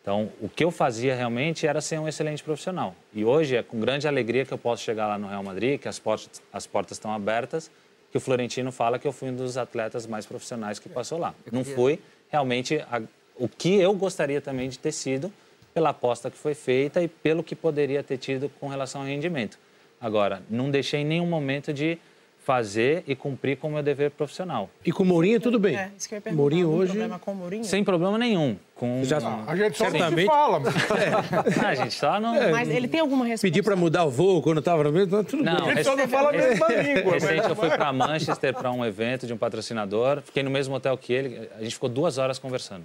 Então, 0.00 0.30
o 0.40 0.48
que 0.48 0.62
eu 0.62 0.70
fazia 0.70 1.14
realmente 1.14 1.66
era 1.66 1.80
ser 1.80 1.98
um 1.98 2.06
excelente 2.06 2.42
profissional. 2.42 2.94
E 3.12 3.24
hoje 3.24 3.56
é 3.56 3.62
com 3.62 3.80
grande 3.80 4.06
alegria 4.06 4.44
que 4.44 4.52
eu 4.52 4.58
posso 4.58 4.82
chegar 4.82 5.06
lá 5.06 5.18
no 5.18 5.26
Real 5.26 5.42
Madrid, 5.42 5.80
que 5.80 5.88
as 5.88 5.98
portas, 5.98 6.42
as 6.52 6.66
portas 6.66 6.98
estão 6.98 7.12
abertas, 7.12 7.70
que 8.12 8.18
o 8.18 8.20
Florentino 8.20 8.70
fala 8.70 8.98
que 8.98 9.08
eu 9.08 9.12
fui 9.12 9.30
um 9.30 9.36
dos 9.36 9.56
atletas 9.56 10.06
mais 10.06 10.26
profissionais 10.26 10.78
que 10.78 10.88
passou 10.88 11.18
lá. 11.18 11.34
Não 11.50 11.64
fui 11.64 11.98
realmente 12.28 12.76
a, 12.90 13.00
o 13.36 13.48
que 13.48 13.74
eu 13.76 13.94
gostaria 13.94 14.40
também 14.40 14.68
de 14.68 14.78
ter 14.78 14.92
sido 14.92 15.32
pela 15.72 15.88
aposta 15.88 16.30
que 16.30 16.36
foi 16.36 16.54
feita 16.54 17.02
e 17.02 17.08
pelo 17.08 17.42
que 17.42 17.56
poderia 17.56 18.02
ter 18.02 18.18
tido 18.18 18.48
com 18.60 18.68
relação 18.68 19.00
ao 19.00 19.06
rendimento. 19.06 19.58
Agora, 20.00 20.42
não 20.50 20.70
deixei 20.70 21.00
em 21.00 21.04
nenhum 21.04 21.26
momento 21.26 21.72
de 21.72 21.98
fazer 22.44 23.02
e 23.06 23.16
cumprir 23.16 23.56
com 23.56 23.68
o 23.68 23.72
meu 23.72 23.82
dever 23.82 24.10
profissional. 24.10 24.68
E 24.84 24.92
com 24.92 25.02
o 25.02 25.06
Mourinho 25.06 25.40
tudo 25.40 25.58
bem? 25.58 25.74
É, 25.76 25.90
isso 25.96 26.06
que 26.06 26.14
eu 26.14 26.18
ia 26.18 26.20
perguntar. 26.20 26.40
Mourinho 26.42 26.68
hoje... 26.68 26.90
problema 26.92 27.18
com 27.18 27.32
o 27.32 27.34
Mourinho? 27.34 27.64
Sem 27.64 27.82
problema 27.82 28.18
nenhum. 28.18 28.56
Com... 28.74 29.02
Já- 29.04 29.16
A 29.46 29.56
gente 29.56 29.78
só 29.78 29.84
não 29.84 29.90
se 29.92 29.98
Certamente. 29.98 30.26
fala. 30.26 30.60
mas- 30.60 30.74
Ah, 31.64 31.68
a 31.68 31.74
gente 31.74 31.94
só 31.94 32.20
não... 32.20 32.34
Mas 32.50 32.68
ele 32.68 32.86
tem 32.86 33.00
alguma 33.00 33.24
resposta? 33.24 33.46
Pedir 33.46 33.62
para 33.62 33.74
mudar 33.74 34.04
o 34.04 34.10
voo 34.10 34.42
quando 34.42 34.58
estava 34.58 34.84
no 34.84 34.92
meio, 34.92 35.06
tudo 35.24 35.42
Não, 35.42 35.54
bem. 35.56 35.70
A 35.70 35.74
gente 35.76 35.84
só 35.84 35.96
não 35.96 36.06
fala 36.06 36.28
a 36.28 36.32
mesma 36.32 36.68
língua. 36.68 37.12
Recente 37.14 37.48
eu 37.48 37.56
fui 37.56 37.70
para 37.70 37.92
Manchester 37.92 38.52
para 38.54 38.70
um 38.70 38.84
evento 38.84 39.26
de 39.26 39.32
um 39.32 39.38
patrocinador. 39.38 40.20
Fiquei 40.20 40.42
no 40.42 40.50
mesmo 40.50 40.74
hotel 40.74 40.98
que 40.98 41.12
ele. 41.14 41.48
A 41.58 41.62
gente 41.62 41.72
ficou 41.74 41.88
duas 41.88 42.18
horas 42.18 42.38
conversando. 42.38 42.84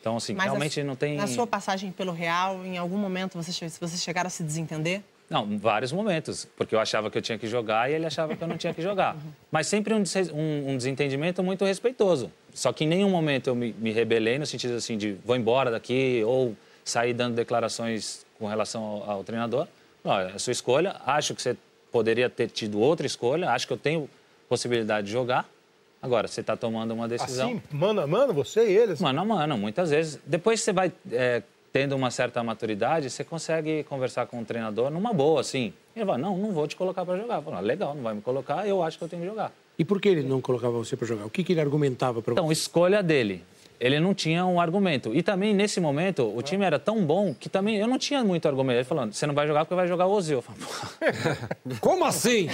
Então, 0.00 0.16
assim, 0.16 0.34
Mas 0.34 0.46
realmente 0.46 0.80
a- 0.80 0.84
não 0.84 0.96
tem. 0.96 1.16
Na 1.16 1.26
sua 1.28 1.46
passagem 1.46 1.90
pelo 1.92 2.12
Real, 2.12 2.60
em 2.66 2.76
algum 2.76 2.98
momento 2.98 3.40
vocês, 3.42 3.56
che- 3.56 3.68
vocês 3.80 4.02
chegaram 4.02 4.26
a 4.26 4.30
se 4.30 4.42
desentender? 4.42 5.00
Não, 5.32 5.58
vários 5.58 5.90
momentos. 5.92 6.46
Porque 6.56 6.74
eu 6.74 6.78
achava 6.80 7.10
que 7.10 7.16
eu 7.18 7.22
tinha 7.22 7.38
que 7.38 7.46
jogar 7.48 7.90
e 7.90 7.94
ele 7.94 8.06
achava 8.06 8.36
que 8.36 8.42
eu 8.44 8.46
não 8.48 8.56
tinha 8.58 8.74
que 8.74 8.82
jogar. 8.82 9.16
Mas 9.50 9.66
sempre 9.66 9.94
um, 9.94 10.02
des- 10.02 10.30
um- 10.30 10.70
um 10.70 10.76
desentendimento 10.76 11.42
muito 11.42 11.64
respeitoso. 11.64 12.30
Só 12.52 12.72
que 12.72 12.84
em 12.84 12.86
nenhum 12.86 13.08
momento 13.08 13.46
eu 13.48 13.54
me, 13.54 13.72
me 13.78 13.90
rebelei 13.92 14.38
no 14.38 14.44
sentido 14.46 14.74
assim 14.74 14.98
de 14.98 15.16
vou 15.24 15.34
embora 15.34 15.70
daqui 15.70 16.22
ou 16.26 16.54
sair 16.84 17.14
dando 17.14 17.34
declarações 17.34 18.26
com 18.38 18.46
relação 18.46 18.82
ao, 18.84 19.10
ao 19.10 19.24
treinador. 19.24 19.66
Não, 20.04 20.18
é 20.20 20.32
a 20.32 20.38
sua 20.38 20.50
escolha. 20.52 20.96
Acho 21.06 21.34
que 21.34 21.40
você 21.40 21.56
poderia 21.90 22.28
ter 22.28 22.48
tido 22.50 22.78
outra 22.80 23.06
escolha. 23.06 23.50
Acho 23.50 23.66
que 23.66 23.72
eu 23.72 23.76
tenho 23.78 24.10
possibilidade 24.48 25.06
de 25.06 25.12
jogar. 25.12 25.48
Agora, 26.02 26.26
você 26.26 26.40
está 26.40 26.56
tomando 26.56 26.92
uma 26.92 27.06
decisão. 27.06 27.50
Assim, 27.50 27.62
mano 27.70 28.00
a 28.00 28.06
mano, 28.08 28.34
você 28.34 28.68
e 28.68 28.76
eles. 28.76 29.00
Mano 29.00 29.20
a 29.20 29.24
mano, 29.24 29.56
muitas 29.56 29.90
vezes. 29.90 30.18
Depois 30.26 30.60
você 30.60 30.72
vai 30.72 30.92
é, 31.12 31.42
tendo 31.72 31.96
uma 31.96 32.10
certa 32.10 32.42
maturidade, 32.42 33.08
você 33.08 33.24
consegue 33.24 33.82
conversar 33.84 34.26
com 34.26 34.40
o 34.40 34.44
treinador 34.44 34.90
numa 34.90 35.12
boa, 35.12 35.40
assim. 35.40 35.72
Ele 35.96 36.04
vai, 36.04 36.18
não, 36.18 36.36
não 36.36 36.52
vou 36.52 36.66
te 36.66 36.76
colocar 36.76 37.04
para 37.04 37.16
jogar. 37.18 37.40
Fala, 37.42 37.60
legal, 37.60 37.94
não 37.94 38.02
vai 38.02 38.14
me 38.14 38.20
colocar, 38.20 38.66
eu 38.68 38.82
acho 38.82 38.98
que 38.98 39.04
eu 39.04 39.08
tenho 39.08 39.22
que 39.22 39.28
jogar. 39.28 39.52
E 39.78 39.84
por 39.84 40.00
que 40.00 40.08
ele 40.08 40.22
não 40.22 40.40
colocava 40.40 40.76
você 40.76 40.96
para 40.96 41.06
jogar? 41.06 41.24
O 41.24 41.30
que, 41.30 41.42
que 41.42 41.52
ele 41.52 41.60
argumentava 41.60 42.20
para 42.20 42.32
Então, 42.32 42.46
você? 42.46 42.52
escolha 42.52 43.02
dele. 43.02 43.42
Ele 43.80 43.98
não 43.98 44.14
tinha 44.14 44.46
um 44.46 44.60
argumento. 44.60 45.12
E 45.12 45.22
também, 45.24 45.52
nesse 45.52 45.80
momento, 45.80 46.30
o 46.36 46.40
time 46.40 46.64
era 46.64 46.78
tão 46.78 47.04
bom 47.04 47.34
que 47.34 47.48
também 47.48 47.78
eu 47.78 47.88
não 47.88 47.98
tinha 47.98 48.22
muito 48.22 48.46
argumento. 48.46 48.76
Ele 48.76 48.84
falando, 48.84 49.12
você 49.12 49.26
não 49.26 49.34
vai 49.34 49.44
jogar 49.44 49.64
porque 49.64 49.74
vai 49.74 49.88
jogar 49.88 50.06
o 50.06 50.12
Ozil. 50.12 50.38
Eu 50.38 50.42
falo, 50.42 50.58
"Pô, 50.60 51.74
Como 51.80 52.04
assim? 52.04 52.46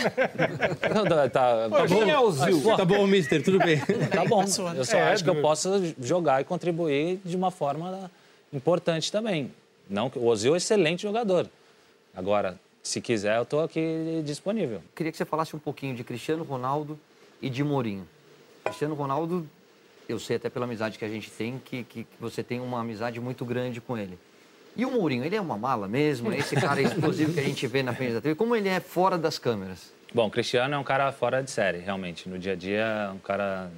não, 0.95 1.05
tá, 1.05 1.29
tá, 1.29 1.69
tá 1.69 1.87
Quem 1.87 2.09
é 2.09 2.19
o 2.19 2.31
Zil? 2.31 2.63
Tá 2.77 2.85
bom, 2.85 3.07
mister, 3.07 3.43
tudo 3.45 3.59
bem. 3.59 3.79
Tá 4.11 4.25
bom. 4.25 4.43
Né? 4.43 4.49
Eu 4.79 4.85
só 4.87 4.97
É, 4.97 5.13
acho 5.13 5.23
que 5.23 5.29
eu 5.29 5.35
do- 5.35 5.43
posso 5.43 5.69
jogar 6.01 6.41
e 6.41 6.45
contribuir 6.45 7.21
de 7.23 7.37
uma 7.37 7.51
forma 7.51 8.11
importante 8.53 9.11
também. 9.11 9.53
Não, 9.89 10.11
o 10.15 10.27
Ozil 10.27 10.53
é 10.53 10.55
um 10.55 10.57
excelente 10.57 11.03
jogador. 11.03 11.49
Agora, 12.15 12.59
se 12.83 13.01
quiser, 13.01 13.37
eu 13.37 13.43
estou 13.43 13.63
aqui 13.63 14.23
disponível. 14.25 14.83
Queria 14.95 15.13
que 15.13 15.19
você 15.19 15.25
falasse 15.25 15.55
um 15.55 15.59
pouquinho 15.59 15.95
de 15.95 16.05
Cristiano 16.05 16.43
Ronaldo 16.45 16.99
e 17.41 17.49
de 17.49 17.63
Mourinho. 17.63 18.07
Cristiano 18.65 18.95
Ronaldo, 18.95 19.49
eu 20.09 20.19
sei 20.19 20.37
até 20.37 20.49
pela 20.49 20.65
amizade 20.65 20.99
que 20.99 21.05
a 21.05 21.09
gente 21.09 21.31
tem, 21.31 21.61
que, 21.65 21.85
que, 21.85 22.07
você 22.21 22.43
tem 22.43 22.61
uma 22.61 22.81
amizade 22.81 23.21
muito 23.21 23.45
grande 23.45 23.81
com 23.81 23.97
ele. 23.97 24.19
E 24.77 24.85
o 24.85 24.91
Mourinho, 24.91 25.25
ele 25.25 25.37
é 25.37 25.41
uma 25.41 25.57
mala 25.57 25.89
mesmo? 25.89 26.33
É 26.33 26.39
esse 26.39 26.55
cara 26.55 26.81
explosivo 26.81 27.33
que 27.33 27.41
a 27.41 27.43
gente 27.43 27.67
vê 27.67 27.83
na 27.83 27.95
frente 27.95 28.15
da 28.15 28.21
TV? 28.21 28.35
Como 28.35 28.55
ele 28.55 28.69
é 28.69 28.81
fora 28.81 29.19
das 29.19 29.39
câmeras? 29.39 29.93
Bom, 30.15 30.31
Cristiano 30.31 30.75
é 30.75 30.79
um 30.79 30.85
cara 30.85 31.11
fora 31.13 31.43
de 31.43 31.51
série, 31.51 31.79
realmente. 31.79 32.29
No 32.29 32.39
dia 32.39 32.53
a 32.53 32.57
dia, 32.57 33.09
é 33.09 33.11
um 33.11 33.19
cara 33.19 33.71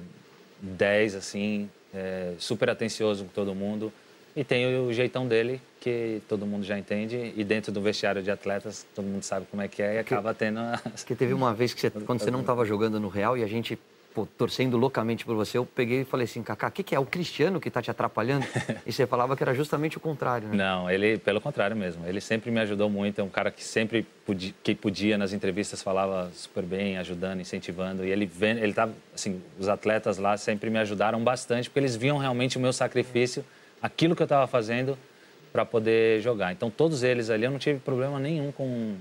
10, 0.61 1.15
assim, 1.15 1.69
é, 1.93 2.33
super 2.37 2.69
atencioso 2.69 3.25
com 3.25 3.31
todo 3.31 3.53
mundo. 3.53 3.91
E 4.35 4.43
tem 4.43 4.77
o 4.79 4.93
jeitão 4.93 5.27
dele, 5.27 5.61
que 5.79 6.21
todo 6.29 6.45
mundo 6.45 6.63
já 6.63 6.77
entende. 6.77 7.33
E 7.35 7.43
dentro 7.43 7.71
do 7.71 7.81
vestiário 7.81 8.21
de 8.23 8.31
atletas, 8.31 8.85
todo 8.95 9.05
mundo 9.05 9.23
sabe 9.23 9.45
como 9.49 9.61
é 9.61 9.67
que 9.67 9.81
é 9.81 9.95
e 9.95 9.99
acaba 9.99 10.33
tendo... 10.33 10.59
as- 10.59 11.03
Porque 11.03 11.15
teve 11.15 11.33
uma 11.33 11.53
vez 11.53 11.73
que 11.73 11.81
você, 11.81 11.89
quando 11.89 12.19
você 12.21 12.31
não 12.31 12.41
estava 12.41 12.63
jogando 12.65 12.99
no 12.99 13.09
Real 13.09 13.37
e 13.37 13.43
a 13.43 13.47
gente, 13.47 13.77
pô, 14.13 14.25
torcendo 14.37 14.77
loucamente 14.77 15.25
por 15.25 15.35
você, 15.35 15.57
eu 15.57 15.65
peguei 15.65 16.01
e 16.01 16.05
falei 16.05 16.23
assim, 16.25 16.41
Kaká, 16.43 16.67
o 16.67 16.71
que, 16.71 16.81
que 16.83 16.95
é? 16.95 16.99
O 16.99 17.05
Cristiano 17.05 17.59
que 17.59 17.67
está 17.67 17.81
te 17.81 17.91
atrapalhando? 17.91 18.45
E 18.85 18.91
você 18.93 19.05
falava 19.05 19.35
que 19.35 19.43
era 19.43 19.53
justamente 19.53 19.97
o 19.97 19.99
contrário, 19.99 20.47
né? 20.47 20.55
Não, 20.55 20.89
ele, 20.89 21.17
pelo 21.17 21.39
contrário 21.41 21.75
mesmo. 21.75 22.05
Ele 22.07 22.19
sempre 22.21 22.49
me 22.51 22.59
ajudou 22.61 22.89
muito. 22.89 23.19
É 23.19 23.23
um 23.23 23.29
cara 23.29 23.51
que 23.51 23.63
sempre 23.63 24.05
podia, 24.25 24.53
que 24.63 24.73
podia 24.73 25.17
nas 25.17 25.33
entrevistas 25.33 25.81
falava 25.83 26.31
super 26.33 26.63
bem, 26.63 26.97
ajudando, 26.97 27.41
incentivando. 27.41 28.05
E 28.05 28.09
ele 28.09 28.25
vendo, 28.25 28.59
ele 28.59 28.73
tava, 28.73 28.93
assim, 29.13 29.41
os 29.59 29.67
atletas 29.67 30.17
lá 30.17 30.37
sempre 30.37 30.69
me 30.69 30.79
ajudaram 30.79 31.21
bastante 31.23 31.69
porque 31.69 31.79
eles 31.79 31.95
viam 31.95 32.17
realmente 32.17 32.57
o 32.57 32.61
meu 32.61 32.73
sacrifício, 32.73 33.43
aquilo 33.81 34.15
que 34.15 34.21
eu 34.21 34.25
estava 34.25 34.47
fazendo 34.47 34.97
para 35.51 35.65
poder 35.65 36.21
jogar. 36.21 36.53
Então 36.53 36.69
todos 36.69 37.03
eles 37.03 37.29
ali 37.29 37.43
eu 37.43 37.51
não 37.51 37.59
tive 37.59 37.77
problema 37.79 38.17
nenhum 38.19 38.53
com 38.53 38.95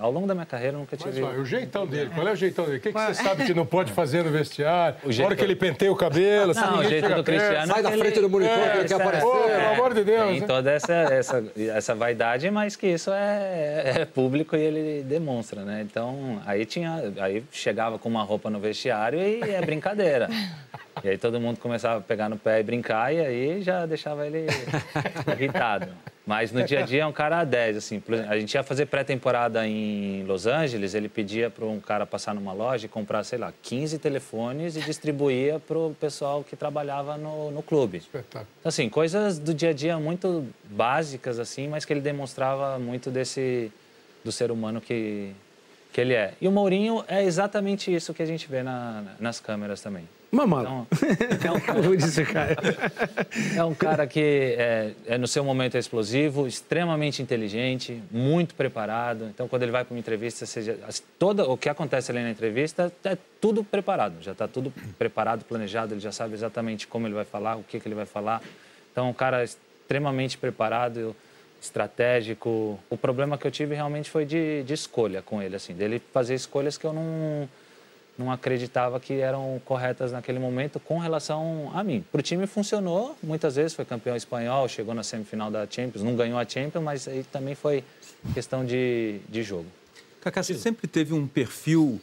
ao 0.00 0.10
longo 0.10 0.26
da 0.26 0.34
minha 0.34 0.46
carreira 0.46 0.74
eu 0.76 0.78
nunca 0.78 0.96
Mas 0.98 1.14
tive 1.14 1.22
ó, 1.26 1.30
o 1.32 1.44
jeitão 1.44 1.84
dele, 1.84 2.10
qual 2.14 2.26
é 2.28 2.32
o 2.32 2.36
jeitão 2.36 2.64
dele? 2.64 2.78
O 2.78 2.80
que, 2.80 2.92
que 2.92 2.98
você 2.98 3.14
sabe 3.14 3.44
que 3.44 3.52
não 3.52 3.66
pode 3.66 3.92
fazer 3.92 4.22
no 4.22 4.30
vestiário? 4.30 4.96
O 5.04 5.08
A 5.08 5.12
jeito- 5.12 5.26
hora 5.26 5.36
que 5.36 5.42
ele 5.42 5.56
penteia 5.56 5.90
o 5.92 5.96
cabelo, 5.96 6.52
assim, 6.52 6.60
Não, 6.60 6.78
o 6.78 6.84
jeito 6.84 7.08
do. 7.12 7.24
Cristiano 7.24 7.66
Sai 7.72 7.82
da 7.82 7.90
Ele- 7.92 7.98
frente 8.00 8.20
do 8.20 8.30
monitor 8.30 8.54
que 8.56 8.60
ele 8.62 8.68
É, 8.70 8.72
quer 8.76 8.84
essa- 8.84 8.96
aparecer. 8.96 9.26
Pô, 9.26 9.36
pelo 9.36 9.68
amor 9.74 9.94
de 9.94 10.04
Deus. 10.04 10.28
Tem 10.30 10.40
né? 10.40 10.46
toda 10.46 10.70
essa, 10.70 10.92
essa, 10.94 11.44
essa 11.58 11.94
vaidade, 11.96 12.48
mas 12.52 12.76
que 12.76 12.86
isso 12.86 13.10
é, 13.10 13.82
é 13.96 14.04
público 14.04 14.54
e 14.56 14.60
ele 14.60 15.02
demonstra, 15.02 15.62
né? 15.62 15.84
Então, 15.84 16.40
aí 16.46 16.64
tinha, 16.64 17.12
aí 17.18 17.44
chegava 17.50 17.98
com 17.98 18.08
uma 18.08 18.22
roupa 18.22 18.48
no 18.48 18.60
vestiário 18.60 19.18
e 19.18 19.40
é 19.42 19.60
brincadeira. 19.60 20.28
E 21.06 21.10
aí 21.10 21.16
todo 21.16 21.40
mundo 21.40 21.60
começava 21.60 21.98
a 21.98 22.00
pegar 22.00 22.28
no 22.28 22.36
pé 22.36 22.58
e 22.58 22.64
brincar 22.64 23.14
e 23.14 23.20
aí 23.20 23.62
já 23.62 23.86
deixava 23.86 24.26
ele 24.26 24.44
irritado. 25.38 25.86
Mas 26.26 26.50
no 26.50 26.64
dia 26.64 26.80
a 26.80 26.82
dia 26.82 27.02
é 27.02 27.06
um 27.06 27.12
cara 27.12 27.38
a 27.38 27.44
10, 27.44 27.76
assim. 27.76 28.02
A 28.28 28.36
gente 28.36 28.52
ia 28.54 28.64
fazer 28.64 28.86
pré-temporada 28.86 29.64
em 29.64 30.24
Los 30.24 30.48
Angeles, 30.48 30.94
ele 30.94 31.08
pedia 31.08 31.48
para 31.48 31.64
um 31.64 31.78
cara 31.78 32.04
passar 32.04 32.34
numa 32.34 32.52
loja 32.52 32.86
e 32.86 32.88
comprar, 32.88 33.22
sei 33.22 33.38
lá, 33.38 33.52
15 33.62 34.00
telefones 34.00 34.74
e 34.74 34.80
distribuía 34.80 35.60
para 35.60 35.78
o 35.78 35.94
pessoal 36.00 36.42
que 36.42 36.56
trabalhava 36.56 37.16
no, 37.16 37.52
no 37.52 37.62
clube. 37.62 37.98
Espetáculo. 37.98 38.48
Assim, 38.64 38.88
coisas 38.88 39.38
do 39.38 39.54
dia 39.54 39.70
a 39.70 39.72
dia 39.72 39.96
muito 40.00 40.44
básicas, 40.64 41.38
assim, 41.38 41.68
mas 41.68 41.84
que 41.84 41.92
ele 41.92 42.00
demonstrava 42.00 42.80
muito 42.80 43.12
desse 43.12 43.70
do 44.24 44.32
ser 44.32 44.50
humano 44.50 44.80
que, 44.80 45.30
que 45.92 46.00
ele 46.00 46.14
é. 46.14 46.32
E 46.40 46.48
o 46.48 46.50
Mourinho 46.50 47.04
é 47.06 47.22
exatamente 47.22 47.94
isso 47.94 48.12
que 48.12 48.24
a 48.24 48.26
gente 48.26 48.48
vê 48.48 48.64
na- 48.64 49.04
nas 49.20 49.38
câmeras 49.38 49.80
também. 49.80 50.08
Uma 50.30 50.46
mala. 50.46 50.86
Então, 51.30 51.56
é 51.68 51.88
um, 51.88 51.96
dizer, 51.96 52.26
cara. 52.26 52.56
é 53.56 53.64
um 53.64 53.74
cara 53.74 54.06
que 54.06 54.20
é, 54.20 54.92
é, 55.06 55.18
no 55.18 55.26
seu 55.26 55.44
momento 55.44 55.76
é 55.76 55.78
explosivo, 55.78 56.46
extremamente 56.46 57.22
inteligente, 57.22 58.02
muito 58.10 58.54
preparado. 58.54 59.26
Então, 59.26 59.46
quando 59.48 59.62
ele 59.62 59.72
vai 59.72 59.84
para 59.84 59.94
uma 59.94 60.00
entrevista, 60.00 60.44
seja, 60.44 60.78
toda, 61.18 61.44
o 61.48 61.56
que 61.56 61.68
acontece 61.68 62.10
ali 62.10 62.22
na 62.22 62.30
entrevista 62.30 62.92
é 63.04 63.16
tudo 63.40 63.62
preparado. 63.62 64.16
Já 64.20 64.32
está 64.32 64.48
tudo 64.48 64.72
preparado, 64.98 65.44
planejado. 65.44 65.94
Ele 65.94 66.00
já 66.00 66.12
sabe 66.12 66.34
exatamente 66.34 66.86
como 66.86 67.06
ele 67.06 67.14
vai 67.14 67.24
falar, 67.24 67.56
o 67.56 67.62
que, 67.62 67.78
que 67.78 67.86
ele 67.86 67.94
vai 67.94 68.06
falar. 68.06 68.42
Então, 68.92 69.06
é 69.06 69.10
um 69.10 69.14
cara 69.14 69.44
extremamente 69.44 70.36
preparado, 70.36 71.14
estratégico. 71.62 72.78
O 72.90 72.96
problema 72.96 73.38
que 73.38 73.46
eu 73.46 73.50
tive 73.50 73.74
realmente 73.74 74.10
foi 74.10 74.24
de, 74.24 74.62
de 74.64 74.74
escolha 74.74 75.22
com 75.22 75.40
ele, 75.40 75.56
assim, 75.56 75.72
dele 75.72 76.02
fazer 76.12 76.34
escolhas 76.34 76.76
que 76.76 76.84
eu 76.84 76.92
não 76.92 77.48
não 78.18 78.30
acreditava 78.30 78.98
que 78.98 79.14
eram 79.14 79.60
corretas 79.64 80.12
naquele 80.12 80.38
momento 80.38 80.80
com 80.80 80.98
relação 80.98 81.70
a 81.74 81.84
mim. 81.84 82.04
Para 82.10 82.20
o 82.20 82.22
time 82.22 82.46
funcionou, 82.46 83.16
muitas 83.22 83.56
vezes 83.56 83.74
foi 83.74 83.84
campeão 83.84 84.16
espanhol, 84.16 84.68
chegou 84.68 84.94
na 84.94 85.02
semifinal 85.02 85.50
da 85.50 85.66
Champions, 85.68 86.02
não 86.02 86.16
ganhou 86.16 86.38
a 86.38 86.48
Champions, 86.48 86.82
mas 86.82 87.06
aí 87.06 87.24
também 87.24 87.54
foi 87.54 87.84
questão 88.32 88.64
de, 88.64 89.20
de 89.28 89.42
jogo. 89.42 89.66
Kaká, 90.20 90.42
você 90.42 90.54
sempre 90.54 90.88
teve 90.88 91.12
um 91.12 91.26
perfil 91.26 92.00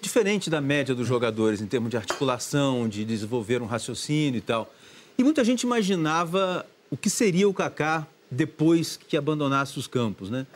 diferente 0.00 0.50
da 0.50 0.60
média 0.60 0.94
dos 0.94 1.06
jogadores 1.06 1.60
em 1.60 1.66
termos 1.66 1.88
de 1.88 1.96
articulação, 1.96 2.88
de 2.88 3.04
desenvolver 3.04 3.62
um 3.62 3.66
raciocínio 3.66 4.38
e 4.38 4.42
tal. 4.42 4.72
E 5.16 5.22
muita 5.22 5.44
gente 5.44 5.62
imaginava 5.62 6.66
o 6.90 6.96
que 6.96 7.08
seria 7.08 7.48
o 7.48 7.54
Kaká 7.54 8.06
depois 8.30 8.96
que 8.96 9.16
abandonasse 9.16 9.78
os 9.78 9.86
campos, 9.86 10.28
né? 10.28 10.46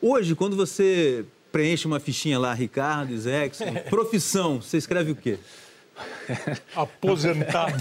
Hoje, 0.00 0.34
quando 0.34 0.54
você 0.54 1.24
preenche 1.56 1.86
uma 1.86 1.98
fichinha 1.98 2.38
lá, 2.38 2.52
Ricardo, 2.52 3.14
Isaacson, 3.14 3.64
profissão, 3.88 4.60
você 4.60 4.76
escreve 4.76 5.12
o 5.12 5.16
quê? 5.16 5.38
Aposentado. 6.76 7.78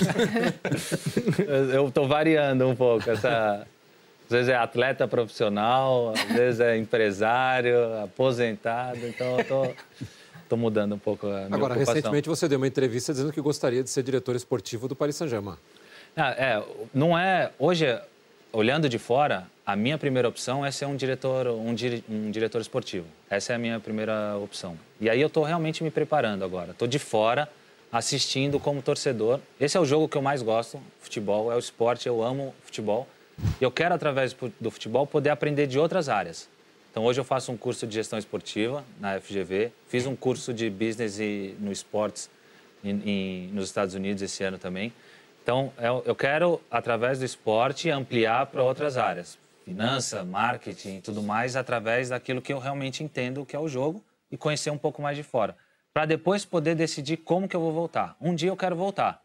Eu 1.73 1.89
estou 1.89 2.07
variando 2.07 2.65
um 2.69 2.73
pouco. 2.73 3.09
Essa... 3.09 3.67
Às 4.23 4.31
vezes 4.31 4.49
é 4.49 4.55
atleta 4.55 5.05
profissional, 5.09 6.13
às 6.13 6.35
vezes 6.35 6.61
é 6.61 6.77
empresário, 6.77 8.01
aposentado. 8.01 9.05
Então, 9.05 9.39
eu 9.39 9.45
tô, 9.45 9.67
tô 10.47 10.57
mudando 10.57 10.95
um 10.95 10.97
pouco 10.97 11.27
a 11.27 11.41
minha 11.41 11.47
Agora, 11.47 11.73
ocupação. 11.73 11.95
recentemente 11.95 12.29
você 12.29 12.47
deu 12.47 12.57
uma 12.57 12.67
entrevista 12.67 13.11
dizendo 13.11 13.33
que 13.33 13.41
gostaria 13.41 13.83
de 13.83 13.89
ser 13.89 14.03
diretor 14.03 14.37
esportivo 14.37 14.87
do 14.87 14.95
Paris 14.95 15.17
Saint-Germain. 15.17 15.57
Ah, 16.15 16.31
é, 16.31 16.63
não 16.93 17.15
é. 17.15 17.51
Hoje, 17.59 17.85
olhando 18.53 18.87
de 18.87 18.97
fora, 18.97 19.45
a 19.65 19.75
minha 19.75 19.97
primeira 19.97 20.27
opção 20.29 20.65
é 20.65 20.71
ser 20.71 20.85
um 20.85 20.95
diretor, 20.95 21.47
um, 21.47 21.75
um 22.09 22.31
diretor 22.31 22.61
esportivo. 22.61 23.07
Essa 23.29 23.53
é 23.53 23.55
a 23.55 23.59
minha 23.59 23.79
primeira 23.79 24.37
opção. 24.37 24.77
E 25.01 25.09
aí 25.09 25.19
eu 25.19 25.27
estou 25.27 25.43
realmente 25.43 25.83
me 25.83 25.89
preparando 25.89 26.43
agora. 26.45 26.71
Estou 26.71 26.87
de 26.87 26.99
fora, 26.99 27.49
assistindo 27.91 28.59
como 28.59 28.81
torcedor. 28.81 29.39
Esse 29.59 29.75
é 29.77 29.79
o 29.79 29.85
jogo 29.85 30.07
que 30.07 30.17
eu 30.17 30.21
mais 30.21 30.41
gosto, 30.41 30.79
futebol, 30.99 31.51
é 31.51 31.55
o 31.55 31.59
esporte, 31.59 32.07
eu 32.07 32.21
amo 32.21 32.53
futebol. 32.63 33.07
E 33.59 33.63
eu 33.63 33.71
quero, 33.71 33.93
através 33.95 34.35
do 34.59 34.69
futebol, 34.71 35.05
poder 35.07 35.29
aprender 35.29 35.65
de 35.67 35.79
outras 35.79 36.09
áreas. 36.09 36.47
Então, 36.91 37.03
hoje 37.03 37.19
eu 37.19 37.25
faço 37.25 37.51
um 37.51 37.57
curso 37.57 37.85
de 37.85 37.93
gestão 37.95 38.17
esportiva 38.17 38.83
na 39.01 39.19
FGV, 39.19 39.71
fiz 39.89 40.05
um 40.05 40.15
curso 40.15 40.53
de 40.53 40.69
business 40.69 41.19
e, 41.19 41.53
no 41.59 41.71
esportes 41.71 42.29
em- 42.83 43.01
em- 43.05 43.47
nos 43.51 43.65
Estados 43.65 43.93
Unidos 43.95 44.21
esse 44.21 44.43
ano 44.43 44.57
também. 44.57 44.93
Então, 45.43 45.73
eu, 45.77 46.03
eu 46.05 46.15
quero, 46.15 46.61
através 46.71 47.19
do 47.19 47.25
esporte, 47.25 47.89
ampliar 47.89 48.45
para 48.45 48.63
outras 48.63 48.95
áreas. 48.97 49.37
Finança, 49.65 50.23
marketing 50.23 50.97
e 50.97 51.01
tudo 51.01 51.23
mais, 51.23 51.55
através 51.55 52.09
daquilo 52.09 52.39
que 52.39 52.53
eu 52.53 52.59
realmente 52.59 53.03
entendo 53.03 53.43
que 53.43 53.55
é 53.55 53.59
o 53.59 53.67
jogo 53.67 54.05
e 54.29 54.37
conhecer 54.37 54.69
um 54.69 54.77
pouco 54.77 55.01
mais 55.01 55.17
de 55.17 55.23
fora. 55.23 55.57
Para 55.91 56.05
depois 56.05 56.45
poder 56.45 56.75
decidir 56.75 57.17
como 57.17 57.47
que 57.47 57.55
eu 57.55 57.59
vou 57.59 57.73
voltar. 57.73 58.15
Um 58.21 58.35
dia 58.35 58.49
eu 58.49 58.55
quero 58.55 58.75
voltar. 58.75 59.23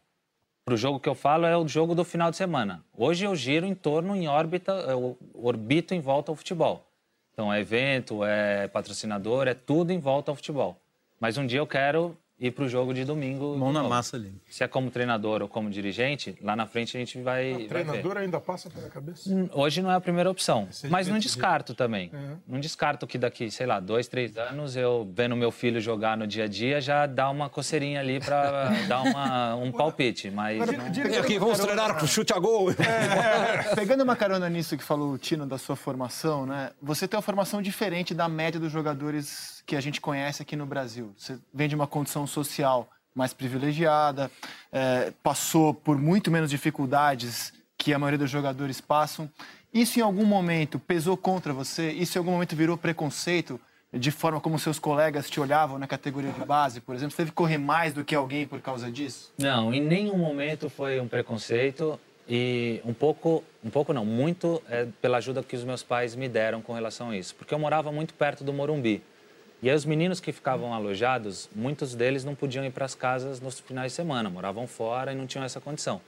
Para 0.65 0.73
o 0.73 0.77
jogo 0.77 0.99
que 0.99 1.07
eu 1.07 1.13
falo 1.13 1.45
é 1.45 1.55
o 1.55 1.67
jogo 1.67 1.93
do 1.93 2.03
final 2.03 2.31
de 2.31 2.37
semana. 2.37 2.83
Hoje 2.97 3.23
eu 3.23 3.35
giro 3.35 3.67
em 3.67 3.75
torno, 3.75 4.15
em 4.15 4.27
órbita, 4.27 4.71
eu 4.71 5.15
orbito 5.35 5.93
em 5.93 5.99
volta 5.99 6.31
ao 6.31 6.35
futebol. 6.35 6.87
Então 7.31 7.53
é 7.53 7.59
evento, 7.59 8.25
é 8.25 8.67
patrocinador, 8.67 9.47
é 9.47 9.53
tudo 9.53 9.91
em 9.91 9.99
volta 9.99 10.31
ao 10.31 10.35
futebol. 10.35 10.75
Mas 11.19 11.37
um 11.37 11.45
dia 11.45 11.59
eu 11.59 11.67
quero 11.67 12.17
ir 12.41 12.49
para 12.51 12.65
o 12.65 12.67
jogo 12.67 12.91
de 12.91 13.05
domingo. 13.05 13.55
Mão 13.55 13.71
na 13.71 13.83
massa 13.83 14.17
ali. 14.17 14.33
Se 14.49 14.63
é 14.63 14.67
como 14.67 14.89
treinador 14.89 15.43
ou 15.43 15.47
como 15.47 15.69
dirigente, 15.69 16.35
lá 16.41 16.55
na 16.55 16.65
frente 16.65 16.97
a 16.97 16.99
gente 16.99 17.21
vai. 17.21 17.51
vai 17.53 17.61
ver. 17.61 17.67
Treinador 17.67 18.17
ainda 18.17 18.39
passa 18.41 18.67
pela 18.67 18.89
cabeça? 18.89 19.29
Hoje 19.53 19.81
não 19.81 19.91
é 19.91 19.95
a 19.95 20.01
primeira 20.01 20.29
opção, 20.29 20.67
é 20.83 20.87
mas 20.87 21.07
não 21.07 21.19
descarto 21.19 21.75
também. 21.75 22.09
Uhum. 22.11 22.37
Não 22.47 22.59
descarto 22.59 23.05
que 23.05 23.19
daqui, 23.19 23.51
sei 23.51 23.67
lá, 23.67 23.79
dois, 23.79 24.07
três 24.07 24.35
anos, 24.35 24.75
eu 24.75 25.07
vendo 25.13 25.35
meu 25.35 25.51
filho 25.51 25.79
jogar 25.79 26.17
no 26.17 26.25
dia 26.25 26.45
a 26.45 26.47
dia, 26.47 26.81
já 26.81 27.05
dá 27.05 27.29
uma 27.29 27.47
coceirinha 27.47 27.99
ali 27.99 28.19
para 28.19 28.69
dar 28.89 29.03
uma, 29.03 29.55
um 29.55 29.71
palpite. 29.71 30.31
Mas 30.31 30.57
não- 30.57 31.19
aqui, 31.19 31.37
vamos 31.37 31.59
treinar 31.59 31.99
com 31.99 32.07
chute 32.07 32.33
a 32.33 32.39
gol. 32.39 32.69
Pegando 33.75 34.03
uma 34.03 34.15
carona 34.15 34.49
nisso 34.49 34.75
que 34.75 34.83
falou 34.83 35.13
o 35.13 35.17
Tino 35.17 35.45
da 35.45 35.59
sua 35.59 35.75
formação, 35.75 36.47
né? 36.47 36.71
Você 36.81 37.07
tem 37.07 37.15
uma 37.17 37.21
formação 37.21 37.61
diferente 37.61 38.15
da 38.15 38.27
média 38.27 38.59
dos 38.59 38.71
jogadores 38.71 39.60
que 39.65 39.75
a 39.75 39.81
gente 39.81 40.01
conhece 40.01 40.41
aqui 40.41 40.55
no 40.55 40.65
Brasil. 40.65 41.13
Você 41.17 41.37
vem 41.53 41.67
de 41.67 41.75
uma 41.75 41.87
condição 41.87 42.25
social 42.25 42.89
mais 43.13 43.33
privilegiada, 43.33 44.31
eh, 44.71 45.11
passou 45.21 45.73
por 45.73 45.97
muito 45.97 46.31
menos 46.31 46.49
dificuldades 46.49 47.53
que 47.77 47.93
a 47.93 47.99
maioria 47.99 48.19
dos 48.19 48.29
jogadores 48.29 48.79
passam. 48.79 49.29
Isso 49.73 49.99
em 49.99 50.01
algum 50.01 50.25
momento 50.25 50.79
pesou 50.79 51.17
contra 51.17 51.51
você? 51.53 51.91
Isso 51.91 52.17
em 52.17 52.19
algum 52.19 52.31
momento 52.31 52.55
virou 52.55 52.77
preconceito 52.77 53.59
de 53.93 54.11
forma 54.11 54.39
como 54.39 54.57
seus 54.57 54.79
colegas 54.79 55.29
te 55.29 55.39
olhavam 55.39 55.77
na 55.77 55.87
categoria 55.87 56.31
de 56.31 56.45
base, 56.45 56.79
por 56.79 56.95
exemplo? 56.95 57.11
Você 57.11 57.17
teve 57.17 57.31
que 57.31 57.35
correr 57.35 57.57
mais 57.57 57.93
do 57.93 58.05
que 58.05 58.15
alguém 58.15 58.47
por 58.47 58.61
causa 58.61 58.89
disso? 58.89 59.33
Não, 59.37 59.73
em 59.73 59.81
nenhum 59.81 60.17
momento 60.17 60.69
foi 60.69 60.99
um 60.99 61.07
preconceito 61.07 61.99
e 62.27 62.79
um 62.85 62.93
pouco, 62.93 63.43
um 63.63 63.69
pouco 63.69 63.91
não, 63.91 64.05
muito 64.05 64.61
é, 64.69 64.87
pela 65.01 65.17
ajuda 65.17 65.43
que 65.43 65.55
os 65.55 65.63
meus 65.65 65.83
pais 65.83 66.15
me 66.15 66.29
deram 66.29 66.61
com 66.61 66.71
relação 66.71 67.09
a 67.09 67.17
isso, 67.17 67.35
porque 67.35 67.53
eu 67.53 67.59
morava 67.59 67.91
muito 67.91 68.13
perto 68.13 68.43
do 68.43 68.53
Morumbi. 68.53 69.01
E 69.61 69.69
aí 69.69 69.75
os 69.75 69.85
meninos 69.85 70.19
que 70.19 70.31
ficavam 70.31 70.73
alojados, 70.73 71.47
muitos 71.55 71.93
deles 71.93 72.23
não 72.23 72.33
podiam 72.33 72.65
ir 72.65 72.71
para 72.71 72.85
as 72.85 72.95
casas 72.95 73.39
nos 73.39 73.59
finais 73.59 73.91
de 73.91 73.95
semana, 73.95 74.29
moravam 74.29 74.65
fora 74.65 75.11
e 75.11 75.15
não 75.15 75.27
tinham 75.27 75.45
essa 75.45 75.61
condição. 75.61 76.01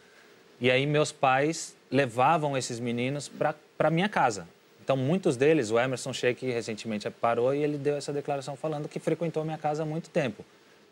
E 0.59 0.71
aí 0.71 0.87
meus 0.87 1.11
pais 1.11 1.75
levavam 1.91 2.57
esses 2.57 2.79
meninos 2.79 3.29
para 3.77 3.91
minha 3.91 4.09
casa. 4.09 4.47
Então 4.83 4.97
muitos 4.97 5.37
deles, 5.37 5.69
o 5.69 5.79
Emerson 5.79 6.11
Sheik 6.11 6.49
recentemente 6.49 7.07
parou 7.09 7.53
e 7.53 7.63
ele 7.63 7.77
deu 7.77 7.95
essa 7.95 8.11
declaração 8.11 8.55
falando 8.55 8.89
que 8.89 8.99
frequentou 8.99 9.43
a 9.43 9.45
minha 9.45 9.57
casa 9.57 9.83
há 9.83 9.85
muito 9.85 10.09
tempo. 10.09 10.43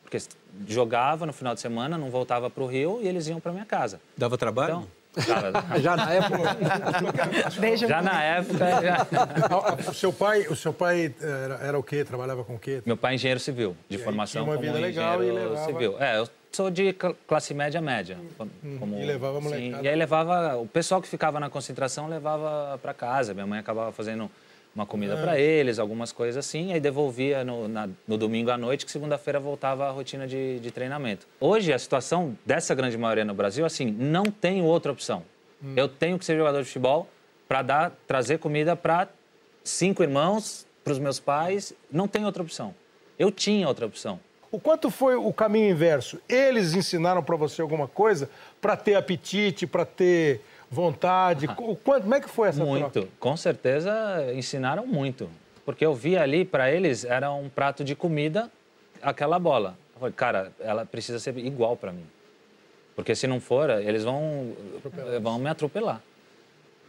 Porque 0.04 0.20
jogava 0.68 1.26
no 1.26 1.34
final 1.34 1.56
de 1.56 1.62
semana, 1.62 1.98
não 1.98 2.12
voltava 2.12 2.50
para 2.50 2.64
o 2.64 2.68
Rio 2.68 3.00
e 3.02 3.08
eles 3.08 3.28
iam 3.28 3.40
para 3.40 3.52
minha 3.52 3.66
casa. 3.66 4.00
Dava 4.16 4.38
trabalho? 4.38 4.72
Então, 4.72 4.88
Já 5.82 5.96
na 5.98 6.12
época. 6.14 6.38
Já 7.78 8.02
na 8.02 8.24
época, 8.24 8.66
já... 8.82 9.90
O 9.90 9.94
seu 9.94 10.14
pai, 10.14 10.42
o 10.48 10.56
seu 10.56 10.74
pai 10.74 11.14
era, 11.22 11.56
era 11.56 11.80
o 11.80 11.84
quê? 11.84 12.04
Trabalhava 12.04 12.44
com 12.44 12.56
o 12.56 12.60
quê? 12.60 12.82
meu 12.86 12.96
pai 12.98 13.14
é 13.14 13.16
engenheiro 13.16 13.40
civil, 13.40 13.76
de 13.90 13.98
aí 13.98 14.04
formação 14.04 14.44
tinha 14.44 14.54
uma 14.54 14.58
como 14.58 14.68
vida 14.74 14.80
legal 14.80 15.22
e 15.22 15.26
engenheiro 15.28 15.50
levava- 15.52 15.66
civil. 15.68 15.96
É, 16.00 16.18
eu 16.20 16.30
sou 16.52 16.70
de 16.72 16.94
cl- 16.94 17.16
classe 17.28 17.54
média 17.54 17.82
média. 17.82 18.18
Como, 18.80 18.98
e 18.98 19.06
levava 19.06 19.38
a 19.40 19.42
sim. 19.42 19.76
E 19.82 19.88
aí 19.88 19.96
levava, 19.96 20.58
o 20.58 20.68
pessoal 20.68 21.02
que 21.02 21.08
ficava 21.08 21.40
na 21.40 21.50
concentração 21.50 22.08
levava 22.08 22.78
para 22.82 22.94
casa. 22.94 23.34
Minha 23.34 23.48
mãe 23.48 23.60
acabava 23.60 23.92
fazendo 23.92 24.30
uma 24.76 24.86
comida 24.86 25.16
É. 25.16 25.22
para 25.22 25.40
eles, 25.40 25.80
algumas 25.80 26.12
coisas 26.12 26.38
assim, 26.38 26.70
e 26.70 26.74
aí 26.74 26.80
devolvia 26.80 27.44
no, 27.44 27.68
na- 27.68 27.90
no 28.08 28.18
domingo 28.18 28.50
à 28.52 28.58
noite, 28.58 28.86
que 28.86 28.92
segunda-feira 28.92 29.40
voltava 29.40 29.86
a 29.88 29.92
rotina 29.92 30.26
de, 30.28 30.60
de 30.60 30.72
treinamento. 30.72 31.28
Hoje, 31.40 31.74
a 31.74 31.80
situação 31.80 32.38
dessa 32.46 32.74
grande 32.74 32.98
maioria 32.98 33.26
no 33.26 33.34
Brasil, 33.34 33.66
assim, 33.66 33.86
não 33.92 34.24
tem 34.26 34.62
outra 34.62 34.92
opção. 34.92 35.24
Hum. 35.64 35.74
Eu 35.76 35.88
tenho 35.88 36.18
que 36.18 36.24
ser 36.26 36.38
jogador 36.38 36.60
de 36.60 36.66
futebol 36.68 37.08
para 37.48 37.62
dar, 37.62 37.92
trazer 38.08 38.40
comida 38.40 38.76
para 38.76 39.10
cinco 39.64 40.02
irmãos, 40.04 40.66
para 40.84 40.94
os 40.94 41.00
meus 41.00 41.20
pais, 41.20 41.74
não 41.92 42.08
tem 42.08 42.26
outra 42.26 42.42
opção. 42.42 42.74
Eu 43.20 43.30
tinha 43.30 43.68
outra 43.68 43.86
opção. 43.86 44.20
O 44.52 44.60
quanto 44.60 44.90
foi 44.90 45.16
o 45.16 45.32
caminho 45.32 45.70
inverso? 45.70 46.20
Eles 46.28 46.74
ensinaram 46.74 47.22
para 47.24 47.36
você 47.36 47.62
alguma 47.62 47.88
coisa 47.88 48.30
para 48.60 48.76
ter 48.76 48.96
apetite, 48.96 49.68
para 49.68 49.86
ter 49.86 50.42
vontade? 50.72 51.46
O 51.46 51.76
quanto, 51.76 52.04
como 52.04 52.16
é 52.16 52.22
que 52.22 52.30
foi 52.30 52.48
essa 52.48 52.64
Muito, 52.64 52.90
troca? 52.92 53.08
com 53.20 53.36
certeza 53.36 53.92
ensinaram 54.34 54.88
muito. 54.88 55.30
Porque 55.66 55.86
eu 55.86 55.94
via 55.94 56.24
ali, 56.24 56.46
para 56.46 56.72
eles, 56.72 57.04
era 57.04 57.32
um 57.32 57.50
prato 57.50 57.84
de 57.84 57.94
comida, 57.94 58.50
aquela 59.02 59.38
bola. 59.38 59.78
Eu 59.94 60.00
falei, 60.00 60.14
cara, 60.14 60.52
ela 60.60 60.86
precisa 60.86 61.20
ser 61.20 61.38
igual 61.38 61.76
para 61.76 61.92
mim. 61.92 62.06
Porque 62.96 63.14
se 63.14 63.28
não 63.28 63.40
for, 63.40 63.70
eles 63.70 64.04
vão, 64.04 64.54
vão 65.22 65.38
me 65.38 65.50
atropelar. 65.50 66.02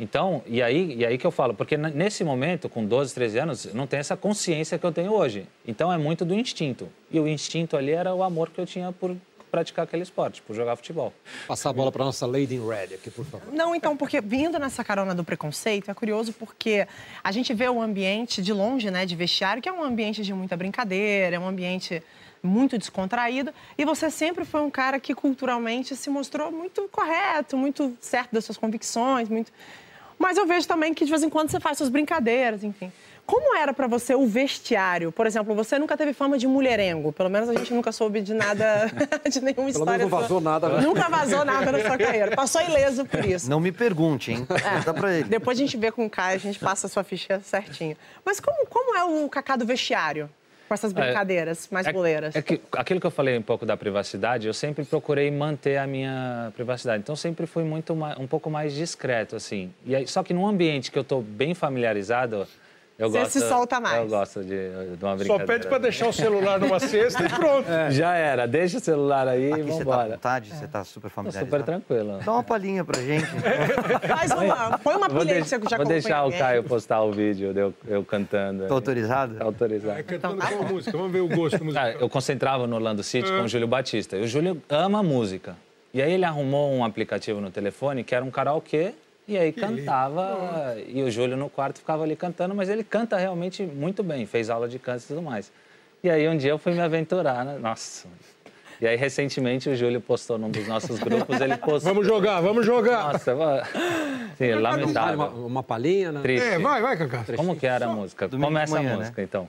Então, 0.00 0.42
e 0.46 0.62
aí, 0.62 0.94
e 0.96 1.04
aí 1.04 1.18
que 1.18 1.26
eu 1.26 1.30
falo, 1.30 1.54
porque 1.54 1.76
nesse 1.76 2.24
momento, 2.24 2.68
com 2.68 2.84
12, 2.84 3.14
13 3.14 3.38
anos, 3.38 3.74
não 3.74 3.86
tenho 3.86 4.00
essa 4.00 4.16
consciência 4.16 4.78
que 4.78 4.84
eu 4.84 4.90
tenho 4.90 5.12
hoje. 5.12 5.46
Então 5.66 5.92
é 5.92 5.98
muito 5.98 6.24
do 6.24 6.34
instinto. 6.34 6.88
E 7.10 7.20
o 7.20 7.28
instinto 7.28 7.76
ali 7.76 7.92
era 7.92 8.14
o 8.14 8.22
amor 8.22 8.50
que 8.50 8.60
eu 8.60 8.66
tinha 8.66 8.90
por 8.90 9.14
praticar 9.52 9.84
aquele 9.84 10.02
esporte, 10.02 10.40
por 10.40 10.56
jogar 10.56 10.74
futebol. 10.76 11.12
Passar 11.46 11.68
a 11.68 11.72
bola 11.74 11.92
para 11.92 12.02
nossa 12.06 12.26
Lady 12.26 12.54
in 12.54 12.66
Red 12.66 12.94
aqui, 12.94 13.10
por 13.10 13.26
favor. 13.26 13.52
Não, 13.52 13.74
então, 13.74 13.94
porque 13.94 14.18
vindo 14.18 14.58
nessa 14.58 14.82
carona 14.82 15.14
do 15.14 15.22
preconceito, 15.22 15.90
é 15.90 15.94
curioso 15.94 16.32
porque 16.32 16.88
a 17.22 17.30
gente 17.30 17.52
vê 17.52 17.68
o 17.68 17.80
ambiente 17.80 18.40
de 18.40 18.50
longe, 18.50 18.90
né, 18.90 19.04
de 19.04 19.14
vestiário, 19.14 19.62
que 19.62 19.68
é 19.68 19.72
um 19.72 19.84
ambiente 19.84 20.22
de 20.22 20.32
muita 20.32 20.56
brincadeira, 20.56 21.36
é 21.36 21.38
um 21.38 21.46
ambiente 21.46 22.02
muito 22.42 22.78
descontraído, 22.78 23.52
e 23.76 23.84
você 23.84 24.10
sempre 24.10 24.44
foi 24.44 24.62
um 24.62 24.70
cara 24.70 24.98
que 24.98 25.14
culturalmente 25.14 25.94
se 25.94 26.08
mostrou 26.08 26.50
muito 26.50 26.88
correto, 26.90 27.56
muito 27.56 27.94
certo 28.00 28.32
das 28.32 28.44
suas 28.46 28.56
convicções, 28.56 29.28
muito 29.28 29.52
Mas 30.18 30.38
eu 30.38 30.46
vejo 30.46 30.66
também 30.66 30.94
que 30.94 31.04
de 31.04 31.10
vez 31.10 31.22
em 31.22 31.28
quando 31.28 31.50
você 31.50 31.60
faz 31.60 31.76
suas 31.78 31.90
brincadeiras, 31.90 32.64
enfim. 32.64 32.90
Como 33.32 33.56
era 33.56 33.72
pra 33.72 33.86
você 33.86 34.14
o 34.14 34.26
vestiário? 34.26 35.10
Por 35.10 35.26
exemplo, 35.26 35.54
você 35.54 35.78
nunca 35.78 35.96
teve 35.96 36.12
fama 36.12 36.36
de 36.36 36.46
mulherengo. 36.46 37.12
Pelo 37.14 37.30
menos 37.30 37.48
a 37.48 37.54
gente 37.54 37.72
nunca 37.72 37.90
soube 37.90 38.20
de 38.20 38.34
nada, 38.34 38.90
de 39.26 39.40
nenhuma 39.40 39.54
Pelo 39.54 39.68
história. 39.70 39.92
menos 39.96 40.10
não 40.12 40.20
vazou 40.20 40.38
sua. 40.38 40.50
nada, 40.52 40.68
né? 40.68 40.80
Nunca 40.82 41.08
vazou 41.08 41.42
nada 41.42 41.72
na 41.72 41.80
sua 41.80 41.96
carreira. 41.96 42.36
Passou 42.36 42.60
ileso 42.60 43.06
por 43.06 43.24
isso. 43.24 43.48
Não 43.48 43.58
me 43.58 43.72
pergunte, 43.72 44.32
hein? 44.32 44.46
Dá 44.84 44.92
pra 44.92 45.14
ele. 45.14 45.24
Depois 45.24 45.56
a 45.56 45.60
gente 45.62 45.78
vê 45.78 45.90
com 45.90 46.04
o 46.04 46.10
Caio, 46.10 46.36
a 46.36 46.38
gente 46.38 46.58
passa 46.58 46.86
a 46.86 46.90
sua 46.90 47.02
ficha 47.02 47.40
certinho. 47.40 47.96
Mas 48.22 48.38
como, 48.38 48.66
como 48.66 48.94
é 48.98 49.04
o 49.04 49.26
Cacá 49.30 49.56
do 49.56 49.64
vestiário? 49.64 50.28
Com 50.68 50.74
essas 50.74 50.92
brincadeiras 50.92 51.68
mais 51.70 51.90
boleiras? 51.90 52.36
É 52.36 52.42
que 52.42 52.60
aquilo 52.76 53.00
que 53.00 53.06
eu 53.06 53.10
falei 53.10 53.38
um 53.38 53.42
pouco 53.42 53.64
da 53.64 53.78
privacidade, 53.78 54.46
eu 54.46 54.52
sempre 54.52 54.84
procurei 54.84 55.30
manter 55.30 55.78
a 55.78 55.86
minha 55.86 56.52
privacidade. 56.54 57.02
Então 57.02 57.16
sempre 57.16 57.46
fui 57.46 57.64
muito 57.64 57.94
um 58.18 58.26
pouco 58.26 58.50
mais 58.50 58.74
discreto 58.74 59.36
assim. 59.36 59.72
E 59.86 59.96
aí, 59.96 60.06
só 60.06 60.22
que 60.22 60.34
num 60.34 60.46
ambiente 60.46 60.90
que 60.92 60.98
eu 60.98 61.02
estou 61.02 61.22
bem 61.22 61.54
familiarizado, 61.54 62.46
Eu 63.02 63.10
Você 63.10 63.18
gosto, 63.18 63.32
se 63.32 63.40
solta 63.48 63.80
mais. 63.80 63.96
Eu 63.96 64.06
gosto 64.06 64.44
de, 64.44 64.46
de 64.96 65.04
uma 65.04 65.10
Só 65.10 65.16
brincadeira. 65.16 65.46
pede 65.46 65.66
para 65.66 65.78
deixar 65.78 66.06
o 66.08 66.12
celular 66.12 66.60
numa 66.60 66.78
cesta 66.78 67.24
e 67.24 67.28
pronto. 67.28 67.66
Já 67.90 68.14
era, 68.14 68.46
deixa 68.46 68.78
o 68.78 68.80
celular 68.80 69.26
aí 69.26 69.48
e 69.50 69.52
Aqui 69.52 69.62
você 69.62 69.68
tá 69.70 69.74
à 69.74 69.78
vambora. 69.96 70.08
vontade, 70.10 70.50
você 70.54 70.66
tá 70.68 70.84
super 70.84 71.08
Tô 71.08 71.14
familiarizado. 71.14 71.46
super 71.46 71.62
tranquilo. 71.64 72.18
Dá 72.24 72.32
uma 72.32 72.42
palhinha 72.44 72.84
pra 72.84 73.00
gente. 73.02 73.26
Faz 74.06 74.30
uma, 74.30 74.78
põe 74.78 74.94
uma 74.94 75.08
pilha 75.08 75.42
que 75.42 75.48
você 75.48 75.58
já 75.68 75.76
vou 75.76 75.86
deixar 75.86 76.24
o. 76.24 76.30
Caio 76.32 76.62
postar 76.62 77.02
o 77.02 77.10
vídeo 77.12 77.52
de 77.52 77.58
eu, 77.60 77.74
eu 77.88 78.04
cantando. 78.04 78.66
Tá 78.68 78.74
autorizado? 78.74 79.34
Tá 79.34 79.44
autorizado. 79.44 79.94
Vai 79.94 80.02
cantando 80.04 80.36
qual 80.36 80.64
música? 80.64 80.96
Vamos 80.96 81.12
ver 81.12 81.20
o 81.20 81.28
gosto 81.28 81.64
musical. 81.64 81.86
Ah, 81.86 81.92
eu 81.92 82.08
concentrava 82.08 82.66
no 82.66 82.76
Orlando 82.76 83.02
City 83.02 83.28
com 83.28 83.42
o 83.42 83.48
Júlio 83.48 83.66
Batista. 83.66 84.16
E 84.16 84.22
o 84.22 84.28
Júlio 84.28 84.62
ama 84.68 85.02
música. 85.02 85.56
E 85.92 86.00
aí 86.00 86.12
ele 86.12 86.24
arrumou 86.24 86.72
um 86.72 86.84
aplicativo 86.84 87.40
no 87.40 87.50
telefone 87.50 88.04
que 88.04 88.14
era 88.14 88.24
um 88.24 88.30
karaokê. 88.30 88.94
E 89.32 89.38
aí 89.38 89.50
cantava, 89.50 90.76
e 90.86 91.02
o 91.02 91.10
Júlio 91.10 91.38
no 91.38 91.48
quarto 91.48 91.78
ficava 91.78 92.02
ali 92.02 92.14
cantando, 92.14 92.54
mas 92.54 92.68
ele 92.68 92.84
canta 92.84 93.16
realmente 93.16 93.62
muito 93.62 94.02
bem, 94.02 94.26
fez 94.26 94.50
aula 94.50 94.68
de 94.68 94.78
canto 94.78 95.04
e 95.04 95.06
tudo 95.06 95.22
mais. 95.22 95.50
E 96.04 96.10
aí 96.10 96.28
um 96.28 96.36
dia 96.36 96.50
eu 96.50 96.58
fui 96.58 96.74
me 96.74 96.82
aventurar, 96.82 97.42
né? 97.42 97.56
Nossa. 97.58 98.06
E 98.78 98.86
aí 98.86 98.94
recentemente 98.94 99.70
o 99.70 99.74
Júlio 99.74 100.02
postou 100.02 100.36
num 100.36 100.50
dos 100.50 100.68
nossos 100.68 100.98
grupos, 101.00 101.40
ele 101.40 101.56
postou. 101.56 101.94
Vamos 101.94 102.06
jogar, 102.06 102.42
vamos 102.42 102.66
jogar. 102.66 103.14
Nossa, 103.14 103.34
sim, 104.36 104.52
uma, 104.52 104.60
lamentável. 104.60 105.46
uma 105.46 105.62
palhinha, 105.62 106.12
né? 106.12 106.20
Triste. 106.20 106.46
É, 106.46 106.58
vai, 106.58 106.82
vai, 106.82 106.98
Cacá. 106.98 107.24
Como 107.34 107.56
que 107.56 107.66
era 107.66 107.86
a 107.86 107.88
música? 107.88 108.28
Começa 108.28 108.74
manhã, 108.74 108.92
a 108.92 108.96
música, 108.98 109.22
então. 109.22 109.48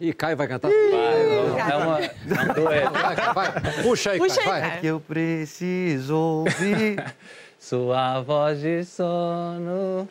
E 0.00 0.12
Caio 0.12 0.36
vai 0.36 0.48
cantar? 0.48 0.68
Vai, 0.68 1.70
é 1.70 1.76
uma, 1.76 2.00
é 2.00 2.50
um 2.50 2.54
dueto. 2.54 2.90
Vai, 2.90 3.34
vai. 3.34 3.82
Puxa 3.84 4.10
aí, 4.10 4.18
Puxa 4.18 4.42
Caio, 4.42 4.50
aí, 4.50 4.60
vai. 4.60 4.70
Caio. 4.70 4.80
Que 4.80 4.86
eu 4.88 4.98
preciso 4.98 6.16
ouvir 6.16 7.04
Sua 7.60 8.22
voz 8.22 8.62
de 8.62 8.82
sono, 8.84 10.08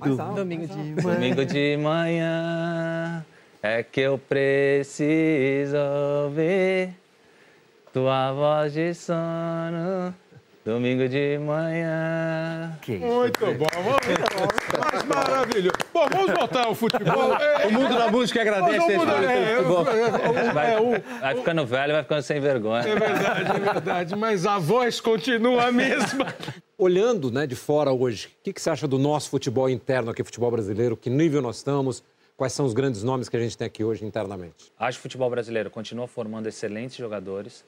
alto. 0.00 0.34
Domingo 0.36 0.64
de 0.68 0.94
domingo 0.94 1.44
de 1.44 1.76
manhã, 1.76 3.26
é 3.60 3.82
que 3.82 4.02
eu 4.02 4.16
preciso 4.16 5.76
ouvir. 6.24 6.94
Tua 7.92 8.32
voz 8.32 8.74
de 8.74 8.94
sono, 8.94 10.14
domingo 10.64 11.08
de 11.08 11.38
manhã. 11.38 12.78
que 12.82 12.94
isso. 12.94 13.04
Muito 13.06 13.40
bom, 13.40 13.66
vamos. 13.74 14.92
Mas 14.92 15.02
maravilhoso. 15.04 15.76
Bom, 15.92 16.08
vamos 16.08 16.32
voltar 16.32 16.64
ao 16.66 16.74
futebol. 16.74 17.34
É, 17.36 17.66
O 17.66 17.72
mundo 17.72 17.96
da 17.98 18.08
música 18.10 18.40
agradece 18.40 18.76
a 18.94 18.98
mudar. 18.98 19.12
escolha 19.22 19.32
É, 19.32 19.56
futebol. 19.56 19.86
é, 19.88 20.46
é, 20.48 20.52
Vai, 20.52 20.74
é, 20.74 20.80
o- 20.80 21.20
vai 21.20 21.34
ficando 21.36 21.66
velho, 21.66 21.92
vai 21.94 22.02
ficando 22.02 22.22
sem 22.22 22.40
vergonha. 22.40 22.82
é 22.88 22.94
verdade, 22.94 23.50
é 23.56 23.60
verdade. 23.72 24.16
Mas 24.16 24.46
a 24.46 24.58
voz 24.58 25.00
continua 25.00 25.66
a 25.66 25.72
mesma. 25.72 26.26
Olhando 26.78 27.30
né, 27.30 27.46
de 27.46 27.54
fora 27.54 27.92
hoje, 27.92 28.26
o 28.28 28.30
que, 28.44 28.52
que 28.52 28.60
você 28.60 28.70
acha 28.70 28.88
do 28.88 28.98
nosso 28.98 29.30
futebol 29.30 29.68
interno 29.68 30.10
aqui, 30.10 30.22
futebol 30.24 30.50
brasileiro? 30.50 30.96
Que 30.96 31.10
nível 31.10 31.40
nós 31.42 31.56
estamos? 31.58 32.02
Quais 32.36 32.52
são 32.52 32.64
os 32.66 32.72
grandes 32.72 33.02
nomes 33.04 33.28
que 33.28 33.36
a 33.36 33.40
gente 33.40 33.56
tem 33.56 33.66
aqui 33.66 33.84
hoje 33.84 34.04
internamente? 34.04 34.72
Acho 34.78 34.98
que 34.98 35.00
o 35.00 35.02
futebol 35.02 35.30
brasileiro 35.30 35.70
continua 35.70 36.08
formando 36.08 36.48
excelentes 36.48 36.96
jogadores. 36.96 37.64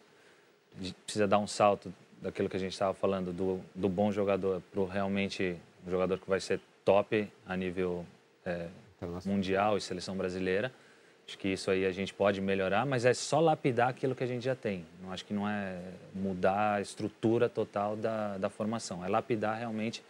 Precisa 1.05 1.29
dar 1.29 1.39
um 1.39 1.47
salto 1.47 1.93
daquilo 2.25 2.49
que 2.49 2.57
a 2.57 2.61
gente 2.61 2.73
estava 2.73 2.95
falando, 2.95 3.35
do, 3.35 3.61
do 3.75 3.87
bom 3.87 4.11
jogador 4.11 4.63
para 4.73 4.81
o 4.81 4.87
realmente 4.87 5.57
um 5.87 5.91
jogador 5.91 6.19
que 6.19 6.29
vai 6.29 6.41
ser 6.41 6.59
top 6.83 7.31
a 7.47 7.55
nível 7.55 8.07
é, 8.47 8.69
mundial 9.27 9.77
e 9.77 9.81
seleção 9.83 10.17
brasileira. 10.17 10.73
Acho 11.29 11.39
que 11.39 11.49
isso 11.49 11.71
aí 11.71 11.85
a 11.85 11.93
gente 11.93 12.15
pode 12.15 12.41
melhorar, 12.41 12.87
mas 12.87 13.05
é 13.05 13.13
só 13.13 13.41
lapidar 13.41 13.91
aquilo 13.91 14.15
que 14.15 14.25
a 14.25 14.27
gente 14.27 14.43
já 14.43 14.55
tem. 14.55 14.87
Não 15.03 15.13
acho 15.13 15.23
que 15.27 15.35
não 15.35 15.47
é 15.47 15.79
mudar 16.15 16.77
a 16.77 16.81
estrutura 16.81 17.47
total 17.47 17.95
da, 17.95 18.39
da 18.39 18.49
formação. 18.49 19.05
É 19.05 19.09
lapidar 19.09 19.59
realmente 19.59 20.03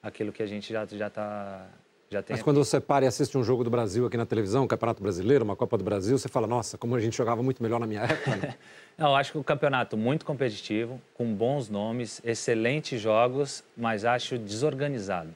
aquilo 0.00 0.32
que 0.32 0.44
a 0.44 0.46
gente 0.46 0.72
já 0.72 0.86
já 0.86 1.10
tá 1.10 1.66
tem. 1.66 1.85
Mas 2.28 2.42
quando 2.42 2.58
você 2.58 2.80
para 2.80 3.04
e 3.04 3.08
assiste 3.08 3.36
um 3.36 3.42
jogo 3.42 3.64
do 3.64 3.70
Brasil 3.70 4.06
aqui 4.06 4.16
na 4.16 4.24
televisão, 4.24 4.64
um 4.64 4.66
Campeonato 4.66 5.02
Brasileiro, 5.02 5.44
uma 5.44 5.56
Copa 5.56 5.76
do 5.76 5.82
Brasil, 5.82 6.16
você 6.16 6.28
fala, 6.28 6.46
nossa, 6.46 6.78
como 6.78 6.94
a 6.94 7.00
gente 7.00 7.16
jogava 7.16 7.42
muito 7.42 7.62
melhor 7.62 7.80
na 7.80 7.86
minha 7.86 8.02
época. 8.02 8.36
né? 8.36 8.54
Não, 8.96 9.08
eu 9.08 9.16
acho 9.16 9.32
que 9.32 9.38
o 9.38 9.44
campeonato 9.44 9.96
muito 9.96 10.24
competitivo, 10.24 11.00
com 11.14 11.34
bons 11.34 11.68
nomes, 11.68 12.20
excelentes 12.24 13.00
jogos, 13.00 13.62
mas 13.76 14.04
acho 14.04 14.38
desorganizado. 14.38 15.34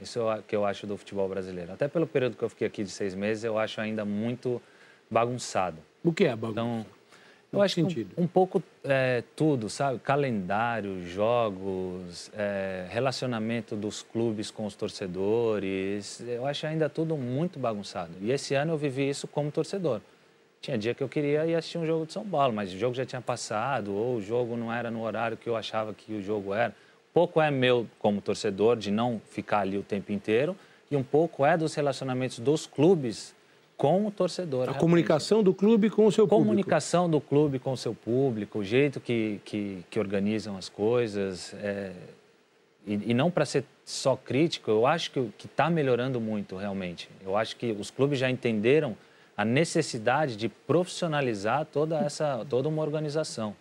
Isso 0.00 0.18
é 0.18 0.38
o 0.38 0.42
que 0.42 0.56
eu 0.56 0.64
acho 0.64 0.86
do 0.86 0.96
futebol 0.96 1.28
brasileiro. 1.28 1.72
Até 1.72 1.86
pelo 1.86 2.06
período 2.06 2.36
que 2.36 2.42
eu 2.42 2.48
fiquei 2.48 2.66
aqui 2.66 2.82
de 2.82 2.90
seis 2.90 3.14
meses, 3.14 3.44
eu 3.44 3.58
acho 3.58 3.80
ainda 3.80 4.04
muito 4.04 4.60
bagunçado. 5.10 5.78
O 6.02 6.12
que 6.12 6.24
é 6.24 6.34
bagunça? 6.34 6.50
Então, 6.52 6.86
eu 7.52 7.60
acho 7.60 7.74
que 7.74 7.82
um, 7.82 8.22
um 8.22 8.26
pouco 8.26 8.62
é, 8.82 9.22
tudo, 9.36 9.68
sabe? 9.68 9.98
Calendário, 9.98 11.06
jogos, 11.06 12.30
é, 12.34 12.86
relacionamento 12.88 13.76
dos 13.76 14.02
clubes 14.02 14.50
com 14.50 14.64
os 14.64 14.74
torcedores. 14.74 16.20
Eu 16.26 16.46
acho 16.46 16.66
ainda 16.66 16.88
tudo 16.88 17.14
muito 17.14 17.58
bagunçado. 17.58 18.12
E 18.22 18.32
esse 18.32 18.54
ano 18.54 18.72
eu 18.72 18.78
vivi 18.78 19.06
isso 19.06 19.28
como 19.28 19.50
torcedor. 19.50 20.00
Tinha 20.62 20.78
dia 20.78 20.94
que 20.94 21.02
eu 21.02 21.08
queria 21.08 21.44
ir 21.44 21.54
assistir 21.54 21.76
um 21.76 21.84
jogo 21.84 22.06
de 22.06 22.14
São 22.14 22.24
Paulo, 22.24 22.54
mas 22.54 22.72
o 22.72 22.78
jogo 22.78 22.94
já 22.94 23.04
tinha 23.04 23.20
passado, 23.20 23.92
ou 23.92 24.16
o 24.16 24.22
jogo 24.22 24.56
não 24.56 24.72
era 24.72 24.90
no 24.90 25.02
horário 25.02 25.36
que 25.36 25.48
eu 25.48 25.56
achava 25.56 25.92
que 25.92 26.14
o 26.14 26.22
jogo 26.22 26.54
era. 26.54 26.74
Pouco 27.12 27.38
é 27.40 27.50
meu 27.50 27.86
como 27.98 28.22
torcedor 28.22 28.76
de 28.76 28.90
não 28.90 29.20
ficar 29.28 29.58
ali 29.58 29.76
o 29.76 29.82
tempo 29.82 30.10
inteiro, 30.10 30.56
e 30.90 30.96
um 30.96 31.02
pouco 31.02 31.44
é 31.44 31.58
dos 31.58 31.74
relacionamentos 31.74 32.38
dos 32.38 32.66
clubes 32.66 33.34
com 33.82 34.06
o 34.06 34.12
torcedor. 34.12 34.60
A 34.60 34.64
realmente. 34.66 34.80
comunicação 34.80 35.42
do 35.42 35.52
clube 35.52 35.90
com 35.90 36.06
o 36.06 36.12
seu 36.12 36.28
público. 36.28 36.44
Comunicação 36.44 37.10
do 37.10 37.20
clube 37.20 37.58
com 37.58 37.72
o 37.72 37.76
seu 37.76 37.92
público, 37.92 38.60
o 38.60 38.64
jeito 38.64 39.00
que, 39.00 39.40
que, 39.44 39.84
que 39.90 39.98
organizam 39.98 40.56
as 40.56 40.68
coisas. 40.68 41.52
é, 41.54 41.90
e, 42.86 43.10
e 43.10 43.14
não 43.14 43.28
para 43.28 43.44
ser 43.44 43.64
só 43.84 44.14
crítico, 44.14 44.70
eu 44.70 44.86
acho 44.86 45.10
que 45.10 45.46
está 45.46 45.68
melhorando 45.68 46.20
muito, 46.20 46.54
realmente. 46.54 47.08
Eu 47.24 47.36
acho 47.36 47.56
que 47.56 47.72
os 47.72 47.90
clubes 47.90 48.20
já 48.20 48.30
entenderam 48.30 48.96
a 49.36 49.44
necessidade 49.44 50.36
de 50.36 50.48
profissionalizar 50.48 51.66
toda, 51.66 51.98
essa, 51.98 52.46
toda 52.48 52.68
uma 52.68 52.82
organização. 52.82 53.52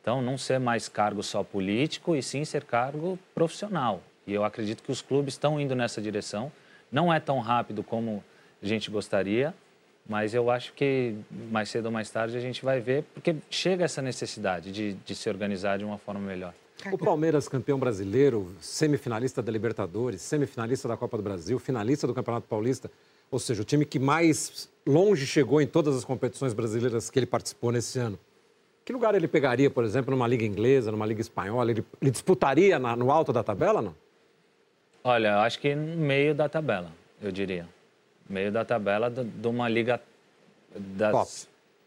Então, 0.00 0.22
não 0.22 0.38
ser 0.38 0.60
mais 0.60 0.88
cargo 0.88 1.24
só 1.24 1.42
político 1.42 2.14
e 2.14 2.22
sim 2.22 2.44
ser 2.44 2.62
cargo 2.62 3.18
profissional. 3.34 4.00
E 4.28 4.32
eu 4.32 4.44
acredito 4.44 4.80
que 4.80 4.92
os 4.92 5.02
clubes 5.02 5.34
estão 5.34 5.60
indo 5.60 5.74
nessa 5.74 6.00
direção. 6.00 6.52
Não 6.92 7.12
é 7.12 7.18
tão 7.18 7.40
rápido 7.40 7.82
como 7.82 8.22
a 8.62 8.66
gente 8.66 8.90
gostaria, 8.90 9.54
mas 10.08 10.34
eu 10.34 10.50
acho 10.50 10.72
que 10.72 11.14
mais 11.50 11.68
cedo 11.68 11.86
ou 11.86 11.92
mais 11.92 12.08
tarde 12.10 12.36
a 12.36 12.40
gente 12.40 12.64
vai 12.64 12.80
ver, 12.80 13.04
porque 13.14 13.36
chega 13.50 13.84
essa 13.84 14.00
necessidade 14.00 14.70
de, 14.72 14.94
de 14.94 15.14
se 15.14 15.28
organizar 15.28 15.78
de 15.78 15.84
uma 15.84 15.98
forma 15.98 16.20
melhor. 16.20 16.54
O 16.92 16.98
Palmeiras, 16.98 17.48
campeão 17.48 17.78
brasileiro, 17.78 18.52
semifinalista 18.60 19.42
da 19.42 19.50
Libertadores, 19.50 20.20
semifinalista 20.20 20.86
da 20.86 20.96
Copa 20.96 21.16
do 21.16 21.22
Brasil, 21.22 21.58
finalista 21.58 22.06
do 22.06 22.12
Campeonato 22.14 22.46
Paulista, 22.46 22.90
ou 23.30 23.38
seja, 23.38 23.62
o 23.62 23.64
time 23.64 23.84
que 23.84 23.98
mais 23.98 24.68
longe 24.86 25.26
chegou 25.26 25.60
em 25.60 25.66
todas 25.66 25.96
as 25.96 26.04
competições 26.04 26.52
brasileiras 26.52 27.10
que 27.10 27.18
ele 27.18 27.26
participou 27.26 27.72
nesse 27.72 27.98
ano. 27.98 28.18
Que 28.84 28.92
lugar 28.92 29.14
ele 29.16 29.26
pegaria, 29.26 29.68
por 29.68 29.82
exemplo, 29.84 30.12
numa 30.12 30.28
liga 30.28 30.44
inglesa, 30.44 30.92
numa 30.92 31.04
liga 31.06 31.20
espanhola? 31.20 31.68
Ele, 31.70 31.84
ele 32.00 32.10
disputaria 32.12 32.78
na- 32.78 32.94
no 32.94 33.10
alto 33.10 33.32
da 33.32 33.42
tabela, 33.42 33.82
não? 33.82 33.94
Olha, 35.02 35.28
eu 35.28 35.38
acho 35.38 35.58
que 35.58 35.74
no 35.74 35.96
meio 35.96 36.34
da 36.34 36.48
tabela, 36.48 36.92
eu 37.20 37.32
diria. 37.32 37.66
Meio 38.28 38.50
da 38.50 38.64
tabela 38.64 39.08
de 39.10 39.46
uma 39.48 39.68
liga 39.68 40.00
das 40.76 41.12
Top. 41.12 41.30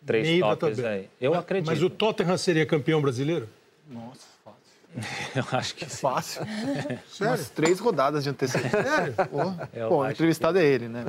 três 0.06 0.28
Meio 0.28 0.42
da 0.42 0.56
tops 0.56 0.78
tabela. 0.78 0.96
aí. 0.96 1.10
Eu 1.20 1.32
Mas- 1.32 1.40
acredito. 1.42 1.68
Mas 1.68 1.84
o 1.84 1.90
Tottenham 1.90 2.38
seria 2.38 2.66
campeão 2.66 3.02
brasileiro? 3.02 3.50
Nossa, 3.90 4.26
fácil. 4.44 4.60
Eu 5.36 5.58
acho 5.60 5.76
que 5.76 5.86
sim. 5.90 5.98
Fácil. 5.98 6.42
Umas 7.22 7.50
três 7.50 7.80
rodadas 7.80 8.24
de 8.24 8.30
antecedência. 8.30 8.82
Sério? 8.84 9.16
Bom, 9.90 9.98
o 10.00 10.10
entrevistado 10.10 10.58
é 10.58 10.66
ele, 10.66 10.88
né? 10.88 11.04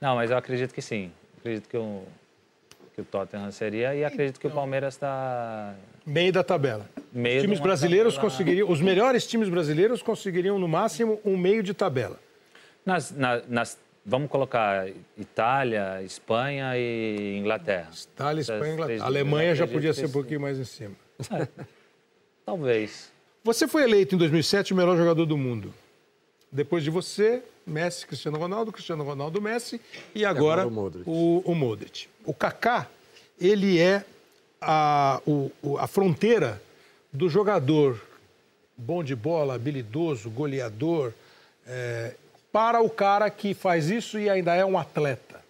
Não, 0.00 0.14
mas 0.16 0.30
eu 0.30 0.36
acredito 0.36 0.72
que 0.72 0.80
sim. 0.82 1.12
Acredito 1.38 1.68
que 1.68 1.76
o, 1.76 2.02
que 2.94 3.00
o 3.02 3.04
Tottenham 3.04 3.50
seria 3.52 3.94
e 3.94 4.04
acredito 4.04 4.40
que 4.40 4.46
o 4.46 4.50
Palmeiras 4.50 4.94
está 4.94 5.74
Meio 6.06 6.32
da 6.32 6.42
tabela. 6.42 6.86
meio 7.12 7.36
Os 7.36 7.42
times 7.42 7.60
brasileiros 7.60 8.14
tabela- 8.14 8.30
conseguiriam, 8.30 8.70
os 8.70 8.80
melhores 8.80 9.26
times 9.26 9.48
brasileiros 9.48 10.02
conseguiriam 10.02 10.58
no 10.58 10.66
máximo 10.68 11.20
um 11.24 11.36
meio 11.36 11.62
de 11.62 11.72
tabela. 11.74 12.18
Nas, 12.84 13.10
na- 13.12 13.40
nas- 13.48 13.78
vamos 14.04 14.30
colocar 14.30 14.86
Itália, 15.16 16.02
Espanha 16.02 16.76
e 16.76 17.36
Inglaterra. 17.38 17.90
Itália, 18.14 18.40
Espanha, 18.40 18.60
Inglaterra. 18.72 18.86
três 18.86 19.02
A 19.02 19.06
Alemanha 19.06 19.54
já 19.54 19.66
podia 19.66 19.92
ser 19.94 20.06
um 20.06 20.12
pouquinho 20.12 20.40
mais 20.40 20.58
em 20.58 20.64
cima. 20.64 20.94
Talvez. 22.44 23.10
Você 23.42 23.66
foi 23.68 23.82
eleito 23.84 24.14
em 24.14 24.18
2007 24.18 24.72
o 24.72 24.76
melhor 24.76 24.96
jogador 24.96 25.26
do 25.26 25.36
mundo. 25.36 25.72
Depois 26.50 26.84
de 26.84 26.90
você, 26.90 27.42
Messi, 27.66 28.06
Cristiano 28.06 28.38
Ronaldo, 28.38 28.70
Cristiano 28.72 29.02
Ronaldo, 29.04 29.40
Messi 29.40 29.80
e 30.14 30.24
agora, 30.24 30.62
agora 30.62 30.68
o 30.68 30.70
Modric. 30.70 31.04
o, 31.08 31.42
o 31.44 31.54
Modric. 31.54 32.08
O 32.24 32.32
Kaká, 32.32 32.88
ele 33.40 33.78
é 33.80 34.04
a, 34.60 35.20
o- 35.26 35.50
o- 35.62 35.78
a 35.78 35.86
fronteira 35.86 36.62
do 37.12 37.28
jogador 37.28 38.00
bom 38.76 39.02
de 39.02 39.14
bola, 39.16 39.54
habilidoso, 39.54 40.30
goleador, 40.30 41.12
é, 41.66 42.14
para 42.54 42.80
o 42.80 42.88
cara 42.88 43.28
que 43.28 43.52
faz 43.52 43.90
isso 43.90 44.16
e 44.16 44.30
ainda 44.30 44.54
é 44.54 44.64
um 44.64 44.78
atleta. 44.78 45.42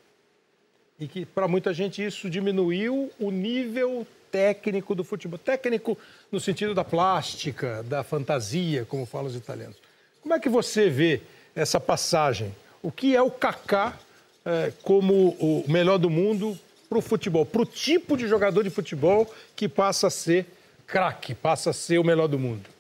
E 0.99 1.07
que 1.07 1.27
para 1.27 1.47
muita 1.47 1.75
gente 1.75 2.03
isso 2.03 2.31
diminuiu 2.31 3.13
o 3.21 3.31
nível 3.31 4.07
técnico 4.33 4.95
do 4.95 5.05
futebol. 5.05 5.39
Técnico 5.39 5.99
no 6.33 6.41
sentido 6.41 6.75
da 6.75 6.83
plástica, 6.83 7.83
da 7.83 8.03
fantasia, 8.03 8.87
como 8.89 9.05
falam 9.05 9.27
os 9.27 9.37
italianos. 9.37 9.77
Como 10.23 10.33
é 10.33 10.41
que 10.41 10.49
você 10.49 10.89
vê 10.89 11.21
essa 11.55 11.79
passagem? 11.79 12.55
o 12.85 12.93
que 12.93 13.17
é 13.17 13.23
o 13.23 13.31
Kaká 13.31 13.99
é, 14.45 14.71
como 14.83 15.31
o 15.41 15.65
melhor 15.67 15.97
do 15.97 16.11
mundo 16.11 16.59
para 16.87 16.99
o 16.99 17.01
futebol, 17.01 17.47
para 17.47 17.63
o 17.63 17.67
tipo 17.67 18.15
de 18.15 18.29
jogador 18.29 18.63
de 18.63 18.69
futebol 18.69 19.27
que 19.57 19.67
passa 19.67 20.09
a 20.09 20.11
ser 20.11 20.47
craque, 20.87 21.35
passa 21.35 21.71
a 21.71 21.73
ser 21.73 21.99
o 21.99 22.05
melhor 22.05 22.29
do 22.29 22.39
mundo? 22.39 22.74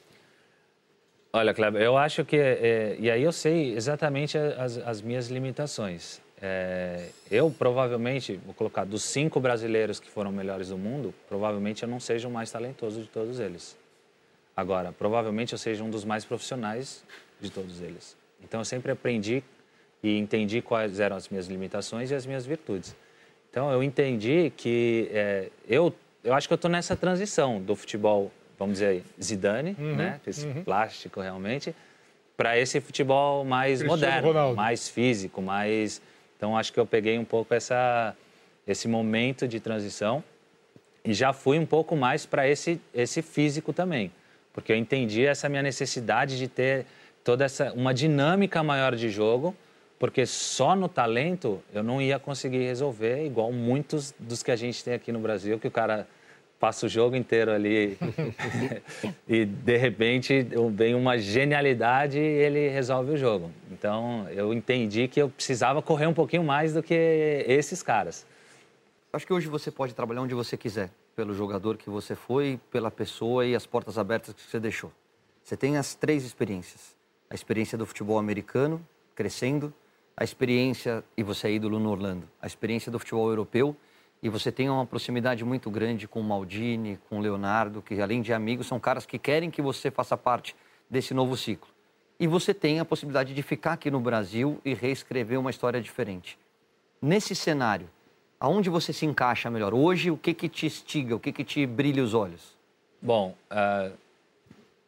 Olha, 1.36 1.52
Kleber, 1.52 1.82
eu 1.82 1.98
acho 1.98 2.24
que. 2.24 2.36
É, 2.36 2.96
e 2.96 3.10
aí 3.10 3.20
eu 3.20 3.32
sei 3.32 3.74
exatamente 3.74 4.38
as, 4.38 4.78
as 4.78 5.02
minhas 5.02 5.26
limitações. 5.26 6.20
É, 6.40 7.08
eu 7.28 7.50
provavelmente, 7.50 8.36
vou 8.44 8.54
colocar, 8.54 8.84
dos 8.84 9.02
cinco 9.02 9.40
brasileiros 9.40 9.98
que 9.98 10.08
foram 10.08 10.30
melhores 10.30 10.68
do 10.68 10.78
mundo, 10.78 11.12
provavelmente 11.28 11.82
eu 11.82 11.88
não 11.88 11.98
seja 11.98 12.28
o 12.28 12.30
mais 12.30 12.52
talentoso 12.52 13.02
de 13.02 13.08
todos 13.08 13.40
eles. 13.40 13.76
Agora, 14.56 14.92
provavelmente 14.92 15.52
eu 15.52 15.58
seja 15.58 15.82
um 15.82 15.90
dos 15.90 16.04
mais 16.04 16.24
profissionais 16.24 17.02
de 17.40 17.50
todos 17.50 17.80
eles. 17.80 18.16
Então 18.40 18.60
eu 18.60 18.64
sempre 18.64 18.92
aprendi 18.92 19.42
e 20.04 20.16
entendi 20.16 20.62
quais 20.62 21.00
eram 21.00 21.16
as 21.16 21.28
minhas 21.28 21.48
limitações 21.48 22.12
e 22.12 22.14
as 22.14 22.24
minhas 22.24 22.46
virtudes. 22.46 22.94
Então 23.50 23.72
eu 23.72 23.82
entendi 23.82 24.52
que 24.56 25.10
é, 25.12 25.48
eu, 25.68 25.92
eu 26.22 26.32
acho 26.32 26.46
que 26.46 26.52
eu 26.52 26.56
estou 26.56 26.70
nessa 26.70 26.94
transição 26.94 27.60
do 27.60 27.74
futebol 27.74 28.30
vamos 28.58 28.74
dizer, 28.74 29.04
Zidane, 29.22 29.76
uhum, 29.78 29.96
né? 29.96 30.20
Esse 30.26 30.46
uhum. 30.46 30.64
plástico 30.64 31.20
realmente, 31.20 31.74
para 32.36 32.58
esse 32.58 32.80
futebol 32.80 33.44
mais 33.44 33.80
Cristiano 33.80 33.90
moderno, 33.90 34.28
Ronaldo. 34.28 34.56
mais 34.56 34.88
físico, 34.88 35.40
mais. 35.40 36.00
Então 36.36 36.56
acho 36.56 36.72
que 36.72 36.80
eu 36.80 36.86
peguei 36.86 37.18
um 37.18 37.24
pouco 37.24 37.54
essa, 37.54 38.14
esse 38.66 38.88
momento 38.88 39.46
de 39.46 39.60
transição 39.60 40.22
e 41.04 41.12
já 41.12 41.32
fui 41.32 41.58
um 41.58 41.66
pouco 41.66 41.94
mais 41.94 42.26
para 42.26 42.48
esse, 42.48 42.80
esse 42.94 43.22
físico 43.22 43.72
também, 43.72 44.10
porque 44.52 44.72
eu 44.72 44.76
entendi 44.76 45.24
essa 45.24 45.48
minha 45.48 45.62
necessidade 45.62 46.38
de 46.38 46.48
ter 46.48 46.86
toda 47.22 47.44
essa 47.44 47.72
uma 47.72 47.92
dinâmica 47.94 48.62
maior 48.62 48.94
de 48.96 49.08
jogo, 49.10 49.54
porque 49.98 50.26
só 50.26 50.74
no 50.74 50.88
talento 50.88 51.62
eu 51.72 51.82
não 51.82 52.00
ia 52.00 52.18
conseguir 52.18 52.64
resolver 52.64 53.24
igual 53.24 53.52
muitos 53.52 54.14
dos 54.18 54.42
que 54.42 54.50
a 54.50 54.56
gente 54.56 54.82
tem 54.82 54.94
aqui 54.94 55.12
no 55.12 55.18
Brasil, 55.18 55.58
que 55.58 55.68
o 55.68 55.70
cara 55.70 56.06
passa 56.64 56.86
o 56.86 56.88
jogo 56.88 57.14
inteiro 57.14 57.52
ali 57.52 57.98
e 59.28 59.44
de 59.44 59.76
repente 59.76 60.48
vem 60.72 60.94
uma 60.94 61.18
genialidade 61.18 62.18
e 62.18 62.22
ele 62.22 62.70
resolve 62.70 63.12
o 63.12 63.16
jogo. 63.18 63.50
Então 63.70 64.26
eu 64.30 64.50
entendi 64.54 65.06
que 65.06 65.20
eu 65.20 65.28
precisava 65.28 65.82
correr 65.82 66.06
um 66.06 66.14
pouquinho 66.14 66.42
mais 66.42 66.72
do 66.72 66.82
que 66.82 66.94
esses 67.46 67.82
caras. 67.82 68.26
Acho 69.12 69.26
que 69.26 69.32
hoje 69.34 69.46
você 69.46 69.70
pode 69.70 69.94
trabalhar 69.94 70.22
onde 70.22 70.34
você 70.34 70.56
quiser, 70.56 70.88
pelo 71.14 71.34
jogador 71.34 71.76
que 71.76 71.90
você 71.90 72.14
foi, 72.14 72.58
pela 72.70 72.90
pessoa 72.90 73.44
e 73.44 73.54
as 73.54 73.66
portas 73.66 73.98
abertas 73.98 74.32
que 74.32 74.40
você 74.40 74.58
deixou. 74.58 74.90
Você 75.42 75.58
tem 75.58 75.76
as 75.76 75.94
três 75.94 76.24
experiências: 76.24 76.96
a 77.28 77.34
experiência 77.34 77.76
do 77.76 77.84
futebol 77.84 78.18
americano, 78.18 78.80
crescendo, 79.14 79.70
a 80.16 80.24
experiência, 80.24 81.04
e 81.14 81.22
você 81.22 81.48
é 81.48 81.52
ídolo 81.52 81.78
no 81.78 81.90
Orlando, 81.90 82.26
a 82.40 82.46
experiência 82.46 82.90
do 82.90 82.98
futebol 82.98 83.28
europeu 83.28 83.76
e 84.24 84.28
você 84.30 84.50
tem 84.50 84.70
uma 84.70 84.86
proximidade 84.86 85.44
muito 85.44 85.70
grande 85.70 86.08
com 86.08 86.18
o 86.18 86.24
Maldini, 86.24 86.98
com 87.10 87.18
o 87.18 87.20
Leonardo, 87.20 87.82
que 87.82 88.00
além 88.00 88.22
de 88.22 88.32
amigos, 88.32 88.66
são 88.66 88.80
caras 88.80 89.04
que 89.04 89.18
querem 89.18 89.50
que 89.50 89.60
você 89.60 89.90
faça 89.90 90.16
parte 90.16 90.56
desse 90.88 91.12
novo 91.12 91.36
ciclo. 91.36 91.68
E 92.18 92.26
você 92.26 92.54
tem 92.54 92.80
a 92.80 92.86
possibilidade 92.86 93.34
de 93.34 93.42
ficar 93.42 93.74
aqui 93.74 93.90
no 93.90 94.00
Brasil 94.00 94.58
e 94.64 94.72
reescrever 94.72 95.38
uma 95.38 95.50
história 95.50 95.78
diferente. 95.78 96.38
Nesse 97.02 97.34
cenário, 97.34 97.86
aonde 98.40 98.70
você 98.70 98.94
se 98.94 99.04
encaixa 99.04 99.50
melhor? 99.50 99.74
Hoje, 99.74 100.10
o 100.10 100.16
que, 100.16 100.32
que 100.32 100.48
te 100.48 100.64
estiga, 100.64 101.14
o 101.14 101.20
que, 101.20 101.30
que 101.30 101.44
te 101.44 101.66
brilha 101.66 102.02
os 102.02 102.14
olhos? 102.14 102.56
Bom, 103.02 103.36
uh, 103.50 103.92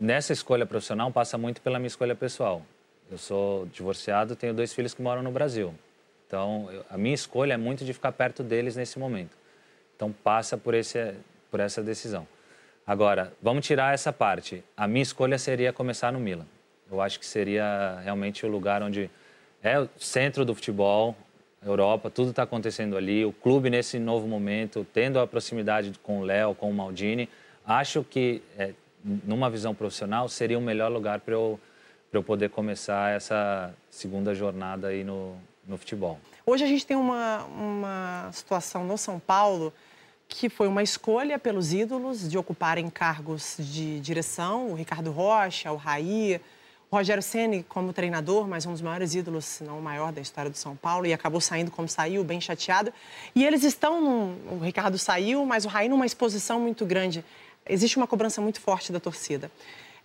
nessa 0.01 0.33
escolha 0.33 0.65
profissional 0.65 1.13
passa 1.13 1.37
muito 1.37 1.61
pela 1.61 1.79
minha 1.79 1.89
escolha 1.89 2.15
pessoal. 2.15 2.63
Eu 3.11 3.19
sou 3.19 3.67
divorciado, 3.67 4.35
tenho 4.35 4.55
dois 4.55 4.73
filhos 4.73 4.95
que 4.95 5.03
moram 5.03 5.23
no 5.23 5.31
Brasil. 5.31 5.75
Então, 6.27 6.69
eu, 6.73 6.85
a 6.91 6.99
minha 6.99 7.15
escolha 7.15 7.55
é 7.55 7.57
muito 7.57 7.85
de 7.85 7.93
ficar 7.93 8.13
perto 8.13 8.43
deles 8.43 8.77
nesse 8.77 8.99
momento. 8.99 9.37
Então, 9.95 10.13
passa 10.13 10.57
por, 10.57 10.75
esse, 10.75 11.15
por 11.51 11.61
essa 11.61 11.83
decisão. 11.83 12.27
Agora, 12.87 13.33
vamos 13.43 13.67
tirar 13.67 13.95
essa 13.95 14.13
parte. 14.13 14.63
A 14.77 14.87
minha 14.87 15.03
escolha 15.03 15.39
seria 15.39 15.73
começar 15.73 16.13
no 16.13 16.21
Milan. 16.21 16.47
Eu 16.91 17.01
acho 17.01 17.19
que 17.19 17.27
seria 17.27 17.99
realmente 18.03 18.47
o 18.47 18.49
lugar 18.49 18.83
onde 18.83 19.11
é 19.63 19.81
o 19.81 19.89
centro 19.99 20.45
do 20.45 20.55
futebol, 20.55 21.17
Europa, 21.65 22.11
tudo 22.11 22.31
está 22.31 22.45
acontecendo 22.45 22.97
ali. 22.97 23.25
O 23.25 23.33
clube 23.33 23.69
nesse 23.71 23.99
novo 23.99 24.27
momento, 24.29 24.87
tendo 24.93 25.19
a 25.19 25.27
proximidade 25.27 25.93
com 26.03 26.21
o 26.21 26.23
Léo, 26.23 26.55
com 26.55 26.71
o 26.71 26.75
Maldini, 26.75 27.29
acho 27.67 28.05
que 28.05 28.43
é, 28.57 28.73
numa 29.05 29.51
visão 29.51 29.75
profissional 29.75 30.29
seria 30.29 30.59
o 30.59 30.63
melhor 30.63 30.91
lugar 30.93 31.21
para 31.21 31.35
eu, 31.35 31.59
eu 32.13 32.23
poder 32.23 32.51
começar 32.51 33.15
essa 33.15 33.75
segunda 33.91 34.33
jornada 34.35 34.89
aí 34.89 35.03
no, 35.03 35.37
no 35.67 35.77
futebol. 35.77 36.19
Hoje 36.45 36.65
a 36.65 36.67
gente 36.67 36.87
tem 36.87 36.97
uma, 36.97 37.45
uma 37.45 38.31
situação 38.33 38.85
no 38.85 38.97
São 38.97 39.19
Paulo 39.19 39.73
que 40.29 40.49
foi 40.49 40.67
uma 40.67 40.83
escolha 40.83 41.39
pelos 41.39 41.73
ídolos 41.73 42.29
de 42.29 42.37
ocuparem 42.37 42.91
cargos 42.91 43.57
de 43.59 44.01
direção, 44.01 44.69
o 44.71 44.75
Ricardo 44.75 45.11
Rocha, 45.13 45.71
o 45.71 45.77
Raí, 45.77 46.41
o 46.91 46.97
Rogério 46.97 47.23
Ceni 47.23 47.63
como 47.63 47.93
treinador, 47.93 48.47
mas 48.47 48.67
um 48.67 48.73
dos 48.73 48.81
maiores 48.81 49.15
ídolos, 49.15 49.45
se 49.45 49.65
não 49.65 49.79
o 49.79 49.83
maior 49.83 50.13
da 50.13 50.21
história 50.21 50.51
do 50.51 50.57
São 50.57 50.77
Paulo, 50.77 51.07
e 51.07 51.13
acabou 51.13 51.41
saindo 51.41 51.71
como 51.71 51.89
saiu, 51.89 52.23
bem 52.25 52.41
chateado. 52.41 52.93
E 53.35 53.45
eles 53.45 53.63
estão, 53.63 54.01
num, 54.01 54.57
o 54.57 54.61
Ricardo 54.61 54.99
saiu, 54.99 55.45
mas 55.45 55.65
o 55.65 55.69
Raí 55.69 55.89
numa 55.89 56.07
exposição 56.07 56.61
muito 56.61 56.85
grande. 56.85 57.25
Existe 57.69 57.97
uma 57.97 58.07
cobrança 58.07 58.41
muito 58.41 58.61
forte 58.61 58.93
da 58.93 59.01
torcida. 59.01 59.51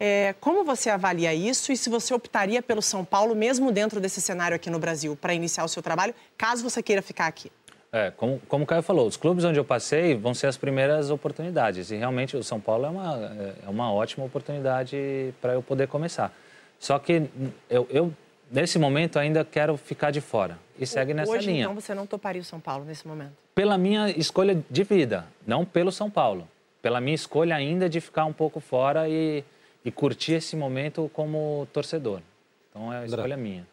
É, 0.03 0.33
como 0.39 0.63
você 0.63 0.89
avalia 0.89 1.31
isso 1.31 1.71
e 1.71 1.77
se 1.77 1.87
você 1.87 2.11
optaria 2.11 2.59
pelo 2.59 2.81
São 2.81 3.05
Paulo, 3.05 3.35
mesmo 3.35 3.71
dentro 3.71 4.01
desse 4.01 4.19
cenário 4.19 4.55
aqui 4.55 4.67
no 4.67 4.79
Brasil, 4.79 5.15
para 5.15 5.31
iniciar 5.31 5.63
o 5.63 5.67
seu 5.67 5.83
trabalho, 5.83 6.15
caso 6.35 6.63
você 6.63 6.81
queira 6.81 7.03
ficar 7.03 7.27
aqui? 7.27 7.51
É, 7.91 8.09
como, 8.09 8.41
como 8.47 8.63
o 8.63 8.67
Caio 8.67 8.81
falou, 8.81 9.05
os 9.05 9.15
clubes 9.15 9.45
onde 9.45 9.59
eu 9.59 9.63
passei 9.63 10.15
vão 10.15 10.33
ser 10.33 10.47
as 10.47 10.57
primeiras 10.57 11.11
oportunidades. 11.11 11.91
E 11.91 11.97
realmente 11.97 12.35
o 12.35 12.43
São 12.43 12.59
Paulo 12.59 12.87
é 12.87 12.89
uma, 12.89 13.55
é 13.63 13.69
uma 13.69 13.93
ótima 13.93 14.25
oportunidade 14.25 15.35
para 15.39 15.53
eu 15.53 15.61
poder 15.61 15.87
começar. 15.87 16.35
Só 16.79 16.97
que 16.97 17.29
eu, 17.69 17.85
eu, 17.91 18.11
nesse 18.49 18.79
momento, 18.79 19.19
ainda 19.19 19.45
quero 19.45 19.77
ficar 19.77 20.09
de 20.09 20.19
fora. 20.19 20.57
E 20.79 20.87
segue 20.87 21.13
nessa 21.13 21.31
Hoje, 21.31 21.45
linha. 21.45 21.65
então, 21.65 21.75
você 21.75 21.93
não 21.93 22.07
toparia 22.07 22.41
o 22.41 22.45
São 22.45 22.59
Paulo 22.59 22.85
nesse 22.85 23.07
momento? 23.07 23.33
Pela 23.53 23.77
minha 23.77 24.09
escolha 24.09 24.63
de 24.67 24.83
vida, 24.83 25.27
não 25.45 25.63
pelo 25.63 25.91
São 25.91 26.09
Paulo. 26.09 26.47
Pela 26.81 26.99
minha 26.99 27.13
escolha 27.13 27.55
ainda 27.55 27.87
de 27.87 28.01
ficar 28.01 28.25
um 28.25 28.33
pouco 28.33 28.59
fora 28.59 29.07
e 29.07 29.43
e 29.83 29.91
curtir 29.91 30.33
esse 30.33 30.55
momento 30.55 31.09
como 31.13 31.67
torcedor. 31.73 32.21
Então 32.69 32.91
é 32.91 32.99
a 32.99 33.05
escolha 33.05 33.37
minha. 33.37 33.67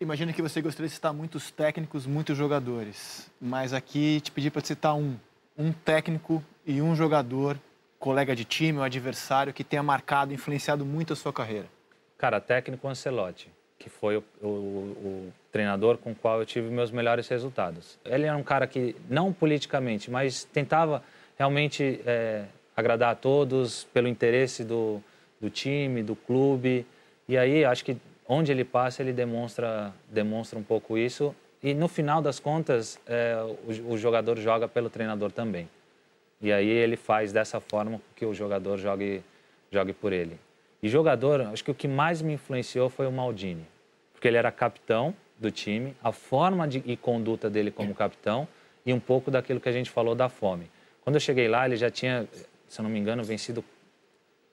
Imagina 0.00 0.32
que 0.32 0.42
você 0.42 0.60
gostaria 0.60 0.88
de 0.88 0.94
citar 0.94 1.14
muitos 1.14 1.50
técnicos, 1.50 2.06
muitos 2.06 2.36
jogadores, 2.36 3.30
mas 3.40 3.72
aqui 3.72 4.20
te 4.20 4.30
pedi 4.30 4.50
para 4.50 4.62
citar 4.62 4.94
um, 4.94 5.16
um 5.56 5.72
técnico 5.72 6.44
e 6.66 6.82
um 6.82 6.94
jogador, 6.94 7.58
colega 7.98 8.36
de 8.36 8.44
time 8.44 8.78
ou 8.78 8.84
adversário 8.84 9.54
que 9.54 9.64
tenha 9.64 9.82
marcado, 9.82 10.34
influenciado 10.34 10.84
muito 10.84 11.14
a 11.14 11.16
sua 11.16 11.32
carreira. 11.32 11.66
Cara, 12.18 12.40
técnico 12.40 12.86
Ancelotti, 12.86 13.48
que 13.78 13.88
foi 13.88 14.18
o, 14.18 14.24
o, 14.42 14.46
o 14.46 15.32
treinador 15.50 15.96
com 15.96 16.10
o 16.10 16.14
qual 16.14 16.40
eu 16.40 16.46
tive 16.46 16.68
meus 16.68 16.90
melhores 16.90 17.26
resultados. 17.28 17.98
Ele 18.04 18.26
era 18.26 18.36
um 18.36 18.42
cara 18.42 18.66
que, 18.66 18.94
não 19.08 19.32
politicamente, 19.32 20.10
mas 20.10 20.44
tentava 20.44 21.02
realmente 21.38 22.00
é, 22.04 22.44
agradar 22.76 23.12
a 23.12 23.14
todos 23.14 23.84
pelo 23.84 24.08
interesse 24.08 24.62
do, 24.62 25.02
do 25.40 25.50
time, 25.50 26.02
do 26.02 26.16
clube. 26.16 26.86
E 27.28 27.36
aí 27.36 27.64
acho 27.64 27.84
que 27.84 27.96
onde 28.28 28.50
ele 28.50 28.64
passa 28.64 29.02
ele 29.02 29.12
demonstra 29.12 29.92
demonstra 30.08 30.58
um 30.58 30.62
pouco 30.62 30.96
isso. 30.96 31.34
E 31.62 31.74
no 31.74 31.88
final 31.88 32.20
das 32.20 32.38
contas 32.38 32.98
é, 33.06 33.36
o, 33.66 33.92
o, 33.92 33.98
jogador 33.98 34.38
joga 34.38 34.68
pelo 34.68 34.88
treinador 34.90 35.32
também. 35.32 35.68
E 36.40 36.52
aí 36.52 36.68
ele 36.68 36.96
faz 36.96 37.32
dessa 37.32 37.60
forma 37.60 38.00
que 38.14 38.24
o 38.24 38.34
jogador 38.34 38.76
jogue 38.76 39.22
jogue 39.70 39.92
por 39.92 40.12
ele. 40.12 40.38
E 40.82 40.88
jogador, 40.88 41.40
acho 41.40 41.64
que 41.64 41.70
o 41.70 41.74
que 41.74 41.88
mais 41.88 42.20
me 42.22 42.34
influenciou 42.34 42.88
foi 42.88 43.06
o 43.06 43.12
Maldini, 43.12 43.66
porque 44.12 44.28
ele 44.28 44.36
era 44.36 44.52
capitão 44.52 45.14
do 45.38 45.50
time, 45.50 45.96
a 46.02 46.12
forma 46.12 46.68
de 46.68 46.82
e 46.86 46.96
conduta 46.96 47.50
dele 47.50 47.70
como 47.70 47.94
capitão 47.94 48.46
e 48.84 48.92
um 48.92 49.00
pouco 49.00 49.30
daquilo 49.30 49.60
que 49.60 49.68
a 49.68 49.72
gente 49.72 49.90
falou 49.90 50.14
da 50.14 50.28
fome. 50.28 50.70
Quando 51.02 51.16
eu 51.16 51.20
cheguei 51.20 51.48
lá, 51.48 51.66
ele 51.66 51.76
já 51.76 51.90
tinha, 51.90 52.26
se 52.68 52.80
eu 52.80 52.82
não 52.82 52.90
me 52.90 52.98
engano, 52.98 53.22
vencido 53.24 53.64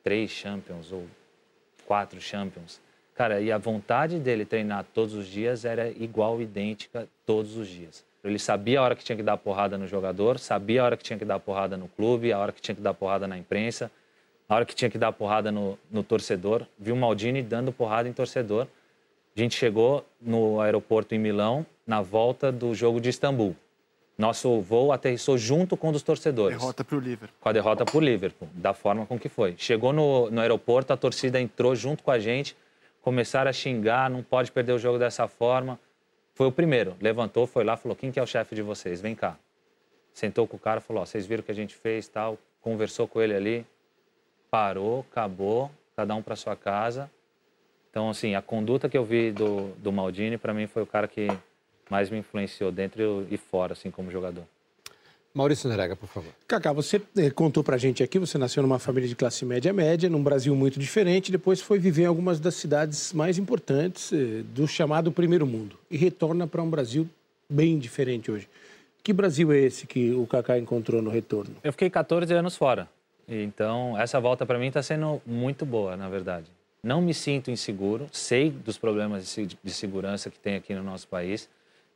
três 0.03 0.29
Champions 0.29 0.91
ou 0.91 1.05
quatro 1.85 2.19
Champions. 2.19 2.81
Cara, 3.15 3.39
e 3.39 3.51
a 3.51 3.57
vontade 3.57 4.19
dele 4.19 4.43
treinar 4.43 4.85
todos 4.93 5.13
os 5.13 5.27
dias 5.27 5.65
era 5.65 5.89
igual, 5.89 6.41
idêntica 6.41 7.07
todos 7.25 7.55
os 7.55 7.67
dias. 7.67 8.03
Ele 8.23 8.39
sabia 8.39 8.79
a 8.79 8.83
hora 8.83 8.95
que 8.95 9.03
tinha 9.03 9.15
que 9.15 9.23
dar 9.23 9.37
porrada 9.37 9.77
no 9.77 9.85
jogador, 9.85 10.39
sabia 10.39 10.81
a 10.81 10.85
hora 10.85 10.97
que 10.97 11.03
tinha 11.03 11.19
que 11.19 11.25
dar 11.25 11.39
porrada 11.39 11.75
no 11.77 11.87
clube, 11.89 12.31
a 12.31 12.39
hora 12.39 12.51
que 12.51 12.61
tinha 12.61 12.73
que 12.73 12.81
dar 12.81 12.93
porrada 12.93 13.27
na 13.27 13.37
imprensa, 13.37 13.91
a 14.47 14.55
hora 14.55 14.65
que 14.65 14.73
tinha 14.73 14.89
que 14.89 14.97
dar 14.97 15.11
porrada 15.11 15.51
no, 15.51 15.77
no 15.91 16.03
torcedor. 16.03 16.65
Viu 16.79 16.95
o 16.95 16.97
Maldini 16.97 17.43
dando 17.43 17.71
porrada 17.71 18.07
em 18.07 18.13
torcedor. 18.13 18.67
A 19.35 19.39
gente 19.39 19.55
chegou 19.55 20.05
no 20.21 20.61
aeroporto 20.61 21.13
em 21.13 21.19
Milão, 21.19 21.65
na 21.85 22.01
volta 22.01 22.51
do 22.51 22.73
jogo 22.73 23.01
de 23.01 23.09
Istambul. 23.09 23.55
Nosso 24.17 24.61
voo 24.61 24.91
aterrissou 24.91 25.37
junto 25.37 25.75
com 25.75 25.89
o 25.89 25.91
dos 25.91 26.03
torcedores. 26.03 26.57
Derrota 26.57 26.83
para 26.83 26.95
o 26.95 26.99
Liverpool. 26.99 27.37
Com 27.39 27.49
a 27.49 27.51
derrota 27.51 27.83
para 27.83 27.97
o 27.97 27.99
Liverpool, 27.99 28.47
da 28.53 28.73
forma 28.73 29.05
com 29.05 29.17
que 29.17 29.27
foi. 29.27 29.55
Chegou 29.57 29.91
no, 29.91 30.29
no 30.29 30.39
aeroporto, 30.39 30.93
a 30.93 30.97
torcida 30.97 31.41
entrou 31.41 31.75
junto 31.75 32.03
com 32.03 32.11
a 32.11 32.19
gente, 32.19 32.55
começaram 33.01 33.49
a 33.49 33.53
xingar, 33.53 34.09
não 34.09 34.21
pode 34.21 34.51
perder 34.51 34.73
o 34.73 34.77
jogo 34.77 34.99
dessa 34.99 35.27
forma. 35.27 35.79
Foi 36.35 36.47
o 36.47 36.51
primeiro. 36.51 36.95
Levantou, 37.01 37.47
foi 37.47 37.63
lá, 37.63 37.75
falou: 37.75 37.95
quem 37.95 38.11
que 38.11 38.19
é 38.19 38.23
o 38.23 38.27
chefe 38.27 38.53
de 38.53 38.61
vocês? 38.61 39.01
Vem 39.01 39.15
cá. 39.15 39.37
Sentou 40.13 40.47
com 40.47 40.57
o 40.57 40.59
cara, 40.59 40.79
falou: 40.79 41.01
ó, 41.01 41.05
vocês 41.05 41.25
viram 41.25 41.41
o 41.41 41.43
que 41.43 41.51
a 41.51 41.55
gente 41.55 41.75
fez, 41.75 42.07
tal. 42.07 42.37
Conversou 42.61 43.07
com 43.07 43.19
ele 43.19 43.35
ali, 43.35 43.65
parou, 44.49 45.05
acabou, 45.11 45.71
cada 45.95 46.13
um 46.13 46.21
para 46.21 46.35
sua 46.35 46.55
casa. 46.55 47.09
Então, 47.89 48.09
assim, 48.09 48.35
a 48.35 48.41
conduta 48.41 48.87
que 48.87 48.97
eu 48.97 49.03
vi 49.03 49.31
do, 49.31 49.69
do 49.77 49.91
Maldini, 49.91 50.37
para 50.37 50.53
mim, 50.53 50.65
foi 50.65 50.81
o 50.81 50.85
cara 50.85 51.07
que 51.07 51.27
mais 51.89 52.09
me 52.09 52.17
influenciou 52.19 52.71
dentro 52.71 53.27
e 53.29 53.37
fora, 53.37 53.73
assim, 53.73 53.91
como 53.91 54.11
jogador. 54.11 54.43
Maurício 55.33 55.67
Nerega, 55.67 55.95
por 55.95 56.07
favor. 56.07 56.31
Cacá, 56.47 56.71
você 56.71 57.01
eh, 57.17 57.31
contou 57.31 57.63
pra 57.63 57.75
gente 57.75 58.03
aqui, 58.03 58.19
você 58.19 58.37
nasceu 58.37 58.61
numa 58.61 58.77
família 58.77 59.09
de 59.09 59.15
classe 59.15 59.43
média 59.43 59.73
média, 59.73 60.07
num 60.07 60.21
Brasil 60.21 60.55
muito 60.55 60.79
diferente, 60.79 61.31
depois 61.31 61.59
foi 61.59 61.79
viver 61.79 62.03
em 62.03 62.05
algumas 62.05 62.39
das 62.39 62.53
cidades 62.53 63.11
mais 63.13 63.39
importantes 63.39 64.13
eh, 64.13 64.43
do 64.53 64.67
chamado 64.67 65.11
primeiro 65.11 65.47
mundo 65.47 65.75
e 65.89 65.97
retorna 65.97 66.45
para 66.45 66.61
um 66.61 66.69
Brasil 66.69 67.09
bem 67.49 67.79
diferente 67.79 68.29
hoje. 68.29 68.47
Que 69.03 69.11
Brasil 69.11 69.51
é 69.51 69.57
esse 69.57 69.87
que 69.87 70.11
o 70.11 70.27
Cacá 70.27 70.57
encontrou 70.59 71.01
no 71.01 71.09
retorno? 71.09 71.55
Eu 71.63 71.71
fiquei 71.71 71.89
14 71.89 72.31
anos 72.31 72.55
fora. 72.55 72.87
Então, 73.27 73.99
essa 73.99 74.19
volta 74.19 74.45
para 74.45 74.59
mim 74.59 74.67
está 74.67 74.83
sendo 74.83 75.19
muito 75.25 75.65
boa, 75.65 75.97
na 75.97 76.09
verdade. 76.09 76.45
Não 76.83 77.01
me 77.01 77.13
sinto 77.13 77.49
inseguro, 77.49 78.07
sei 78.11 78.51
dos 78.51 78.77
problemas 78.77 79.35
de 79.63 79.73
segurança 79.73 80.29
que 80.29 80.37
tem 80.37 80.55
aqui 80.55 80.75
no 80.75 80.83
nosso 80.83 81.07
país, 81.07 81.49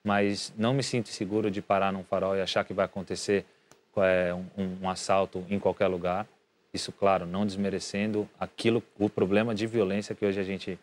mas 0.07 0.53
não 0.57 0.73
me 0.73 0.81
sinto 0.81 1.09
seguro 1.09 1.51
de 1.51 1.61
parar 1.61 1.91
num 1.91 2.01
farol 2.01 2.37
e 2.37 2.41
achar 2.41 2.63
que 2.63 2.73
vai 2.73 2.85
acontecer 2.85 3.43
é, 3.97 4.33
um, 4.33 4.77
um, 4.83 4.89
assalto 4.89 5.45
em 5.49 5.59
qualquer 5.59 5.87
lugar. 5.87 6.25
Isso, 6.73 6.93
claro, 6.93 7.25
não 7.25 7.45
desmerecendo 7.45 8.25
aquilo, 8.39 8.81
o 8.97 9.09
problema 9.09 9.53
de 9.53 9.67
violência 9.67 10.15
que 10.15 10.25
hoje 10.25 10.39
a 10.39 10.43
gente 10.43 10.79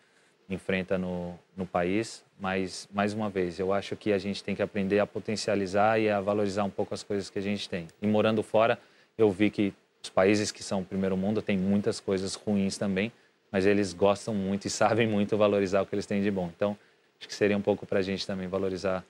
enfrenta 0.51 0.99
no, 0.99 1.39
no 1.57 1.65
país, 1.65 2.23
mas 2.39 2.87
mais 2.93 3.15
uma 3.15 3.31
vez, 3.31 3.59
eu 3.59 3.73
acho 3.73 3.97
que 3.97 4.13
a 4.13 4.19
gente 4.19 4.45
tem 4.45 4.55
que 4.55 4.61
aprender 4.61 4.99
a 4.99 5.07
potencializar 5.07 5.99
e 5.99 6.11
a 6.11 6.21
valorizar 6.21 6.65
um 6.65 6.71
pouco 6.71 6.93
as 6.93 7.03
coisas 7.03 7.31
que 7.31 7.39
a 7.39 7.43
gente 7.43 7.67
tem. 7.67 7.89
E 8.03 8.07
morando 8.07 8.43
fora, 8.43 8.79
eu 9.17 9.31
vi 9.31 9.49
que 9.49 9.73
os 10.03 10.11
países 10.11 10.53
que 10.53 10.63
são 10.63 10.85
primeiro 10.85 11.17
mundo 11.17 11.41
têm 11.41 11.57
muitas 11.57 11.99
coisas 11.99 12.35
ruins 12.35 12.77
também, 12.77 13.11
mas 13.51 13.65
eles 13.65 13.95
gostam 13.95 14.35
muito 14.35 14.67
e 14.67 14.71
sabem 14.71 15.07
muito 15.07 15.35
valorizar 15.35 15.81
o 15.81 15.87
que 15.87 15.95
eles 15.95 16.05
têm 16.05 16.21
de 16.21 16.31
bom. 16.31 16.53
Então, 16.55 16.77
acho 17.19 17.27
que 17.27 17.35
seria 17.35 17.57
um 17.57 17.63
pouco 17.63 17.87
para 17.87 18.01
a 18.01 18.03
gente 18.03 18.27
também 18.27 18.49
valorizar 18.49 19.03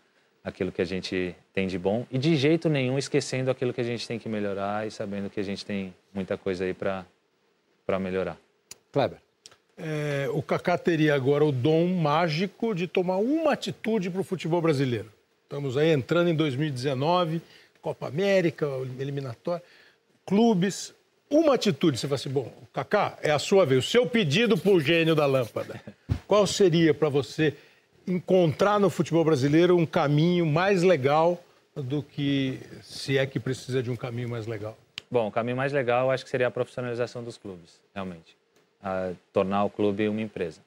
aquilo 0.45 0.71
que 0.71 0.83
a 0.83 0.85
gente 0.85 1.35
tem 1.55 1.67
de 1.67 1.79
bom 1.79 2.07
e 2.11 2.19
de 2.19 2.37
jeito 2.37 2.69
nenhum 2.69 2.99
esquecendo 2.99 3.51
aquilo 3.51 3.73
que 3.73 3.81
a 3.81 3.85
gente 3.85 4.07
tem 4.07 4.19
que 4.19 4.29
melhorar 4.29 4.87
e 4.87 4.91
sabendo 4.91 5.31
que 5.31 5.41
a 5.41 5.43
gente 5.43 5.65
tem 5.65 5.95
muita 6.13 6.37
coisa 6.37 6.65
aí 6.65 6.75
para 6.75 7.07
melhorar. 7.99 8.37
Kleber. 8.93 9.19
É, 9.77 10.29
o 10.33 10.41
Kaká 10.43 10.79
teria 10.79 11.15
agora 11.15 11.45
o 11.45 11.51
dom 11.51 11.89
mágico 11.89 12.75
de 12.75 12.87
tomar 12.87 13.17
uma 13.17 13.55
atitude 13.55 14.11
para 14.11 14.21
o 14.21 14.25
futebol 14.25 14.61
brasileiro. 14.61 15.11
Estamos 15.43 15.77
aí 15.77 15.91
entrando 15.91 16.29
em 16.29 16.35
2019, 16.35 17.41
Copa 17.81 18.07
América, 18.07 18.67
eliminatória, 19.01 19.63
clubes. 20.27 20.95
Uma 21.29 21.55
atitude, 21.55 21.99
você 21.99 22.07
fala 22.07 22.17
assim, 22.17 22.29
bom, 22.29 22.53
Kaká, 22.73 23.19
é 23.21 23.31
a 23.31 23.39
sua 23.39 23.65
vez, 23.67 23.85
o 23.85 23.89
seu 23.89 24.07
pedido 24.07 24.57
para 24.57 24.71
o 24.71 24.81
gênio 24.81 25.15
da 25.15 25.27
lâmpada. 25.27 25.81
Qual 26.29 26.47
seria 26.47 26.95
para 26.95 27.09
você 27.09 27.55
encontrar 28.07 28.79
no 28.79 28.91
futebol 28.91 29.25
brasileiro 29.25 29.77
um 29.77 29.87
caminho 29.87 30.47
mais 30.47 30.83
legal 30.83 31.43
do 31.75 32.03
que 32.03 32.61
se 32.83 33.19
é 33.19 33.27
que 33.27 33.41
precisa 33.41 33.83
de 33.83 33.91
um 33.91 33.97
caminho 33.97 34.29
mais 34.29 34.47
legal? 34.47 34.77
Bom, 35.11 35.29
o 35.29 35.31
caminho 35.31 35.57
mais 35.57 35.73
legal 35.73 36.11
acho 36.11 36.25
que 36.25 36.31
seria 36.31 36.47
a 36.47 36.51
profissionalização 36.51 37.23
dos 37.23 37.37
clubes, 37.37 37.81
realmente. 37.95 38.37
A 38.83 39.13
tornar 39.33 39.65
o 39.65 39.71
clube 39.71 40.09
uma 40.09 40.21
empresa. 40.21 40.61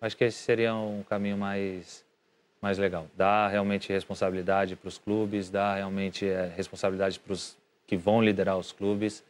Acho 0.00 0.16
que 0.16 0.24
esse 0.24 0.38
seria 0.38 0.74
um 0.74 1.02
caminho 1.02 1.36
mais, 1.36 2.04
mais 2.60 2.78
legal. 2.78 3.06
Dar 3.16 3.48
realmente 3.48 3.92
responsabilidade 3.92 4.76
para 4.76 4.88
os 4.88 4.98
clubes, 4.98 5.50
dar 5.50 5.76
realmente 5.76 6.26
é, 6.26 6.52
responsabilidade 6.54 7.18
para 7.18 7.32
os 7.32 7.56
que 7.86 7.96
vão 7.96 8.22
liderar 8.22 8.56
os 8.56 8.72
clubes. 8.72 9.22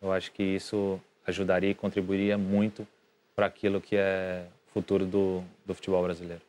Eu 0.00 0.12
acho 0.12 0.32
que 0.32 0.42
isso 0.42 1.00
ajudaria 1.26 1.70
e 1.70 1.74
contribuiria 1.74 2.36
muito 2.36 2.86
para 3.34 3.46
aquilo 3.46 3.80
que 3.80 3.96
é 3.96 4.44
o 4.68 4.72
futuro 4.72 5.06
do, 5.06 5.42
do 5.64 5.74
futebol 5.74 6.02
brasileiro. 6.02 6.42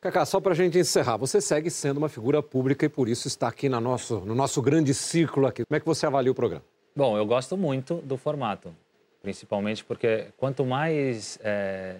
Cacá, 0.00 0.24
só 0.24 0.40
para 0.40 0.52
a 0.52 0.54
gente 0.54 0.78
encerrar, 0.78 1.18
você 1.18 1.42
segue 1.42 1.70
sendo 1.70 1.98
uma 1.98 2.08
figura 2.08 2.42
pública 2.42 2.86
e 2.86 2.88
por 2.88 3.06
isso 3.06 3.28
está 3.28 3.48
aqui 3.48 3.68
no 3.68 3.78
nosso, 3.82 4.20
no 4.20 4.34
nosso 4.34 4.62
grande 4.62 4.94
círculo 4.94 5.46
aqui. 5.46 5.62
Como 5.66 5.76
é 5.76 5.80
que 5.80 5.84
você 5.84 6.06
avalia 6.06 6.32
o 6.32 6.34
programa? 6.34 6.64
Bom, 6.96 7.18
eu 7.18 7.26
gosto 7.26 7.54
muito 7.54 7.96
do 7.96 8.16
formato, 8.16 8.74
principalmente 9.20 9.84
porque 9.84 10.28
quanto 10.38 10.64
mais 10.64 11.38
é, 11.44 11.96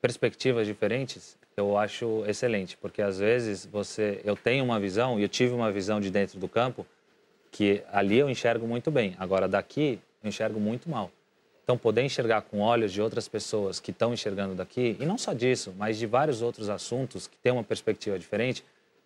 perspectivas 0.00 0.66
diferentes, 0.66 1.36
eu 1.54 1.76
acho 1.76 2.24
excelente, 2.26 2.78
porque 2.78 3.02
às 3.02 3.18
vezes 3.18 3.66
você, 3.66 4.22
eu 4.24 4.36
tenho 4.36 4.64
uma 4.64 4.80
visão 4.80 5.20
e 5.20 5.22
eu 5.22 5.28
tive 5.28 5.52
uma 5.52 5.70
visão 5.70 6.00
de 6.00 6.10
dentro 6.10 6.38
do 6.38 6.48
campo 6.48 6.86
que 7.50 7.82
ali 7.92 8.18
eu 8.18 8.30
enxergo 8.30 8.66
muito 8.66 8.90
bem, 8.90 9.14
agora 9.18 9.46
daqui 9.46 10.00
eu 10.22 10.30
enxergo 10.30 10.58
muito 10.58 10.88
mal. 10.88 11.10
Então, 11.64 11.78
poder 11.78 12.02
enxergar 12.02 12.42
com 12.42 12.60
olhos 12.60 12.92
de 12.92 13.00
outras 13.00 13.26
pessoas 13.26 13.80
que 13.80 13.90
estão 13.90 14.12
enxergando 14.12 14.54
daqui, 14.54 14.98
e 15.00 15.06
não 15.06 15.16
só 15.16 15.32
disso, 15.32 15.74
mas 15.78 15.98
de 15.98 16.06
vários 16.06 16.42
outros 16.42 16.68
assuntos 16.68 17.26
que 17.26 17.36
têm 17.38 17.50
uma 17.50 17.64
perspectiva 17.64 18.18
diferente, 18.18 18.62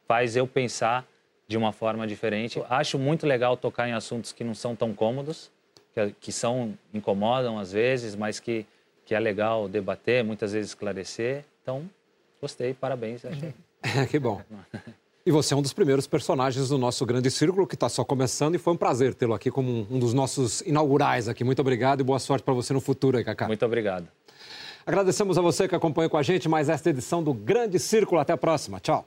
faz 0.09 0.35
eu 0.35 0.45
pensar 0.45 1.07
de 1.47 1.57
uma 1.57 1.73
forma 1.73 2.05
diferente. 2.05 2.61
Acho 2.69 2.99
muito 2.99 3.27
legal 3.27 3.57
tocar 3.57 3.89
em 3.89 3.93
assuntos 3.93 4.33
que 4.33 4.43
não 4.43 4.55
são 4.55 4.75
tão 4.75 4.93
cômodos, 4.93 5.53
que, 5.95 6.15
que 6.21 6.33
são 6.33 6.77
incomodam 6.93 7.59
às 7.61 7.71
vezes, 7.71 8.17
mas 8.17 8.41
que, 8.41 8.67
que 9.07 9.15
é 9.15 9.21
legal 9.21 9.69
debater, 9.69 10.25
muitas 10.25 10.53
vezes 10.53 10.73
esclarecer. 10.73 11.45
Então, 11.63 11.89
gostei, 12.41 12.75
parabéns. 12.75 13.23
que 14.11 14.19
bom. 14.19 14.43
E 15.29 15.31
você 15.31 15.53
é 15.53 15.57
um 15.59 15.61
dos 15.61 15.75
primeiros 15.75 16.07
personagens 16.07 16.71
do 16.71 16.79
nosso 16.79 17.05
grande 17.05 17.31
círculo, 17.31 17.67
que 17.67 17.75
está 17.75 17.87
só 17.87 18.03
começando, 18.03 18.55
e 18.55 18.59
foi 18.59 18.73
um 18.73 18.77
prazer 18.79 19.13
tê-lo 19.13 19.35
aqui 19.35 19.51
como 19.51 19.87
um 19.91 19.99
dos 19.99 20.15
nossos 20.15 20.63
inaugurais 20.63 21.29
aqui. 21.29 21.45
Muito 21.45 21.61
obrigado 21.61 22.01
e 22.01 22.03
boa 22.03 22.19
sorte 22.19 22.43
para 22.43 22.55
você 22.55 22.73
no 22.73 22.81
futuro 22.81 23.23
Cacá. 23.23 23.47
Muito 23.47 23.67
obrigado. 23.67 24.09
Agradecemos 24.87 25.37
a 25.37 25.43
você 25.43 25.69
que 25.69 25.75
acompanhou 25.75 26.09
com 26.09 26.17
a 26.17 26.23
gente 26.23 26.49
mais 26.49 26.71
esta 26.71 26.89
edição 26.89 27.23
do 27.23 27.35
Grande 27.35 27.79
Círculo. 27.79 28.19
Até 28.19 28.33
a 28.33 28.39
próxima. 28.39 28.81
Tchau. 28.81 29.07